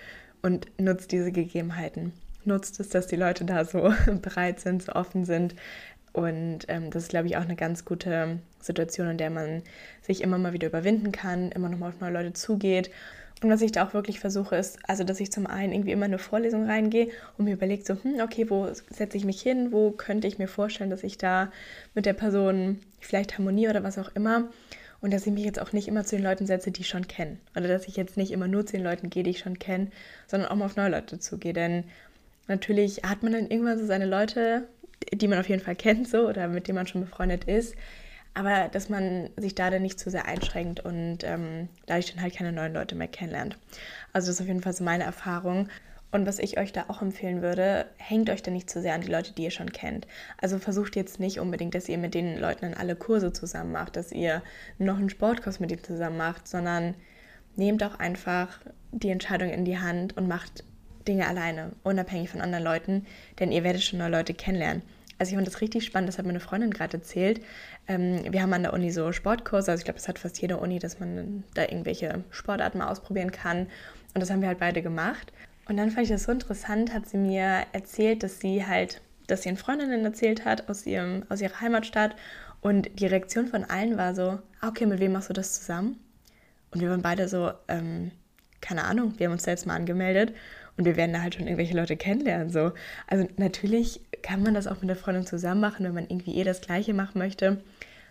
Und 0.43 0.69
nutzt 0.81 1.11
diese 1.11 1.33
Gegebenheiten. 1.33 2.13
Nutzt 2.45 2.79
es, 2.79 2.89
dass 2.89 3.09
die 3.09 3.17
Leute 3.17 3.45
da 3.45 3.65
so 3.65 3.93
bereit 4.23 4.61
sind, 4.61 4.85
so 4.85 4.93
offen 4.93 5.25
sind 5.25 5.57
Und 6.13 6.67
ähm, 6.69 6.93
das 6.93 7.03
ist, 7.03 7.09
glaube 7.09 7.27
ich, 7.27 7.37
auch 7.37 7.43
eine 7.43 7.57
ganz 7.57 7.85
gute 7.85 8.39
Situation, 8.61 9.09
in 9.09 9.19
der 9.19 9.31
man 9.31 9.65
sich 10.03 10.23
immer 10.23 10.39
mal 10.39 10.53
wieder 10.53 10.69
überwinden 10.69 11.11
kann, 11.11 11.51
immer 11.51 11.69
noch 11.69 11.79
mal 11.79 11.89
auf 11.89 12.01
neue 12.01 12.13
Leute 12.13 12.33
zugeht. 12.35 12.91
Und 13.43 13.51
was 13.51 13.63
ich 13.63 13.71
da 13.71 13.87
auch 13.87 13.95
wirklich 13.95 14.19
versuche, 14.19 14.57
ist, 14.57 14.79
also 14.89 15.05
dass 15.05 15.21
ich 15.21 15.31
zum 15.31 15.47
einen 15.47 15.73
irgendwie 15.73 15.93
immer 15.93 16.07
in 16.07 16.13
eine 16.13 16.19
Vorlesung 16.19 16.67
reingehe 16.67 17.09
und 17.37 17.45
mir 17.45 17.55
überlege, 17.55 17.85
so, 17.85 17.95
hm, 18.03 18.21
okay, 18.21 18.51
wo 18.51 18.69
setze 18.91 19.17
ich 19.17 19.25
mich 19.25 19.41
hin, 19.41 19.71
wo 19.71 19.93
könnte 19.93 20.27
ich 20.27 20.39
mir 20.39 20.49
vorstellen, 20.49 20.91
dass 20.91 21.05
ich 21.05 21.19
da 21.19 21.53
mit 21.95 22.05
der 22.05 22.15
Person 22.15 22.81
vielleicht 22.99 23.39
harmoniere 23.39 23.71
oder 23.71 23.85
was 23.85 23.99
auch 23.99 24.11
immer. 24.15 24.49
Und 25.01 25.13
dass 25.13 25.27
ich 25.29 25.33
mich 25.33 25.45
jetzt 25.45 25.61
auch 25.61 25.73
nicht 25.73 25.87
immer 25.87 26.05
zu 26.05 26.17
den 26.17 26.25
Leuten 26.25 26.47
setze, 26.47 26.73
die 26.73 26.81
ich 26.81 26.89
schon 26.89 27.07
kenne. 27.07 27.37
Oder 27.55 27.69
dass 27.69 27.87
ich 27.87 27.97
jetzt 27.97 28.17
nicht 28.17 28.33
immer 28.33 28.49
nur 28.49 28.67
zu 28.67 28.73
den 28.73 28.83
Leuten 28.83 29.11
gehe, 29.11 29.23
die 29.23 29.31
ich 29.31 29.39
schon 29.39 29.61
kenne, 29.61 29.93
sondern 30.27 30.51
auch 30.51 30.57
mal 30.57 30.65
auf 30.65 30.75
neue 30.75 30.91
Leute 30.91 31.21
zugehe. 31.21 31.53
Denn 31.53 31.85
natürlich 32.49 33.03
hat 33.05 33.23
man 33.23 33.33
dann 33.33 33.49
irgendwann 33.49 33.79
so 33.79 33.87
seine 33.87 34.07
Leute, 34.07 34.67
die 35.13 35.29
man 35.29 35.39
auf 35.39 35.49
jeden 35.49 35.63
Fall 35.63 35.77
kennt, 35.77 36.09
so 36.09 36.29
oder 36.29 36.49
mit 36.49 36.67
denen 36.67 36.75
man 36.75 36.89
schon 36.89 37.03
befreundet 37.03 37.45
ist. 37.45 37.77
Aber 38.39 38.69
dass 38.69 38.89
man 38.89 39.31
sich 39.37 39.57
da 39.57 39.69
dann 39.69 39.83
nicht 39.83 39.99
zu 39.99 40.11
sehr 40.11 40.27
einschränkt 40.27 40.79
und 40.79 41.25
ähm, 41.25 41.69
dadurch 41.87 42.15
dann 42.15 42.23
halt 42.23 42.37
keine 42.37 42.53
neuen 42.53 42.73
Leute 42.73 42.95
mehr 42.95 43.09
kennenlernt. 43.09 43.59
Also 44.13 44.29
das 44.29 44.37
ist 44.37 44.41
auf 44.41 44.47
jeden 44.47 44.63
Fall 44.63 44.73
so 44.75 44.85
meine 44.85 45.03
Erfahrung. 45.03 45.69
Und 46.13 46.25
was 46.25 46.39
ich 46.39 46.57
euch 46.57 46.73
da 46.73 46.85
auch 46.87 47.03
empfehlen 47.03 47.43
würde, 47.43 47.87
hängt 47.97 48.31
euch 48.31 48.41
da 48.45 48.53
nicht 48.53 48.71
zu 48.71 48.81
sehr 48.81 48.95
an 48.95 49.01
die 49.01 49.11
Leute, 49.11 49.33
die 49.33 49.43
ihr 49.43 49.51
schon 49.51 49.73
kennt. 49.73 50.07
Also 50.41 50.61
versucht 50.61 50.95
jetzt 50.95 51.19
nicht 51.19 51.41
unbedingt, 51.41 51.75
dass 51.75 51.89
ihr 51.89 51.99
mit 51.99 52.15
den 52.15 52.39
Leuten 52.39 52.61
dann 52.61 52.75
alle 52.75 52.95
Kurse 52.95 53.33
zusammen 53.33 53.73
macht, 53.73 53.97
dass 53.97 54.13
ihr 54.13 54.41
noch 54.79 54.99
einen 54.99 55.11
Sportkurs 55.11 55.59
mit 55.59 55.73
ihnen 55.73 55.83
zusammen 55.83 56.17
macht, 56.17 56.47
sondern 56.47 56.95
nehmt 57.57 57.83
auch 57.83 57.99
einfach 57.99 58.61
die 58.93 59.11
Entscheidung 59.11 59.51
in 59.51 59.65
die 59.65 59.81
Hand 59.81 60.17
und 60.17 60.29
macht 60.29 60.63
Dinge 61.09 61.27
alleine, 61.27 61.73
unabhängig 61.83 62.31
von 62.31 62.41
anderen 62.41 62.63
Leuten, 62.63 63.05
denn 63.41 63.51
ihr 63.51 63.65
werdet 63.65 63.83
schon 63.83 63.99
neue 63.99 64.13
Leute 64.13 64.33
kennenlernen. 64.33 64.83
Also 65.19 65.31
ich 65.31 65.37
fand 65.37 65.47
das 65.47 65.61
richtig 65.61 65.85
spannend, 65.85 66.09
das 66.09 66.19
hat 66.19 66.27
meine 66.27 66.41
Freundin 66.41 66.71
gerade 66.71 66.99
erzählt. 66.99 67.41
Ähm, 67.89 68.23
wir 68.31 68.43
haben 68.43 68.53
an 68.53 68.63
der 68.63 68.73
Uni 68.73 68.91
so 68.91 69.13
Sportkurse, 69.13 69.71
also 69.71 69.81
ich 69.81 69.85
glaube, 69.85 69.99
das 69.99 70.09
hat 70.09 70.19
fast 70.19 70.41
jede 70.41 70.59
Uni, 70.59 70.79
dass 70.79 71.01
man 71.01 71.45
da 71.55 71.63
irgendwelche 71.63 72.23
Sportarten 72.31 72.79
mal 72.79 72.89
ausprobieren 72.89 73.33
kann. 73.33 73.67
Und 74.15 74.21
das 74.21 74.31
haben 74.31 74.41
wir 74.41 74.49
halt 74.49 74.61
beide 74.61 74.83
gemacht. 74.83 75.33
Und 75.69 75.77
dann 75.77 75.91
fand 75.91 76.05
ich 76.05 76.13
das 76.13 76.25
so 76.25 76.33
interessant, 76.33 76.93
hat 76.93 77.09
sie 77.09 77.19
mir 77.19 77.65
erzählt, 77.73 78.23
dass 78.23 78.41
sie 78.41 78.67
halt, 78.67 79.01
dass 79.27 79.43
sie 79.43 79.49
eine 79.49 79.59
Freundinnen 79.59 80.05
erzählt 80.05 80.45
hat 80.45 80.69
aus, 80.69 80.87
ihrem, 80.87 81.25
aus 81.29 81.41
ihrer 81.41 81.61
Heimatstadt. 81.61 82.15
Und 82.61 83.01
die 83.01 83.07
Reaktion 83.07 83.47
von 83.47 83.65
allen 83.65 83.97
war 83.97 84.15
so, 84.15 84.39
ah, 84.61 84.69
okay, 84.69 84.87
mit 84.87 85.01
wem 85.01 85.13
machst 85.13 85.29
du 85.31 85.35
das 85.35 85.55
zusammen? 85.55 85.99
Und 86.71 86.81
wir 86.81 86.91
waren 86.91 87.03
beide 87.03 87.29
so, 87.29 87.53
ähm, 87.69 88.11
keine 88.61 88.85
Ahnung, 88.85 89.15
wir 89.19 89.27
haben 89.27 89.35
uns 89.35 89.47
jetzt 89.47 89.67
mal 89.67 89.77
angemeldet 89.77 90.35
und 90.79 90.85
wir 90.85 90.97
werden 90.97 91.13
da 91.13 91.21
halt 91.21 91.35
schon 91.35 91.47
irgendwelche 91.47 91.77
Leute 91.77 91.97
kennenlernen. 91.97 92.51
So. 92.51 92.73
Also 93.09 93.29
natürlich 93.37 94.01
kann 94.23 94.43
man 94.43 94.55
das 94.55 94.67
auch 94.67 94.81
mit 94.81 94.89
der 94.89 94.97
Freundin 94.97 95.27
zusammen 95.27 95.61
machen, 95.61 95.85
wenn 95.85 95.93
man 95.93 96.09
irgendwie 96.09 96.37
eh 96.37 96.45
das 96.45 96.61
Gleiche 96.61 96.95
machen 96.95 97.19
möchte, 97.19 97.61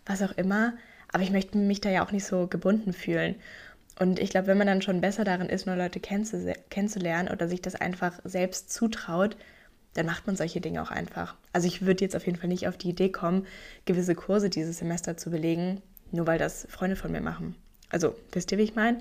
was 0.05 0.21
auch 0.21 0.33
immer. 0.33 0.73
Aber 1.11 1.23
ich 1.23 1.31
möchte 1.31 1.57
mich 1.57 1.81
da 1.81 1.89
ja 1.89 2.05
auch 2.05 2.11
nicht 2.11 2.25
so 2.25 2.47
gebunden 2.47 2.91
fühlen. 2.91 3.35
Und 3.99 4.19
ich 4.19 4.29
glaube, 4.29 4.47
wenn 4.47 4.57
man 4.57 4.67
dann 4.67 4.81
schon 4.81 5.01
besser 5.01 5.23
darin 5.23 5.47
ist, 5.47 5.65
neue 5.65 5.77
Leute 5.77 5.99
kennenzulernen 5.99 7.29
oder 7.29 7.47
sich 7.47 7.61
das 7.61 7.75
einfach 7.75 8.19
selbst 8.25 8.71
zutraut, 8.71 9.37
dann 9.93 10.05
macht 10.05 10.27
man 10.27 10.35
solche 10.35 10.61
Dinge 10.61 10.83
auch 10.83 10.91
einfach. 10.91 11.35
Also 11.53 11.67
ich 11.67 11.85
würde 11.85 12.03
jetzt 12.03 12.15
auf 12.15 12.25
jeden 12.25 12.37
Fall 12.37 12.49
nicht 12.49 12.67
auf 12.67 12.77
die 12.77 12.89
Idee 12.89 13.09
kommen, 13.09 13.47
gewisse 13.85 14.13
Kurse 14.13 14.49
dieses 14.49 14.77
Semester 14.77 15.17
zu 15.17 15.31
belegen, 15.31 15.81
nur 16.11 16.27
weil 16.27 16.37
das 16.37 16.67
Freunde 16.69 16.97
von 16.97 17.11
mir 17.11 17.21
machen. 17.21 17.55
Also 17.89 18.13
wisst 18.33 18.51
ihr, 18.51 18.57
wie 18.57 18.63
ich 18.63 18.75
meine? 18.75 18.99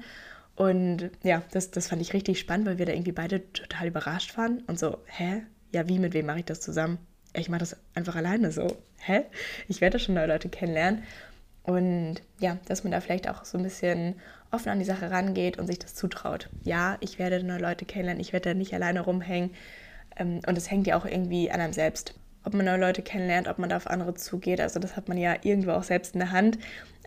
Und 0.57 1.11
ja, 1.23 1.43
das, 1.51 1.71
das 1.71 1.89
fand 1.89 2.01
ich 2.01 2.15
richtig 2.15 2.41
spannend, 2.41 2.67
weil 2.67 2.79
wir 2.79 2.87
da 2.87 2.93
irgendwie 2.93 3.13
beide 3.13 3.53
total 3.53 3.89
überrascht 3.89 4.37
waren 4.39 4.63
und 4.67 4.79
so, 4.79 4.99
hä? 5.07 5.43
Ja, 5.73 5.87
wie, 5.87 5.99
mit 5.99 6.15
wem 6.15 6.27
mache 6.27 6.39
ich 6.39 6.45
das 6.47 6.61
zusammen? 6.61 6.99
Ich 7.35 7.51
mache 7.51 7.61
das 7.61 7.77
einfach 7.95 8.17
alleine 8.17 8.51
so. 8.51 8.77
Hä? 8.99 9.23
Ich 9.69 9.83
werde 9.83 9.99
schon 9.99 10.15
neue 10.15 10.27
Leute 10.27 10.49
kennenlernen. 10.49 11.03
Und 11.63 12.23
ja, 12.39 12.59
dass 12.67 12.85
man 12.85 12.93
da 12.93 13.01
vielleicht 13.01 13.29
auch 13.29 13.45
so 13.45 13.59
ein 13.59 13.65
bisschen 13.65 14.15
offen 14.51 14.71
an 14.71 14.79
die 14.79 14.85
Sache 14.85 15.11
rangeht 15.11 15.59
und 15.59 15.67
sich 15.67 15.79
das 15.79 15.95
zutraut. 15.95 16.49
Ja, 16.63 16.97
ich 17.01 17.19
werde 17.19 17.43
neue 17.43 17.59
Leute 17.59 17.85
kennenlernen, 17.85 18.21
ich 18.21 18.33
werde 18.33 18.51
da 18.51 18.55
nicht 18.55 18.73
alleine 18.73 19.01
rumhängen. 19.01 19.51
Ähm, 20.17 20.41
und 20.47 20.57
es 20.57 20.71
hängt 20.71 20.87
ja 20.87 20.97
auch 20.97 21.05
irgendwie 21.05 21.51
an 21.51 21.61
einem 21.61 21.73
selbst. 21.75 22.15
Ob 22.45 22.55
man 22.55 22.65
neue 22.65 22.81
Leute 22.81 23.03
kennenlernt, 23.03 23.49
ob 23.49 23.59
man 23.59 23.69
da 23.69 23.77
auf 23.77 23.89
andere 23.89 24.15
zugeht. 24.15 24.61
Also 24.61 24.79
das 24.79 24.97
hat 24.97 25.09
man 25.09 25.19
ja 25.19 25.35
irgendwo 25.43 25.73
auch 25.73 25.83
selbst 25.83 26.15
in 26.15 26.21
der 26.21 26.31
Hand. 26.31 26.59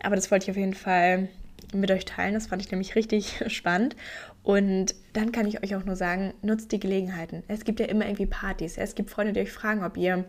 Aber 0.02 0.14
das 0.14 0.30
wollte 0.30 0.44
ich 0.44 0.50
auf 0.50 0.56
jeden 0.58 0.74
Fall 0.74 1.28
mit 1.74 1.90
euch 1.90 2.04
teilen. 2.04 2.34
Das 2.34 2.48
fand 2.48 2.62
ich 2.62 2.70
nämlich 2.70 2.94
richtig 2.94 3.42
spannend. 3.48 3.96
Und 4.42 4.94
dann 5.12 5.32
kann 5.32 5.46
ich 5.46 5.62
euch 5.62 5.74
auch 5.76 5.84
nur 5.84 5.96
sagen, 5.96 6.32
nutzt 6.42 6.72
die 6.72 6.80
Gelegenheiten. 6.80 7.42
Es 7.48 7.64
gibt 7.64 7.78
ja 7.80 7.86
immer 7.86 8.06
irgendwie 8.06 8.26
Partys. 8.26 8.78
Es 8.78 8.94
gibt 8.94 9.10
Freunde, 9.10 9.32
die 9.32 9.40
euch 9.40 9.52
fragen, 9.52 9.84
ob 9.84 9.96
ihr 9.96 10.24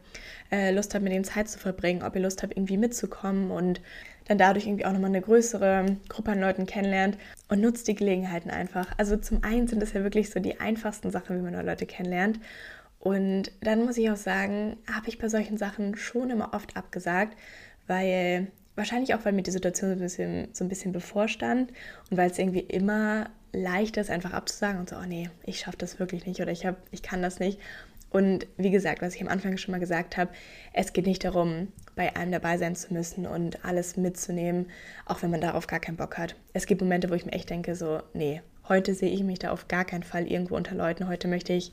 äh, 0.51 0.71
Lust 0.71 0.93
habt, 0.93 1.03
mit 1.03 1.13
denen 1.13 1.23
Zeit 1.23 1.49
zu 1.49 1.59
verbringen, 1.59 2.03
ob 2.03 2.15
ihr 2.15 2.21
Lust 2.21 2.43
habt, 2.43 2.57
irgendwie 2.57 2.77
mitzukommen 2.77 3.51
und 3.51 3.81
dann 4.25 4.37
dadurch 4.37 4.67
irgendwie 4.67 4.85
auch 4.85 4.91
nochmal 4.91 5.09
eine 5.09 5.21
größere 5.21 5.97
Gruppe 6.09 6.31
an 6.31 6.41
Leuten 6.41 6.65
kennenlernt. 6.65 7.17
Und 7.47 7.61
nutzt 7.61 7.87
die 7.87 7.95
Gelegenheiten 7.95 8.49
einfach. 8.49 8.87
Also 8.97 9.17
zum 9.17 9.43
einen 9.43 9.67
sind 9.67 9.81
das 9.81 9.93
ja 9.93 10.03
wirklich 10.03 10.29
so 10.29 10.39
die 10.39 10.59
einfachsten 10.59 11.11
Sachen, 11.11 11.37
wie 11.37 11.41
man 11.41 11.53
neue 11.53 11.65
Leute 11.65 11.85
kennenlernt. 11.85 12.39
Und 12.99 13.51
dann 13.61 13.83
muss 13.83 13.97
ich 13.97 14.11
auch 14.11 14.15
sagen, 14.15 14.77
habe 14.91 15.09
ich 15.09 15.17
bei 15.17 15.27
solchen 15.27 15.57
Sachen 15.57 15.95
schon 15.95 16.29
immer 16.29 16.53
oft 16.53 16.77
abgesagt, 16.77 17.35
weil 17.87 18.47
Wahrscheinlich 18.75 19.13
auch, 19.13 19.25
weil 19.25 19.33
mir 19.33 19.43
die 19.43 19.51
Situation 19.51 19.89
so 19.89 19.95
ein 19.95 19.99
bisschen, 19.99 20.47
so 20.53 20.63
ein 20.63 20.69
bisschen 20.69 20.91
bevorstand 20.91 21.71
und 22.09 22.17
weil 22.17 22.31
es 22.31 22.39
irgendwie 22.39 22.61
immer 22.61 23.29
leichter 23.53 24.01
ist, 24.01 24.09
einfach 24.09 24.33
abzusagen 24.33 24.79
und 24.79 24.89
so, 24.89 24.95
oh 24.95 25.05
nee, 25.05 25.29
ich 25.43 25.59
schaffe 25.59 25.77
das 25.77 25.99
wirklich 25.99 26.25
nicht 26.25 26.41
oder 26.41 26.51
ich, 26.51 26.65
hab, 26.65 26.77
ich 26.91 27.01
kann 27.01 27.21
das 27.21 27.39
nicht. 27.39 27.59
Und 28.09 28.45
wie 28.57 28.71
gesagt, 28.71 29.01
was 29.01 29.15
ich 29.15 29.21
am 29.21 29.29
Anfang 29.29 29.57
schon 29.57 29.71
mal 29.71 29.79
gesagt 29.79 30.17
habe, 30.17 30.31
es 30.73 30.91
geht 30.91 31.05
nicht 31.05 31.23
darum, 31.23 31.69
bei 31.95 32.13
allem 32.13 32.31
dabei 32.31 32.57
sein 32.57 32.75
zu 32.75 32.93
müssen 32.93 33.25
und 33.25 33.63
alles 33.63 33.95
mitzunehmen, 33.95 34.69
auch 35.05 35.21
wenn 35.21 35.31
man 35.31 35.39
darauf 35.39 35.65
gar 35.67 35.79
keinen 35.79 35.95
Bock 35.95 36.17
hat. 36.17 36.35
Es 36.53 36.65
gibt 36.65 36.81
Momente, 36.81 37.09
wo 37.09 37.13
ich 37.13 37.25
mir 37.25 37.31
echt 37.31 37.49
denke, 37.49 37.73
so, 37.73 38.01
nee, 38.13 38.41
heute 38.67 38.95
sehe 38.95 39.11
ich 39.11 39.23
mich 39.23 39.39
da 39.39 39.51
auf 39.51 39.69
gar 39.69 39.85
keinen 39.85 40.03
Fall 40.03 40.27
irgendwo 40.27 40.55
unter 40.55 40.75
Leuten. 40.75 41.07
Heute 41.07 41.29
möchte 41.29 41.53
ich 41.53 41.71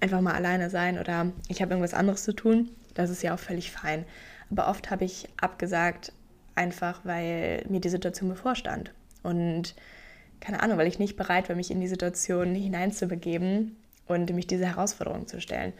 einfach 0.00 0.20
mal 0.20 0.34
alleine 0.34 0.68
sein 0.68 0.98
oder 0.98 1.32
ich 1.48 1.62
habe 1.62 1.72
irgendwas 1.72 1.94
anderes 1.94 2.24
zu 2.24 2.32
tun. 2.32 2.70
Das 2.94 3.10
ist 3.10 3.22
ja 3.22 3.34
auch 3.34 3.38
völlig 3.38 3.70
fein. 3.70 4.04
Aber 4.50 4.68
oft 4.68 4.90
habe 4.90 5.04
ich 5.04 5.28
abgesagt, 5.40 6.12
einfach 6.58 7.00
weil 7.04 7.64
mir 7.68 7.80
die 7.80 7.88
Situation 7.88 8.28
bevorstand. 8.28 8.92
Und 9.22 9.74
keine 10.40 10.62
Ahnung, 10.62 10.78
weil 10.78 10.86
ich 10.86 10.98
nicht 10.98 11.16
bereit 11.16 11.48
war, 11.48 11.56
mich 11.56 11.70
in 11.70 11.80
die 11.80 11.88
Situation 11.88 12.54
hineinzubegeben 12.54 13.76
und 14.06 14.32
mich 14.34 14.46
diese 14.46 14.66
Herausforderung 14.66 15.26
zu 15.26 15.40
stellen. 15.40 15.72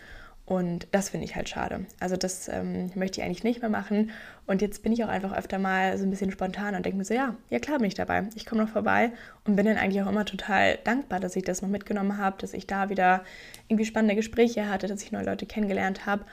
Und 0.49 0.87
das 0.93 1.11
finde 1.11 1.27
ich 1.27 1.37
halt 1.37 1.51
schade. 1.51 1.85
Also 2.01 2.17
das 2.17 2.49
ähm, 2.49 2.91
möchte 2.95 3.21
ich 3.21 3.27
eigentlich 3.27 3.45
nicht 3.45 3.61
mehr 3.61 3.69
machen. 3.69 4.13
Und 4.47 4.63
jetzt 4.63 4.83
bin 4.83 4.93
ich 4.93 5.05
auch 5.05 5.09
einfach 5.09 5.37
öfter 5.37 5.59
mal 5.59 5.99
so 5.99 6.05
ein 6.05 6.11
bisschen 6.11 6.31
spontan 6.31 6.75
und 6.75 6.87
denke 6.87 6.97
mir 6.97 7.05
so, 7.05 7.13
ja, 7.13 7.35
ja 7.51 7.59
klar 7.59 7.77
bin 7.77 7.87
ich 7.87 7.95
dabei. 7.95 8.25
Ich 8.35 8.47
komme 8.47 8.63
noch 8.63 8.71
vorbei 8.71 9.13
und 9.45 9.57
bin 9.57 9.67
dann 9.67 9.77
eigentlich 9.77 10.03
auch 10.03 10.09
immer 10.09 10.25
total 10.25 10.79
dankbar, 10.85 11.21
dass 11.21 11.37
ich 11.37 11.45
das 11.45 11.61
noch 11.61 11.69
mitgenommen 11.69 12.17
habe, 12.17 12.39
dass 12.41 12.55
ich 12.55 12.67
da 12.67 12.89
wieder 12.89 13.25
irgendwie 13.69 13.85
spannende 13.85 14.15
Gespräche 14.15 14.71
hatte, 14.71 14.87
dass 14.87 15.03
ich 15.03 15.13
neue 15.13 15.27
Leute 15.27 15.45
kennengelernt 15.45 16.07
habe. 16.07 16.25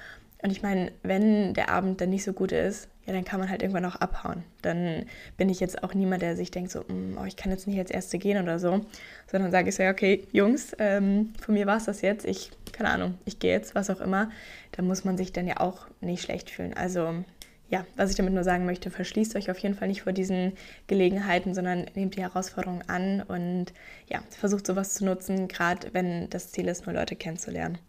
Und 0.45 0.51
ich 0.51 0.61
meine, 0.61 0.91
wenn 1.01 1.55
der 1.55 1.69
Abend 1.69 1.99
dann 2.01 2.11
nicht 2.11 2.23
so 2.23 2.31
gut 2.31 2.51
ist, 2.51 2.87
ja, 3.07 3.13
dann 3.13 3.25
kann 3.25 3.39
man 3.39 3.49
halt 3.49 3.63
irgendwann 3.63 3.85
auch 3.85 3.95
abhauen. 3.95 4.43
Dann 4.61 5.07
bin 5.37 5.49
ich 5.49 5.59
jetzt 5.59 5.83
auch 5.83 5.95
niemand, 5.95 6.21
der 6.21 6.35
sich 6.35 6.51
denkt, 6.51 6.69
so, 6.69 6.81
mm, 6.81 7.17
oh, 7.19 7.25
ich 7.25 7.35
kann 7.35 7.51
jetzt 7.51 7.65
nicht 7.65 7.79
als 7.79 7.89
Erste 7.89 8.19
gehen 8.19 8.39
oder 8.43 8.59
so, 8.59 8.85
sondern 9.25 9.51
sage 9.51 9.69
ich 9.69 9.75
so, 9.75 9.81
ja, 9.81 9.89
okay, 9.89 10.27
Jungs, 10.33 10.75
ähm, 10.77 11.33
von 11.41 11.55
mir 11.55 11.65
war 11.65 11.77
es 11.77 11.85
das 11.85 12.03
jetzt, 12.03 12.27
ich, 12.27 12.51
keine 12.73 12.91
Ahnung, 12.91 13.17
ich 13.25 13.39
gehe 13.39 13.53
jetzt, 13.53 13.73
was 13.73 13.89
auch 13.89 13.99
immer. 13.99 14.29
Da 14.73 14.83
muss 14.83 15.03
man 15.03 15.17
sich 15.17 15.33
dann 15.33 15.47
ja 15.47 15.61
auch 15.61 15.87
nicht 15.99 16.21
schlecht 16.21 16.51
fühlen. 16.51 16.75
Also, 16.75 17.23
ja, 17.67 17.83
was 17.95 18.11
ich 18.11 18.15
damit 18.15 18.35
nur 18.35 18.43
sagen 18.43 18.67
möchte, 18.67 18.91
verschließt 18.91 19.35
euch 19.37 19.49
auf 19.49 19.57
jeden 19.57 19.73
Fall 19.73 19.87
nicht 19.87 20.03
vor 20.03 20.13
diesen 20.13 20.53
Gelegenheiten, 20.85 21.55
sondern 21.55 21.87
nehmt 21.95 22.17
die 22.17 22.21
Herausforderung 22.21 22.83
an 22.85 23.23
und 23.23 23.73
ja, 24.09 24.21
versucht 24.29 24.67
sowas 24.67 24.93
zu 24.93 25.05
nutzen, 25.05 25.47
gerade 25.47 25.89
wenn 25.93 26.29
das 26.29 26.51
Ziel 26.51 26.67
ist, 26.67 26.85
nur 26.85 26.93
Leute 26.93 27.15
kennenzulernen. 27.15 27.79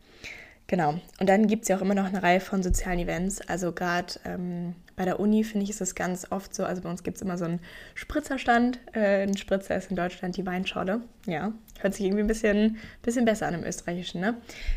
Genau. 0.68 0.98
Und 1.20 1.28
dann 1.28 1.46
gibt 1.46 1.62
es 1.62 1.68
ja 1.68 1.76
auch 1.76 1.80
immer 1.80 1.94
noch 1.94 2.06
eine 2.06 2.22
Reihe 2.22 2.40
von 2.40 2.62
sozialen 2.62 2.98
Events. 2.98 3.40
Also 3.40 3.72
gerade 3.72 4.14
ähm, 4.24 4.74
bei 4.96 5.04
der 5.04 5.20
Uni 5.20 5.44
finde 5.44 5.64
ich, 5.64 5.70
ist 5.70 5.80
es 5.80 5.94
ganz 5.94 6.26
oft 6.30 6.54
so, 6.54 6.64
also 6.64 6.82
bei 6.82 6.90
uns 6.90 7.04
gibt 7.04 7.16
es 7.16 7.22
immer 7.22 7.38
so 7.38 7.44
einen 7.44 7.60
Spritzerstand. 7.94 8.80
Äh, 8.92 9.22
ein 9.22 9.36
Spritzer 9.36 9.76
ist 9.76 9.90
in 9.90 9.96
Deutschland 9.96 10.36
die 10.36 10.44
Weinschorle. 10.44 11.02
Ja, 11.26 11.52
hört 11.78 11.94
sich 11.94 12.06
irgendwie 12.06 12.22
ein 12.22 12.26
bisschen, 12.26 12.78
bisschen 13.02 13.24
besser 13.24 13.46
an 13.46 13.54
im 13.54 13.64
Österreichischen, 13.64 14.20
ne? 14.20 14.34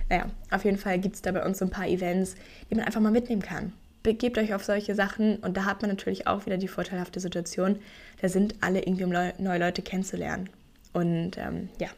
Naja, 0.09 0.25
auf 0.51 0.63
jeden 0.63 0.77
Fall 0.77 0.99
gibt 0.99 1.15
es 1.15 1.21
da 1.23 1.31
bei 1.31 1.43
uns 1.43 1.57
so 1.57 1.65
ein 1.65 1.71
paar 1.71 1.87
Events, 1.87 2.35
die 2.69 2.75
man 2.75 2.85
einfach 2.85 3.01
mal 3.01 3.11
mitnehmen 3.11 3.41
kann. 3.41 3.73
Begebt 4.03 4.37
euch 4.37 4.53
auf 4.53 4.63
solche 4.63 4.93
Sachen 4.93 5.37
und 5.37 5.57
da 5.57 5.65
hat 5.65 5.81
man 5.81 5.89
natürlich 5.89 6.27
auch 6.27 6.45
wieder 6.45 6.57
die 6.57 6.67
vorteilhafte 6.67 7.19
Situation, 7.19 7.79
da 8.21 8.29
sind 8.29 8.55
alle 8.61 8.79
irgendwie, 8.79 9.03
um 9.03 9.09
neue 9.09 9.59
Leute 9.59 9.81
kennenzulernen. 9.81 10.49
Und 10.93 11.37
ähm, 11.37 11.69
ja, 11.79 11.89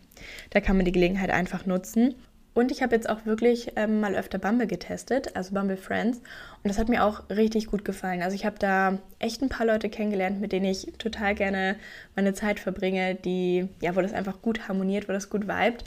da 0.50 0.62
kann 0.62 0.78
man 0.78 0.86
die 0.86 0.92
Gelegenheit 0.92 1.30
einfach 1.30 1.66
nutzen. 1.66 2.16
Und 2.54 2.72
ich 2.72 2.82
habe 2.82 2.94
jetzt 2.94 3.10
auch 3.10 3.26
wirklich 3.26 3.74
ähm, 3.78 4.02
mal 4.02 4.16
öfter 4.16 4.38
Bumble 4.38 4.68
getestet, 4.68 5.36
also 5.36 5.54
Bumble 5.54 5.78
Friends. 5.78 6.18
Und 6.18 6.68
das 6.70 6.78
hat 6.78 6.90
mir 6.90 7.06
auch 7.06 7.30
richtig 7.30 7.68
gut 7.68 7.86
gefallen. 7.86 8.22
Also 8.22 8.36
ich 8.36 8.46
habe 8.46 8.60
da 8.60 8.98
echt 9.20 9.42
ein 9.42 9.50
paar 9.50 9.66
Leute 9.66 9.90
kennengelernt, 9.90 10.42
mit 10.42 10.52
denen 10.52 10.66
ich 10.66 10.92
total 10.98 11.34
gerne 11.34 11.78
meine 12.16 12.34
Zeit 12.34 12.60
verbringe, 12.60 13.16
die, 13.16 13.70
ja, 13.82 13.96
wo 13.96 14.02
das 14.02 14.12
einfach 14.12 14.42
gut 14.42 14.68
harmoniert, 14.68 15.08
wo 15.08 15.14
das 15.14 15.30
gut 15.30 15.48
vibet. 15.48 15.86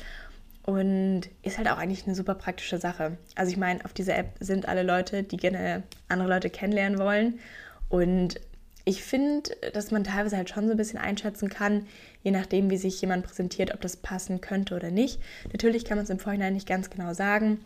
Und 0.65 1.23
ist 1.43 1.59
halt 1.59 1.69
auch 1.69 1.77
eigentlich 1.77 2.07
eine 2.07 2.15
super 2.15 2.35
praktische 2.35 2.79
Sache. 2.79 3.19
Also 3.35 3.53
ich 3.53 3.59
meine, 3.59 3.85
auf 3.85 3.93
dieser 3.93 4.17
App 4.17 4.33
sind 4.41 4.67
alle 4.67 4.83
Leute, 4.83 5.23
die 5.23 5.37
gerne 5.37 5.83
andere 6.09 6.31
Leute 6.31 6.49
kennenlernen 6.49 6.99
wollen. 6.99 7.39
Und 7.91 8.41
ich 8.85 9.03
finde, 9.03 9.51
dass 9.73 9.91
man 9.91 10.05
teilweise 10.05 10.37
halt 10.37 10.51
schon 10.51 10.67
so 10.67 10.73
ein 10.73 10.77
bisschen 10.77 10.99
einschätzen 10.99 11.49
kann, 11.49 11.87
je 12.23 12.31
nachdem, 12.31 12.71
wie 12.71 12.77
sich 12.77 13.01
jemand 13.01 13.25
präsentiert, 13.25 13.73
ob 13.73 13.81
das 13.81 13.97
passen 13.97 14.41
könnte 14.41 14.75
oder 14.75 14.91
nicht. 14.91 15.21
Natürlich 15.53 15.85
kann 15.85 15.97
man 15.97 16.05
es 16.05 16.11
im 16.11 16.19
Vorhinein 16.19 16.53
nicht 16.53 16.69
ganz 16.69 16.91
genau 16.91 17.15
sagen, 17.15 17.65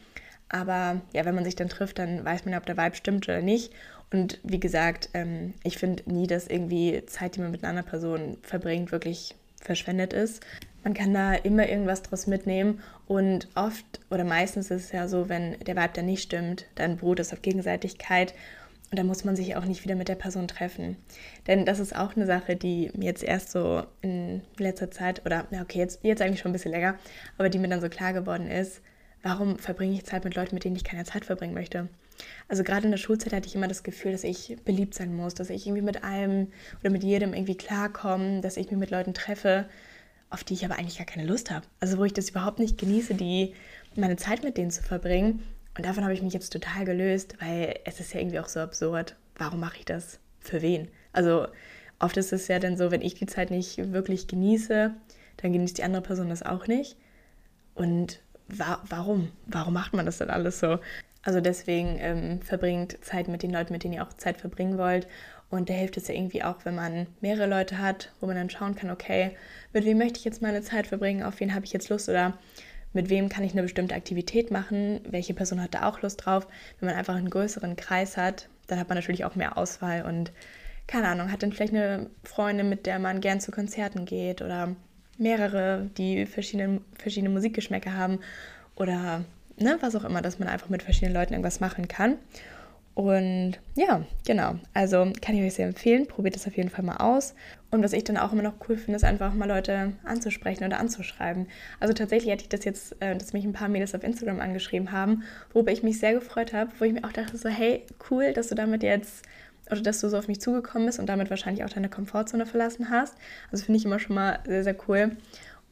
aber 0.48 1.00
ja, 1.12 1.24
wenn 1.24 1.34
man 1.34 1.44
sich 1.44 1.56
dann 1.56 1.68
trifft, 1.68 1.98
dann 1.98 2.24
weiß 2.24 2.44
man 2.44 2.52
ja, 2.52 2.58
ob 2.58 2.66
der 2.66 2.76
Vibe 2.76 2.96
stimmt 2.96 3.28
oder 3.28 3.42
nicht. 3.42 3.72
Und 4.10 4.38
wie 4.42 4.60
gesagt, 4.60 5.10
ähm, 5.12 5.54
ich 5.64 5.76
finde 5.76 6.10
nie, 6.10 6.26
dass 6.26 6.46
irgendwie 6.46 7.04
Zeit, 7.06 7.36
die 7.36 7.40
man 7.40 7.50
mit 7.50 7.62
einer 7.62 7.70
anderen 7.70 7.88
Person 7.88 8.38
verbringt, 8.42 8.92
wirklich 8.92 9.34
verschwendet 9.60 10.12
ist. 10.12 10.42
Man 10.84 10.94
kann 10.94 11.12
da 11.12 11.34
immer 11.34 11.68
irgendwas 11.68 12.02
draus 12.02 12.26
mitnehmen 12.26 12.80
und 13.06 13.48
oft 13.56 13.84
oder 14.10 14.24
meistens 14.24 14.70
ist 14.70 14.84
es 14.84 14.92
ja 14.92 15.08
so, 15.08 15.28
wenn 15.28 15.58
der 15.58 15.76
Vibe 15.76 15.90
dann 15.94 16.06
nicht 16.06 16.22
stimmt, 16.22 16.66
dann 16.76 16.98
beruht 16.98 17.20
es 17.20 17.32
auf 17.32 17.42
Gegenseitigkeit 17.42 18.32
und 18.90 18.98
dann 18.98 19.06
muss 19.06 19.24
man 19.24 19.36
sich 19.36 19.56
auch 19.56 19.64
nicht 19.64 19.84
wieder 19.84 19.94
mit 19.94 20.08
der 20.08 20.14
Person 20.14 20.48
treffen. 20.48 20.96
Denn 21.46 21.66
das 21.66 21.78
ist 21.78 21.94
auch 21.94 22.16
eine 22.16 22.26
Sache, 22.26 22.56
die 22.56 22.90
mir 22.96 23.06
jetzt 23.06 23.22
erst 23.22 23.50
so 23.50 23.84
in 24.00 24.42
letzter 24.56 24.90
Zeit, 24.90 25.24
oder 25.26 25.46
ja, 25.50 25.62
okay, 25.62 25.78
jetzt, 25.78 26.00
jetzt 26.02 26.22
eigentlich 26.22 26.40
schon 26.40 26.50
ein 26.50 26.54
bisschen 26.54 26.72
länger, 26.72 26.96
aber 27.36 27.50
die 27.50 27.58
mir 27.58 27.68
dann 27.68 27.80
so 27.80 27.88
klar 27.88 28.12
geworden 28.12 28.48
ist, 28.48 28.80
warum 29.22 29.58
verbringe 29.58 29.94
ich 29.94 30.06
Zeit 30.06 30.24
mit 30.24 30.34
Leuten, 30.34 30.54
mit 30.54 30.64
denen 30.64 30.76
ich 30.76 30.84
keine 30.84 31.04
Zeit 31.04 31.24
verbringen 31.24 31.54
möchte? 31.54 31.88
Also 32.48 32.64
gerade 32.64 32.86
in 32.86 32.90
der 32.90 32.98
Schulzeit 32.98 33.32
hatte 33.32 33.46
ich 33.46 33.54
immer 33.54 33.68
das 33.68 33.82
Gefühl, 33.82 34.12
dass 34.12 34.24
ich 34.24 34.56
beliebt 34.64 34.94
sein 34.94 35.14
muss, 35.14 35.34
dass 35.34 35.50
ich 35.50 35.66
irgendwie 35.66 35.82
mit 35.82 36.02
allem 36.02 36.48
oder 36.80 36.90
mit 36.90 37.04
jedem 37.04 37.34
irgendwie 37.34 37.56
klarkomme, 37.56 38.40
dass 38.40 38.56
ich 38.56 38.70
mich 38.70 38.80
mit 38.80 38.90
Leuten 38.90 39.14
treffe, 39.14 39.68
auf 40.30 40.44
die 40.44 40.54
ich 40.54 40.64
aber 40.64 40.78
eigentlich 40.78 40.98
gar 40.98 41.06
keine 41.06 41.26
Lust 41.26 41.50
habe. 41.50 41.66
Also 41.80 41.98
wo 41.98 42.04
ich 42.04 42.12
das 42.12 42.30
überhaupt 42.30 42.58
nicht 42.58 42.78
genieße, 42.78 43.14
die 43.14 43.54
meine 43.94 44.16
Zeit 44.16 44.42
mit 44.42 44.56
denen 44.56 44.70
zu 44.70 44.82
verbringen. 44.82 45.42
Und 45.78 45.86
davon 45.86 46.02
habe 46.02 46.12
ich 46.12 46.22
mich 46.22 46.34
jetzt 46.34 46.52
total 46.52 46.84
gelöst, 46.84 47.36
weil 47.38 47.78
es 47.84 48.00
ist 48.00 48.12
ja 48.12 48.18
irgendwie 48.18 48.40
auch 48.40 48.48
so 48.48 48.58
absurd. 48.58 49.14
Warum 49.36 49.60
mache 49.60 49.78
ich 49.78 49.84
das? 49.84 50.18
Für 50.40 50.60
wen? 50.60 50.88
Also 51.12 51.46
oft 52.00 52.16
ist 52.16 52.32
es 52.32 52.48
ja 52.48 52.58
dann 52.58 52.76
so, 52.76 52.90
wenn 52.90 53.00
ich 53.00 53.14
die 53.14 53.26
Zeit 53.26 53.52
nicht 53.52 53.92
wirklich 53.92 54.26
genieße, 54.26 54.92
dann 55.36 55.52
genießt 55.52 55.78
die 55.78 55.84
andere 55.84 56.02
Person 56.02 56.30
das 56.30 56.42
auch 56.42 56.66
nicht. 56.66 56.96
Und 57.76 58.20
wa 58.48 58.82
warum? 58.88 59.30
Warum 59.46 59.72
macht 59.72 59.92
man 59.92 60.04
das 60.04 60.18
dann 60.18 60.30
alles 60.30 60.58
so? 60.58 60.80
Also 61.22 61.40
deswegen 61.40 61.96
ähm, 62.00 62.42
verbringt 62.42 62.98
Zeit 63.04 63.28
mit 63.28 63.44
den 63.44 63.52
Leuten, 63.52 63.72
mit 63.72 63.84
denen 63.84 63.94
ihr 63.94 64.02
auch 64.02 64.14
Zeit 64.14 64.38
verbringen 64.38 64.78
wollt. 64.78 65.06
Und 65.48 65.70
da 65.70 65.74
hilft 65.74 65.96
es 65.96 66.08
ja 66.08 66.14
irgendwie 66.14 66.42
auch, 66.42 66.64
wenn 66.64 66.74
man 66.74 67.06
mehrere 67.20 67.46
Leute 67.46 67.78
hat, 67.78 68.10
wo 68.20 68.26
man 68.26 68.34
dann 68.34 68.50
schauen 68.50 68.74
kann, 68.74 68.90
okay, 68.90 69.36
mit 69.72 69.84
wem 69.84 69.98
möchte 69.98 70.18
ich 70.18 70.24
jetzt 70.24 70.42
meine 70.42 70.62
Zeit 70.62 70.88
verbringen, 70.88 71.22
auf 71.22 71.38
wen 71.38 71.54
habe 71.54 71.66
ich 71.66 71.72
jetzt 71.72 71.88
Lust 71.88 72.08
oder 72.08 72.36
mit 72.92 73.10
wem 73.10 73.28
kann 73.28 73.44
ich 73.44 73.52
eine 73.52 73.62
bestimmte 73.62 73.94
Aktivität 73.94 74.50
machen, 74.50 75.00
welche 75.08 75.34
Person 75.34 75.62
hat 75.62 75.74
da 75.74 75.88
auch 75.88 76.02
Lust 76.02 76.24
drauf. 76.24 76.46
Wenn 76.80 76.88
man 76.88 76.98
einfach 76.98 77.16
einen 77.16 77.30
größeren 77.30 77.76
Kreis 77.76 78.16
hat, 78.16 78.48
dann 78.66 78.78
hat 78.78 78.88
man 78.88 78.96
natürlich 78.96 79.24
auch 79.24 79.34
mehr 79.34 79.58
Auswahl 79.58 80.04
und 80.04 80.32
keine 80.86 81.08
Ahnung, 81.08 81.30
hat 81.30 81.42
dann 81.42 81.52
vielleicht 81.52 81.74
eine 81.74 82.08
Freundin, 82.24 82.68
mit 82.68 82.86
der 82.86 82.98
man 82.98 83.20
gern 83.20 83.40
zu 83.40 83.50
Konzerten 83.50 84.06
geht 84.06 84.40
oder 84.40 84.74
mehrere, 85.18 85.90
die 85.98 86.24
verschiedene, 86.24 86.80
verschiedene 86.96 87.32
Musikgeschmäcker 87.32 87.94
haben 87.94 88.20
oder 88.74 89.24
ne, 89.58 89.76
was 89.80 89.94
auch 89.96 90.04
immer, 90.04 90.22
dass 90.22 90.38
man 90.38 90.48
einfach 90.48 90.70
mit 90.70 90.82
verschiedenen 90.82 91.14
Leuten 91.14 91.34
irgendwas 91.34 91.60
machen 91.60 91.88
kann. 91.88 92.16
Und 92.94 93.58
ja, 93.76 94.02
genau. 94.26 94.56
Also 94.74 95.12
kann 95.20 95.36
ich 95.36 95.44
euch 95.44 95.54
sehr 95.54 95.68
empfehlen. 95.68 96.08
Probiert 96.08 96.34
das 96.34 96.48
auf 96.48 96.56
jeden 96.56 96.70
Fall 96.70 96.84
mal 96.84 96.96
aus. 96.96 97.34
Und 97.70 97.82
was 97.82 97.92
ich 97.92 98.04
dann 98.04 98.16
auch 98.16 98.32
immer 98.32 98.42
noch 98.42 98.54
cool 98.68 98.76
finde, 98.76 98.96
ist 98.96 99.04
einfach 99.04 99.34
mal 99.34 99.46
Leute 99.46 99.92
anzusprechen 100.04 100.64
oder 100.64 100.80
anzuschreiben. 100.80 101.48
Also 101.80 101.92
tatsächlich 101.92 102.32
hatte 102.32 102.42
ich 102.44 102.48
das 102.48 102.64
jetzt, 102.64 102.96
äh, 103.00 103.14
dass 103.16 103.34
mich 103.34 103.44
ein 103.44 103.52
paar 103.52 103.68
Mädels 103.68 103.94
auf 103.94 104.02
Instagram 104.02 104.40
angeschrieben 104.40 104.90
haben, 104.90 105.24
worüber 105.52 105.70
ich 105.70 105.82
mich 105.82 105.98
sehr 105.98 106.14
gefreut 106.14 106.54
habe, 106.54 106.70
wo 106.78 106.84
ich 106.84 106.94
mir 106.94 107.04
auch 107.04 107.12
dachte 107.12 107.36
so, 107.36 107.48
hey, 107.48 107.84
cool, 108.10 108.32
dass 108.32 108.48
du 108.48 108.54
damit 108.54 108.82
jetzt 108.82 109.24
oder 109.70 109.82
dass 109.82 110.00
du 110.00 110.08
so 110.08 110.16
auf 110.16 110.28
mich 110.28 110.40
zugekommen 110.40 110.86
bist 110.86 110.98
und 110.98 111.06
damit 111.10 111.28
wahrscheinlich 111.28 111.62
auch 111.62 111.68
deine 111.68 111.90
Komfortzone 111.90 112.46
verlassen 112.46 112.88
hast. 112.88 113.14
Also 113.52 113.66
finde 113.66 113.78
ich 113.78 113.84
immer 113.84 113.98
schon 113.98 114.16
mal 114.16 114.38
sehr, 114.46 114.64
sehr 114.64 114.76
cool. 114.88 115.16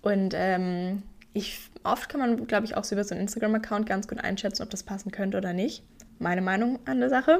Und 0.02 0.34
ähm, 0.36 1.02
ich, 1.32 1.60
oft 1.82 2.10
kann 2.10 2.20
man, 2.20 2.46
glaube 2.46 2.66
ich, 2.66 2.76
auch 2.76 2.84
so 2.84 2.94
über 2.94 3.04
so 3.04 3.14
einen 3.14 3.22
Instagram-Account 3.22 3.86
ganz 3.86 4.06
gut 4.06 4.22
einschätzen, 4.22 4.62
ob 4.62 4.70
das 4.70 4.82
passen 4.82 5.12
könnte 5.12 5.38
oder 5.38 5.54
nicht 5.54 5.82
meine 6.18 6.42
Meinung 6.42 6.78
an 6.86 7.00
der 7.00 7.10
Sache. 7.10 7.38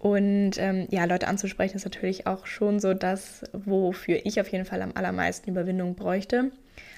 Und 0.00 0.52
ähm, 0.56 0.88
ja, 0.90 1.04
Leute 1.04 1.28
anzusprechen 1.28 1.76
ist 1.76 1.84
natürlich 1.84 2.26
auch 2.26 2.46
schon 2.46 2.80
so 2.80 2.94
das, 2.94 3.44
wofür 3.52 4.24
ich 4.24 4.40
auf 4.40 4.48
jeden 4.48 4.64
Fall 4.64 4.80
am 4.80 4.92
allermeisten 4.94 5.50
Überwindung 5.50 5.94
bräuchte. 5.94 6.52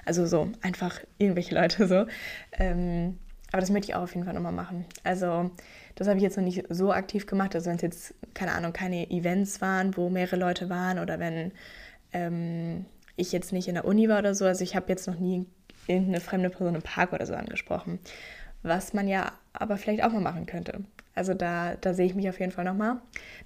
Also 0.05 0.25
so 0.25 0.51
einfach 0.63 1.01
irgendwelche 1.19 1.57
Leute 1.57 1.89
so. 1.89 2.07
Ähm, 2.53 3.19
aber 3.51 3.61
das 3.61 3.71
möchte 3.71 3.91
ich 3.91 3.97
auch 3.97 4.03
auf 4.03 4.15
jeden 4.15 4.25
Fall 4.25 4.35
nochmal 4.35 4.53
machen. 4.53 4.85
Also 5.03 5.51
das 5.97 6.07
habe 6.07 6.19
ich 6.19 6.23
jetzt 6.23 6.37
noch 6.37 6.45
nicht 6.45 6.65
so 6.69 6.93
aktiv 6.93 7.27
gemacht. 7.27 7.57
Also 7.57 7.71
wenn 7.71 7.77
es 7.77 7.83
jetzt, 7.83 8.15
keine 8.35 8.53
Ahnung, 8.53 8.73
keine 8.73 9.11
Events 9.11 9.61
waren, 9.61 9.97
wo 9.97 10.09
mehrere 10.09 10.37
Leute 10.37 10.71
waren 10.71 11.01
oder 11.01 11.19
wenn 11.19 11.51
ähm, 12.13 12.87
ich 13.17 13.33
jetzt 13.33 13.53
nicht 13.53 13.67
in 13.67 13.75
der 13.75 13.85
Uni 13.85 14.09
war 14.09 14.21
oder 14.21 14.37
so. 14.37 14.47
Also 14.47 14.63
ich 14.63 14.77
habe 14.77 14.87
jetzt 14.91 15.09
noch 15.09 15.19
nie 15.19 15.45
irgendeine 15.89 16.21
fremde 16.21 16.51
Person 16.51 16.77
im 16.77 16.83
Park 16.83 17.13
oder 17.13 17.27
so 17.27 17.35
angesprochen 17.35 17.99
was 18.63 18.93
man 18.93 19.09
ja 19.09 19.33
aber 19.53 19.77
vielleicht 19.77 20.03
auch 20.03 20.13
mal 20.13 20.21
machen 20.21 20.47
könnte. 20.47 20.85
Also 21.15 21.35
da, 21.35 21.77
da 21.81 21.95
sehe 21.95 22.07
ich 22.07 22.15
mich 22.15 22.29
auf 22.29 22.41
jeden 22.41 22.53
Fall 22.53 22.65
nochmal. 22.65 22.97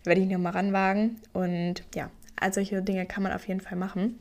Da 0.03 0.11
werde 0.11 0.21
ich 0.21 0.29
nochmal 0.29 0.53
ranwagen. 0.53 1.21
Und 1.33 1.83
ja, 1.95 2.11
all 2.37 2.53
solche 2.53 2.83
Dinge 2.83 3.07
kann 3.07 3.23
man 3.23 3.33
auf 3.33 3.49
jeden 3.49 3.61
Fall 3.61 3.77
machen. 3.77 4.19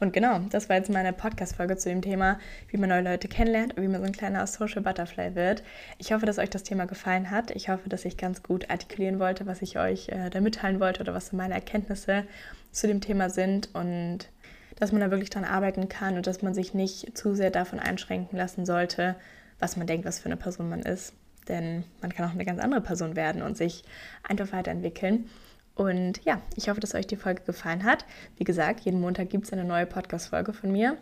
Und 0.00 0.14
genau, 0.14 0.38
das 0.50 0.70
war 0.70 0.76
jetzt 0.76 0.88
meine 0.88 1.12
Podcast-Folge 1.12 1.76
zu 1.76 1.90
dem 1.90 2.00
Thema, 2.00 2.38
wie 2.68 2.78
man 2.78 2.88
neue 2.88 3.02
Leute 3.02 3.28
kennenlernt 3.28 3.76
und 3.76 3.82
wie 3.82 3.88
man 3.88 4.00
so 4.00 4.06
ein 4.06 4.12
kleiner 4.12 4.46
Social 4.46 4.80
Butterfly 4.80 5.34
wird. 5.34 5.62
Ich 5.98 6.12
hoffe, 6.12 6.24
dass 6.24 6.38
euch 6.38 6.48
das 6.48 6.62
Thema 6.62 6.86
gefallen 6.86 7.30
hat. 7.30 7.50
Ich 7.50 7.68
hoffe, 7.68 7.90
dass 7.90 8.06
ich 8.06 8.16
ganz 8.16 8.42
gut 8.42 8.70
artikulieren 8.70 9.20
wollte, 9.20 9.46
was 9.46 9.60
ich 9.60 9.78
euch 9.78 10.08
äh, 10.08 10.30
da 10.30 10.40
mitteilen 10.40 10.80
wollte 10.80 11.02
oder 11.02 11.12
was 11.12 11.26
so 11.26 11.36
meine 11.36 11.52
Erkenntnisse 11.52 12.24
zu 12.72 12.86
dem 12.86 13.02
Thema 13.02 13.28
sind 13.28 13.74
und 13.74 14.30
dass 14.76 14.90
man 14.90 15.02
da 15.02 15.10
wirklich 15.10 15.28
dran 15.28 15.44
arbeiten 15.44 15.90
kann 15.90 16.16
und 16.16 16.26
dass 16.26 16.40
man 16.40 16.54
sich 16.54 16.72
nicht 16.72 17.16
zu 17.16 17.34
sehr 17.34 17.50
davon 17.50 17.78
einschränken 17.78 18.38
lassen 18.38 18.64
sollte, 18.64 19.16
was 19.58 19.76
man 19.76 19.86
denkt, 19.86 20.06
was 20.06 20.18
für 20.18 20.26
eine 20.26 20.38
Person 20.38 20.70
man 20.70 20.80
ist. 20.80 21.12
Denn 21.48 21.84
man 22.00 22.12
kann 22.12 22.26
auch 22.26 22.34
eine 22.34 22.44
ganz 22.44 22.60
andere 22.60 22.80
Person 22.80 23.16
werden 23.16 23.42
und 23.42 23.56
sich 23.56 23.84
einfach 24.22 24.52
weiterentwickeln. 24.52 25.28
Und 25.74 26.22
ja, 26.24 26.40
ich 26.56 26.68
hoffe, 26.68 26.80
dass 26.80 26.94
euch 26.94 27.06
die 27.06 27.16
Folge 27.16 27.42
gefallen 27.42 27.84
hat. 27.84 28.04
Wie 28.36 28.44
gesagt, 28.44 28.80
jeden 28.80 29.00
Montag 29.00 29.30
gibt 29.30 29.46
es 29.46 29.52
eine 29.52 29.64
neue 29.64 29.86
Podcast-Folge 29.86 30.52
von 30.52 30.70
mir. 30.70 30.98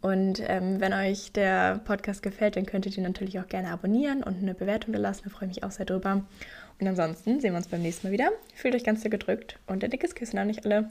Und 0.00 0.40
ähm, 0.46 0.80
wenn 0.80 0.92
euch 0.92 1.32
der 1.32 1.78
Podcast 1.78 2.22
gefällt, 2.22 2.56
dann 2.56 2.66
könntet 2.66 2.96
ihr 2.96 3.02
natürlich 3.02 3.40
auch 3.40 3.48
gerne 3.48 3.70
abonnieren 3.70 4.22
und 4.22 4.38
eine 4.38 4.54
Bewertung 4.54 4.94
lassen. 4.94 5.22
Da 5.24 5.30
freue 5.30 5.48
ich 5.48 5.56
mich 5.56 5.64
auch 5.64 5.72
sehr 5.72 5.86
drüber. 5.86 6.24
Und 6.78 6.86
ansonsten 6.86 7.40
sehen 7.40 7.52
wir 7.52 7.56
uns 7.56 7.68
beim 7.68 7.82
nächsten 7.82 8.06
Mal 8.06 8.12
wieder. 8.12 8.30
Fühlt 8.54 8.74
euch 8.74 8.84
ganz 8.84 9.02
sehr 9.02 9.10
gedrückt 9.10 9.58
und 9.66 9.82
ein 9.82 9.90
dickes 9.90 10.14
Küssen 10.14 10.38
an 10.38 10.50
euch 10.50 10.64
alle. 10.64 10.88